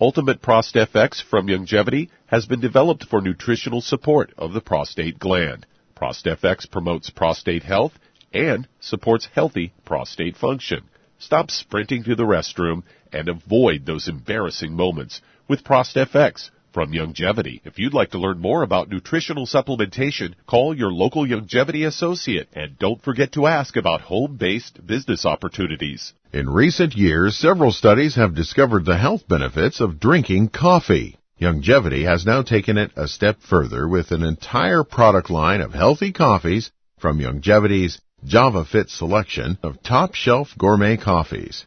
Ultimate 0.00 0.42
ProstFX 0.42 1.22
from 1.22 1.46
Youngevity 1.46 2.10
has 2.26 2.46
been 2.46 2.60
developed 2.60 3.04
for 3.04 3.20
nutritional 3.20 3.80
support 3.80 4.32
of 4.36 4.52
the 4.52 4.60
prostate 4.60 5.18
gland. 5.18 5.66
ProstFX 5.96 6.70
promotes 6.70 7.08
prostate 7.10 7.62
health 7.62 7.92
and 8.32 8.68
supports 8.80 9.28
healthy 9.34 9.72
prostate 9.84 10.36
function. 10.36 10.82
Stop 11.18 11.50
sprinting 11.50 12.04
to 12.04 12.14
the 12.14 12.24
restroom 12.24 12.82
and 13.12 13.28
avoid 13.28 13.86
those 13.86 14.08
embarrassing 14.08 14.74
moments 14.74 15.22
with 15.48 15.64
ProstFX 15.64 16.50
from 16.76 16.92
Youngevity. 16.92 17.62
If 17.64 17.78
you'd 17.78 17.94
like 17.94 18.10
to 18.10 18.18
learn 18.18 18.38
more 18.38 18.62
about 18.62 18.90
nutritional 18.90 19.46
supplementation, 19.46 20.34
call 20.46 20.76
your 20.76 20.92
local 20.92 21.26
Youngevity 21.26 21.86
associate 21.86 22.48
and 22.52 22.78
don't 22.78 23.02
forget 23.02 23.32
to 23.32 23.46
ask 23.46 23.76
about 23.76 24.02
home-based 24.02 24.86
business 24.86 25.24
opportunities. 25.24 26.12
In 26.34 26.50
recent 26.50 26.94
years, 26.94 27.34
several 27.34 27.72
studies 27.72 28.16
have 28.16 28.34
discovered 28.34 28.84
the 28.84 28.98
health 28.98 29.26
benefits 29.26 29.80
of 29.80 29.98
drinking 29.98 30.50
coffee. 30.50 31.16
Youngevity 31.40 32.04
has 32.04 32.26
now 32.26 32.42
taken 32.42 32.76
it 32.76 32.90
a 32.94 33.08
step 33.08 33.38
further 33.40 33.88
with 33.88 34.10
an 34.10 34.22
entire 34.22 34.84
product 34.84 35.30
line 35.30 35.62
of 35.62 35.72
healthy 35.72 36.12
coffees 36.12 36.70
from 36.98 37.20
Youngevity's 37.20 38.02
JavaFit 38.22 38.90
selection 38.90 39.56
of 39.62 39.82
top 39.82 40.12
shelf 40.12 40.48
gourmet 40.58 40.98
coffees. 40.98 41.66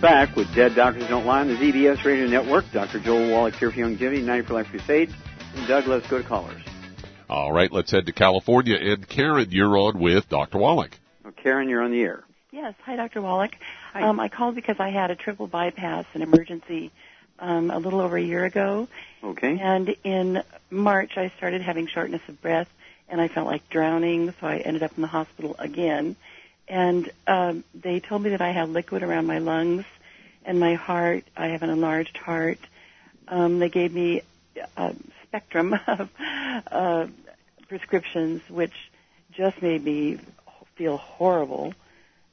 back 0.00 0.36
with 0.36 0.54
Dead 0.54 0.76
Doctors 0.76 1.08
Don't 1.08 1.26
Lie 1.26 1.40
on 1.40 1.48
the 1.48 1.54
ZBS 1.54 2.04
Radio 2.04 2.26
Network. 2.28 2.70
Dr. 2.72 3.00
Joel 3.00 3.30
Wallach 3.30 3.54
here 3.56 3.72
for 3.72 3.78
Youngevity, 3.78 4.22
90 4.22 4.46
for 4.46 4.54
Life 4.54 4.68
Crusade. 4.68 5.12
And 5.56 5.66
Doug, 5.66 5.88
let's 5.88 6.06
go 6.06 6.18
to 6.18 6.24
callers. 6.24 6.62
All 7.28 7.52
right, 7.52 7.70
let's 7.72 7.90
head 7.90 8.06
to 8.06 8.12
California. 8.12 8.76
And 8.76 9.08
Karen, 9.08 9.48
you're 9.50 9.76
on 9.76 9.98
with 9.98 10.28
Dr. 10.28 10.58
Wallach. 10.58 10.96
Oh, 11.24 11.32
Karen, 11.32 11.68
you're 11.68 11.82
on 11.82 11.90
the 11.90 12.00
air. 12.00 12.22
Yes. 12.52 12.74
Hi, 12.84 12.94
Dr. 12.94 13.20
Wallach. 13.20 13.56
Um, 13.94 14.20
I 14.20 14.28
called 14.28 14.54
because 14.54 14.76
I 14.78 14.90
had 14.90 15.10
a 15.10 15.16
triple 15.16 15.48
bypass, 15.48 16.04
an 16.14 16.22
emergency, 16.22 16.92
um, 17.40 17.70
a 17.70 17.78
little 17.78 18.00
over 18.00 18.16
a 18.16 18.22
year 18.22 18.44
ago. 18.44 18.86
Okay. 19.24 19.58
And 19.58 19.96
in 20.04 20.42
March, 20.70 21.16
I 21.16 21.32
started 21.36 21.60
having 21.60 21.88
shortness 21.88 22.22
of 22.28 22.40
breath, 22.40 22.68
and 23.08 23.20
I 23.20 23.26
felt 23.26 23.48
like 23.48 23.68
drowning, 23.68 24.32
so 24.40 24.46
I 24.46 24.58
ended 24.58 24.84
up 24.84 24.92
in 24.96 25.02
the 25.02 25.08
hospital 25.08 25.56
again 25.58 26.14
and 26.68 27.10
um, 27.26 27.64
they 27.74 28.00
told 28.00 28.22
me 28.22 28.30
that 28.30 28.40
I 28.40 28.52
had 28.52 28.68
liquid 28.68 29.02
around 29.02 29.26
my 29.26 29.38
lungs 29.38 29.84
and 30.44 30.60
my 30.60 30.74
heart. 30.74 31.24
I 31.36 31.48
have 31.48 31.62
an 31.62 31.70
enlarged 31.70 32.16
heart. 32.16 32.58
Um, 33.26 33.58
they 33.58 33.68
gave 33.68 33.92
me 33.92 34.22
a 34.76 34.94
spectrum 35.24 35.74
of 35.86 36.10
uh, 36.70 37.06
prescriptions, 37.68 38.42
which 38.48 38.74
just 39.32 39.62
made 39.62 39.84
me 39.84 40.18
feel 40.76 40.96
horrible. 40.96 41.74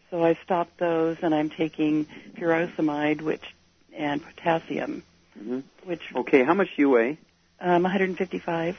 So 0.10 0.24
I 0.24 0.38
stopped 0.44 0.78
those, 0.78 1.18
and 1.22 1.34
I'm 1.34 1.50
taking 1.50 2.06
furosemide, 2.38 3.22
which 3.22 3.44
and 3.94 4.22
potassium. 4.24 5.04
Mm-hmm. 5.40 5.60
Which 5.84 6.02
okay? 6.16 6.44
How 6.44 6.54
much 6.54 6.68
do 6.76 6.82
you 6.82 6.90
weigh? 6.90 7.18
Um, 7.60 7.84
155. 7.84 8.78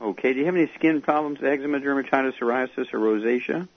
Okay. 0.00 0.32
Do 0.32 0.38
you 0.38 0.46
have 0.46 0.56
any 0.56 0.70
skin 0.74 1.00
problems, 1.00 1.42
eczema, 1.42 1.80
dermatitis, 1.80 2.34
psoriasis, 2.38 2.92
or 2.92 2.98
rosacea? 2.98 3.68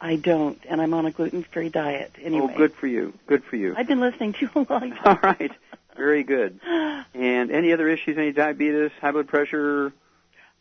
I 0.00 0.16
don't, 0.16 0.58
and 0.68 0.80
I'm 0.82 0.92
on 0.92 1.06
a 1.06 1.10
gluten-free 1.10 1.70
diet 1.70 2.12
anyway. 2.20 2.52
Oh, 2.54 2.56
good 2.56 2.74
for 2.74 2.86
you. 2.86 3.14
Good 3.26 3.44
for 3.44 3.56
you. 3.56 3.74
I've 3.76 3.86
been 3.86 4.00
listening 4.00 4.34
to 4.34 4.38
you 4.40 4.50
a 4.54 4.72
long 4.72 4.90
time. 4.96 4.98
All 5.04 5.18
right. 5.22 5.52
Very 5.96 6.22
good. 6.22 6.60
And 7.14 7.52
any 7.52 7.72
other 7.72 7.88
issues? 7.88 8.18
Any 8.18 8.32
diabetes, 8.32 8.90
high 9.00 9.12
blood 9.12 9.28
pressure? 9.28 9.92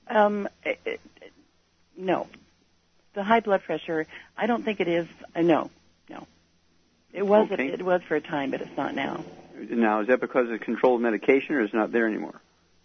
Um, 0.07 0.47
it, 0.63 0.79
it, 0.85 1.01
no. 1.97 2.27
The 3.15 3.23
high 3.23 3.39
blood 3.39 3.63
pressure, 3.63 4.05
I 4.37 4.45
don't 4.45 4.63
think 4.63 4.79
it 4.79 4.87
is. 4.87 5.07
Uh, 5.35 5.41
no, 5.41 5.71
no. 6.09 6.27
It 7.11 7.25
was. 7.25 7.49
Okay. 7.51 7.69
It 7.69 7.81
was 7.81 8.01
for 8.07 8.15
a 8.15 8.21
time, 8.21 8.51
but 8.51 8.61
it's 8.61 8.77
not 8.77 8.93
now. 8.93 9.23
Now, 9.55 10.01
is 10.01 10.07
that 10.07 10.19
because 10.19 10.51
of 10.51 10.59
controlled 10.61 11.01
medication, 11.01 11.55
or 11.55 11.61
is 11.61 11.69
it 11.69 11.75
not 11.75 11.91
there 11.91 12.07
anymore? 12.07 12.39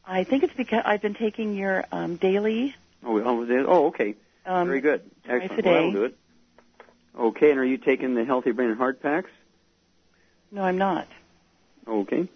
I 0.06 0.24
think 0.24 0.42
it's 0.42 0.54
because 0.54 0.82
I've 0.86 1.02
been 1.02 1.14
taking 1.14 1.54
your 1.54 1.84
um, 1.92 2.16
daily. 2.16 2.74
Oh, 3.04 3.18
oh, 3.20 3.64
oh 3.68 3.86
okay. 3.88 4.14
Um, 4.46 4.66
Very 4.66 4.80
good. 4.80 5.02
Excellent. 5.26 5.64
Well, 5.64 5.74
that'll 5.74 5.92
do 5.92 6.04
it. 6.04 6.18
Okay, 7.18 7.50
and 7.50 7.58
are 7.58 7.64
you 7.64 7.78
taking 7.78 8.14
the 8.14 8.24
Healthy 8.24 8.52
Brain 8.52 8.70
and 8.70 8.78
Heart 8.78 9.02
packs? 9.02 9.30
No, 10.52 10.62
I'm 10.62 10.78
not. 10.78 11.08
Okay. 11.86 12.28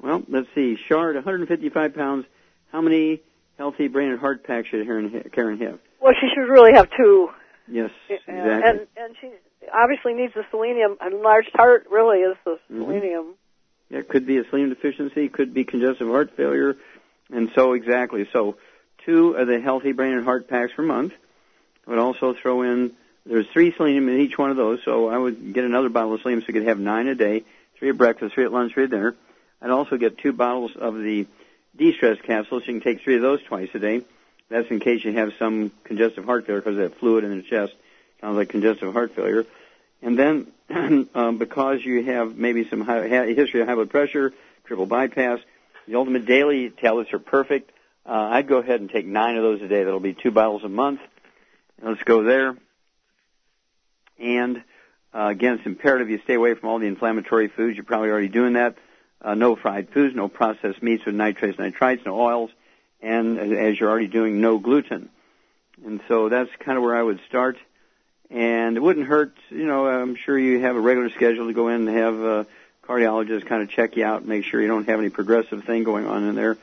Well, 0.00 0.22
let's 0.28 0.48
see. 0.54 0.76
Shar, 0.86 1.12
155 1.14 1.94
pounds. 1.94 2.26
How 2.70 2.82
many 2.82 3.22
Healthy 3.56 3.88
Brain 3.88 4.10
and 4.10 4.20
Heart 4.20 4.44
packs 4.44 4.68
should 4.68 4.86
Karen 4.86 5.58
have? 5.60 5.78
Well, 6.00 6.12
she 6.20 6.28
should 6.34 6.48
really 6.50 6.72
have 6.74 6.88
two. 6.96 7.30
Yes, 7.70 7.90
exactly. 8.08 8.40
And 8.40 8.86
and 8.96 9.14
she 9.20 9.30
obviously 9.72 10.14
needs 10.14 10.34
the 10.34 10.44
selenium. 10.50 10.96
Enlarged 11.04 11.50
heart 11.54 11.86
really 11.90 12.18
is 12.20 12.36
the 12.44 12.58
Mhm. 12.70 12.84
selenium. 12.84 13.34
Yeah, 13.90 13.98
it 13.98 14.08
could 14.08 14.26
be 14.26 14.38
a 14.38 14.44
selenium 14.44 14.70
deficiency, 14.70 15.28
could 15.28 15.52
be 15.52 15.64
congestive 15.64 16.08
heart 16.08 16.30
failure, 16.36 16.76
and 17.30 17.50
so 17.54 17.72
exactly. 17.72 18.28
So, 18.32 18.56
two 19.04 19.32
of 19.32 19.48
the 19.48 19.60
Healthy 19.60 19.92
Brain 19.92 20.12
and 20.12 20.24
Heart 20.24 20.48
packs 20.48 20.72
per 20.74 20.82
month. 20.82 21.12
I 21.86 21.90
would 21.90 21.98
also 21.98 22.34
throw 22.34 22.62
in 22.62 22.92
there's 23.28 23.46
three 23.48 23.72
selenium 23.76 24.08
in 24.08 24.20
each 24.20 24.38
one 24.38 24.50
of 24.50 24.56
those, 24.56 24.80
so 24.84 25.08
I 25.08 25.18
would 25.18 25.52
get 25.52 25.64
another 25.64 25.88
bottle 25.90 26.14
of 26.14 26.22
selenium 26.22 26.42
so 26.42 26.46
you 26.48 26.54
could 26.54 26.66
have 26.66 26.78
nine 26.78 27.08
a 27.08 27.14
day, 27.14 27.44
three 27.78 27.90
at 27.90 27.98
breakfast, 27.98 28.34
three 28.34 28.44
at 28.44 28.52
lunch, 28.52 28.72
three 28.72 28.84
at 28.84 28.90
dinner. 28.90 29.14
I'd 29.60 29.70
also 29.70 29.96
get 29.96 30.18
two 30.18 30.32
bottles 30.32 30.72
of 30.76 30.94
the 30.94 31.26
de-stress 31.76 32.18
capsules. 32.22 32.62
You 32.66 32.74
can 32.74 32.80
take 32.80 33.02
three 33.02 33.16
of 33.16 33.22
those 33.22 33.42
twice 33.42 33.68
a 33.74 33.78
day. 33.78 34.02
That's 34.48 34.70
in 34.70 34.80
case 34.80 35.04
you 35.04 35.12
have 35.12 35.32
some 35.38 35.70
congestive 35.84 36.24
heart 36.24 36.46
failure 36.46 36.60
because 36.62 36.78
of 36.78 36.90
that 36.90 36.98
fluid 36.98 37.24
in 37.24 37.36
the 37.36 37.42
chest. 37.42 37.74
Sounds 38.20 38.36
like 38.36 38.48
congestive 38.48 38.92
heart 38.92 39.14
failure. 39.14 39.44
And 40.00 40.18
then, 40.18 40.46
um, 41.14 41.38
because 41.38 41.84
you 41.84 42.04
have 42.04 42.36
maybe 42.36 42.68
some 42.68 42.80
high, 42.80 43.06
history 43.26 43.60
of 43.60 43.68
high 43.68 43.74
blood 43.74 43.90
pressure, 43.90 44.32
triple 44.64 44.86
bypass, 44.86 45.40
the 45.86 45.96
ultimate 45.96 46.24
daily 46.24 46.70
tablets 46.70 47.12
are 47.12 47.18
perfect. 47.18 47.72
Uh, 48.06 48.12
I'd 48.12 48.46
go 48.46 48.58
ahead 48.58 48.80
and 48.80 48.90
take 48.90 49.06
nine 49.06 49.36
of 49.36 49.42
those 49.42 49.60
a 49.60 49.68
day. 49.68 49.84
That'll 49.84 50.00
be 50.00 50.14
two 50.14 50.30
bottles 50.30 50.64
a 50.64 50.68
month. 50.68 51.00
Let's 51.82 52.02
go 52.04 52.22
there. 52.22 52.56
And 54.18 54.62
uh, 55.14 55.28
again, 55.28 55.54
it's 55.54 55.66
imperative 55.66 56.10
you 56.10 56.20
stay 56.24 56.34
away 56.34 56.54
from 56.54 56.68
all 56.68 56.78
the 56.78 56.86
inflammatory 56.86 57.48
foods. 57.48 57.76
You're 57.76 57.84
probably 57.84 58.10
already 58.10 58.28
doing 58.28 58.54
that. 58.54 58.76
Uh, 59.20 59.34
no 59.34 59.56
fried 59.56 59.88
foods, 59.90 60.14
no 60.14 60.28
processed 60.28 60.82
meats 60.82 61.04
with 61.04 61.14
nitrates, 61.14 61.58
nitrites, 61.58 62.06
no 62.06 62.20
oils, 62.20 62.50
and 63.02 63.38
as 63.38 63.78
you're 63.78 63.90
already 63.90 64.06
doing, 64.06 64.40
no 64.40 64.58
gluten. 64.58 65.08
And 65.84 66.00
so 66.08 66.28
that's 66.28 66.50
kind 66.60 66.78
of 66.78 66.84
where 66.84 66.94
I 66.94 67.02
would 67.02 67.20
start. 67.28 67.56
And 68.30 68.76
it 68.76 68.80
wouldn't 68.80 69.06
hurt, 69.06 69.34
you 69.48 69.66
know, 69.66 69.86
I'm 69.86 70.14
sure 70.14 70.38
you 70.38 70.60
have 70.60 70.76
a 70.76 70.80
regular 70.80 71.10
schedule 71.10 71.46
to 71.46 71.52
go 71.52 71.68
in 71.68 71.88
and 71.88 71.96
have 71.96 72.14
a 72.14 72.46
cardiologist 72.86 73.46
kind 73.46 73.62
of 73.62 73.70
check 73.70 73.96
you 73.96 74.04
out, 74.04 74.24
make 74.24 74.44
sure 74.44 74.60
you 74.60 74.68
don't 74.68 74.88
have 74.88 74.98
any 74.98 75.08
progressive 75.08 75.64
thing 75.64 75.84
going 75.84 76.06
on 76.06 76.24
in 76.24 76.34
there. 76.34 76.56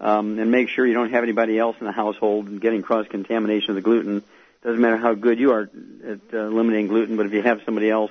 Um, 0.00 0.38
and 0.38 0.50
make 0.50 0.68
sure 0.68 0.86
you 0.86 0.94
don't 0.94 1.10
have 1.10 1.22
anybody 1.22 1.58
else 1.58 1.76
in 1.78 1.86
the 1.86 1.92
household 1.92 2.60
getting 2.60 2.80
cross 2.80 3.06
contamination 3.08 3.70
of 3.70 3.74
the 3.74 3.82
gluten. 3.82 4.22
Doesn't 4.62 4.80
matter 4.80 4.98
how 4.98 5.14
good 5.14 5.38
you 5.38 5.52
are 5.52 5.70
at 6.06 6.20
uh, 6.32 6.38
eliminating 6.38 6.88
gluten, 6.88 7.16
but 7.16 7.26
if 7.26 7.32
you 7.32 7.42
have 7.42 7.62
somebody 7.64 7.90
else 7.90 8.10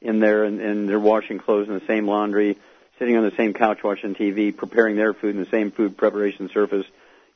in 0.00 0.20
there 0.20 0.44
and, 0.44 0.60
and 0.60 0.88
they're 0.88 1.00
washing 1.00 1.38
clothes 1.38 1.68
in 1.68 1.74
the 1.74 1.86
same 1.86 2.06
laundry, 2.06 2.58
sitting 2.98 3.16
on 3.16 3.24
the 3.24 3.34
same 3.36 3.54
couch 3.54 3.82
watching 3.82 4.14
TV, 4.14 4.54
preparing 4.54 4.96
their 4.96 5.14
food 5.14 5.34
in 5.34 5.42
the 5.42 5.50
same 5.50 5.70
food 5.70 5.96
preparation 5.96 6.50
surface, 6.52 6.86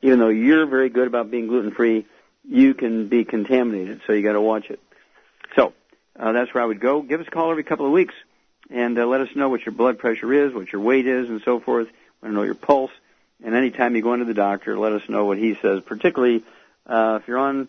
even 0.01 0.19
though 0.19 0.29
you're 0.29 0.65
very 0.67 0.89
good 0.89 1.07
about 1.07 1.31
being 1.31 1.47
gluten 1.47 1.71
free, 1.71 2.05
you 2.47 2.73
can 2.73 3.07
be 3.07 3.25
contaminated. 3.25 4.01
So 4.05 4.13
you 4.13 4.23
got 4.23 4.33
to 4.33 4.41
watch 4.41 4.69
it. 4.69 4.79
So 5.55 5.73
uh, 6.19 6.31
that's 6.31 6.53
where 6.53 6.63
I 6.63 6.65
would 6.67 6.79
go. 6.79 7.01
Give 7.01 7.19
us 7.19 7.27
a 7.27 7.31
call 7.31 7.51
every 7.51 7.63
couple 7.63 7.85
of 7.85 7.91
weeks 7.91 8.13
and 8.69 8.97
uh, 8.97 9.05
let 9.05 9.21
us 9.21 9.29
know 9.35 9.49
what 9.49 9.65
your 9.65 9.73
blood 9.73 9.99
pressure 9.99 10.31
is, 10.33 10.53
what 10.53 10.71
your 10.71 10.81
weight 10.81 11.07
is, 11.07 11.29
and 11.29 11.41
so 11.43 11.59
forth. 11.59 11.87
Want 12.21 12.33
to 12.33 12.35
know 12.35 12.43
your 12.43 12.55
pulse. 12.55 12.91
And 13.43 13.55
anytime 13.55 13.95
you 13.95 14.03
go 14.03 14.13
into 14.13 14.25
the 14.25 14.35
doctor, 14.35 14.77
let 14.77 14.93
us 14.93 15.01
know 15.09 15.25
what 15.25 15.39
he 15.39 15.57
says. 15.61 15.81
Particularly 15.83 16.43
uh, 16.85 17.19
if 17.21 17.27
you're 17.27 17.39
on 17.39 17.67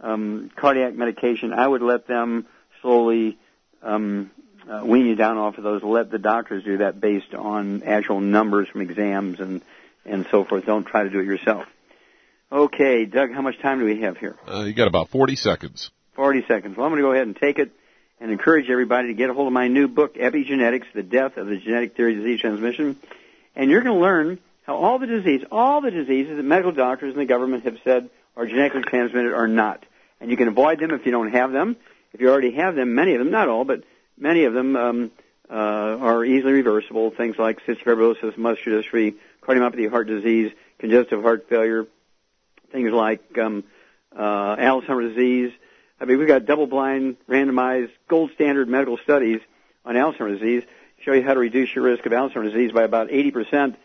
um, 0.00 0.50
cardiac 0.54 0.94
medication, 0.94 1.52
I 1.52 1.66
would 1.66 1.82
let 1.82 2.06
them 2.06 2.46
slowly 2.80 3.38
um, 3.82 4.30
uh, 4.68 4.82
wean 4.84 5.06
you 5.06 5.14
down 5.14 5.38
off 5.38 5.58
of 5.58 5.64
those. 5.64 5.82
Let 5.82 6.10
the 6.10 6.18
doctors 6.18 6.64
do 6.64 6.78
that 6.78 7.00
based 7.00 7.34
on 7.34 7.82
actual 7.82 8.20
numbers 8.20 8.68
from 8.68 8.80
exams 8.80 9.40
and 9.40 9.62
and 10.04 10.26
so 10.30 10.44
forth. 10.44 10.66
Don't 10.66 10.84
try 10.84 11.04
to 11.04 11.10
do 11.10 11.20
it 11.20 11.26
yourself. 11.26 11.64
Okay, 12.50 13.06
Doug, 13.06 13.32
how 13.32 13.40
much 13.40 13.58
time 13.60 13.78
do 13.78 13.84
we 13.84 14.02
have 14.02 14.18
here? 14.18 14.36
Uh, 14.46 14.64
you 14.64 14.74
got 14.74 14.88
about 14.88 15.08
40 15.08 15.36
seconds. 15.36 15.90
40 16.14 16.44
seconds. 16.46 16.76
Well, 16.76 16.84
I'm 16.84 16.92
going 16.92 17.00
to 17.00 17.08
go 17.08 17.12
ahead 17.12 17.26
and 17.26 17.36
take 17.36 17.58
it 17.58 17.70
and 18.20 18.30
encourage 18.30 18.68
everybody 18.68 19.08
to 19.08 19.14
get 19.14 19.30
a 19.30 19.34
hold 19.34 19.46
of 19.46 19.52
my 19.52 19.68
new 19.68 19.88
book, 19.88 20.16
Epigenetics, 20.16 20.84
The 20.94 21.02
Death 21.02 21.38
of 21.38 21.46
the 21.46 21.56
Genetic 21.56 21.96
Theory 21.96 22.12
of 22.12 22.18
Disease 22.18 22.40
Transmission. 22.40 22.96
And 23.56 23.70
you're 23.70 23.80
going 23.80 23.96
to 23.96 24.02
learn 24.02 24.38
how 24.64 24.76
all 24.76 24.98
the 24.98 25.06
disease, 25.06 25.44
all 25.50 25.80
the 25.80 25.90
diseases 25.90 26.36
that 26.36 26.42
medical 26.42 26.72
doctors 26.72 27.12
and 27.12 27.20
the 27.20 27.26
government 27.26 27.64
have 27.64 27.78
said 27.84 28.10
are 28.36 28.46
genetically 28.46 28.82
transmitted 28.82 29.32
or 29.32 29.48
not. 29.48 29.84
And 30.20 30.30
you 30.30 30.36
can 30.36 30.48
avoid 30.48 30.80
them 30.80 30.92
if 30.92 31.04
you 31.04 31.12
don't 31.12 31.32
have 31.32 31.52
them. 31.52 31.76
If 32.12 32.20
you 32.20 32.30
already 32.30 32.52
have 32.52 32.74
them, 32.74 32.94
many 32.94 33.14
of 33.14 33.18
them, 33.18 33.30
not 33.30 33.48
all, 33.48 33.64
but 33.64 33.84
many 34.18 34.44
of 34.44 34.54
them 34.54 34.76
um, 34.76 35.10
uh, 35.50 35.54
are 35.54 36.24
easily 36.24 36.52
reversible. 36.52 37.10
Things 37.10 37.36
like 37.38 37.64
cystic 37.66 37.84
fibrosis, 37.84 38.36
muscular 38.36 38.82
dystrophy, 38.82 39.14
cardiomyopathy, 39.42 39.90
heart 39.90 40.06
disease, 40.06 40.52
congestive 40.78 41.22
heart 41.22 41.48
failure, 41.48 41.86
things 42.70 42.92
like 42.92 43.38
um, 43.38 43.64
uh, 44.14 44.56
Alzheimer's 44.56 45.14
disease. 45.14 45.52
I 46.00 46.04
mean, 46.04 46.18
we've 46.18 46.28
got 46.28 46.46
double-blind, 46.46 47.16
randomized, 47.28 47.90
gold 48.08 48.32
standard 48.34 48.68
medical 48.68 48.98
studies 48.98 49.40
on 49.84 49.94
Alzheimer's 49.94 50.40
disease 50.40 50.64
show 51.04 51.12
you 51.12 51.22
how 51.22 51.34
to 51.34 51.40
reduce 51.40 51.74
your 51.74 51.84
risk 51.84 52.06
of 52.06 52.12
Alzheimer's 52.12 52.52
disease 52.52 52.72
by 52.72 52.84
about 52.84 53.08
80% 53.08 53.76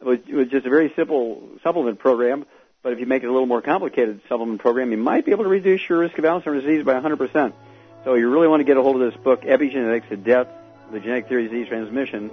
with, 0.00 0.26
with 0.28 0.50
just 0.50 0.66
a 0.66 0.70
very 0.70 0.92
simple 0.96 1.48
supplement 1.62 1.98
program. 1.98 2.46
But 2.84 2.92
if 2.92 3.00
you 3.00 3.06
make 3.06 3.24
it 3.24 3.26
a 3.26 3.32
little 3.32 3.46
more 3.46 3.62
complicated 3.62 4.20
supplement 4.28 4.60
program, 4.60 4.92
you 4.92 4.98
might 4.98 5.24
be 5.24 5.32
able 5.32 5.44
to 5.44 5.50
reduce 5.50 5.88
your 5.88 5.98
risk 5.98 6.16
of 6.18 6.24
Alzheimer's 6.24 6.62
disease 6.62 6.84
by 6.84 6.94
100%. 6.94 7.52
So 8.04 8.14
you 8.14 8.28
really 8.30 8.46
want 8.46 8.60
to 8.60 8.64
get 8.64 8.76
a 8.76 8.82
hold 8.82 9.00
of 9.00 9.10
this 9.10 9.20
book, 9.20 9.42
Epigenetics, 9.42 10.10
The 10.10 10.16
Death 10.16 10.48
the 10.92 11.00
Genetic 11.00 11.28
Theory 11.28 11.46
of 11.46 11.50
Disease 11.50 11.68
Transmission. 11.68 12.30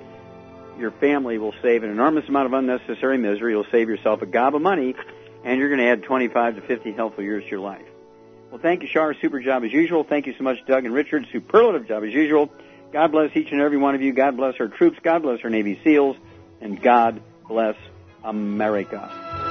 Your 0.78 0.91
family 0.91 1.38
will 1.38 1.54
save 1.62 1.84
an 1.84 1.89
enormous 1.89 2.28
amount 2.28 2.47
of 2.47 2.54
unnecessary 2.54 3.18
misery. 3.18 3.54
You'll 3.54 3.66
save 3.72 3.89
yourself 3.89 4.22
a 4.22 4.26
gob 4.26 4.56
of 4.56 4.62
money, 4.62 4.95
and 5.43 5.60
you're 5.60 5.70
going 5.70 5.80
to 5.80 5.88
add 5.88 6.04
25 6.04 6.56
to 6.56 6.62
50 6.62 6.91
healthful 6.91 7.24
years 7.24 7.43
to 7.43 7.49
your 7.49 7.60
life. 7.60 7.86
Well, 8.49 8.60
thank 8.62 8.82
you, 8.82 8.88
Shar. 8.88 9.14
Super 9.14 9.39
job 9.39 9.64
as 9.64 9.72
usual. 9.72 10.04
Thank 10.04 10.28
you 10.28 10.36
so 10.38 10.43
much, 10.43 10.58
Doug 10.68 10.86
and 10.86 10.93
Richard. 10.93 11.28
Superlative 11.32 11.88
job 11.88 12.04
as 12.04 12.14
usual. 12.14 12.52
God 12.91 13.12
bless 13.12 13.36
each 13.36 13.52
and 13.52 13.62
every 13.62 13.78
one 13.78 13.95
of 13.95 14.02
you. 14.02 14.12
God 14.12 14.36
bless 14.36 14.56
our 14.60 14.68
troops. 14.68 14.97
God 15.02 15.22
bless 15.22 15.39
our 15.43 15.49
Navy 15.49 15.80
SEALs. 15.84 16.18
And 16.60 16.82
God 16.82 17.22
bless 17.47 17.78
America. 18.24 19.51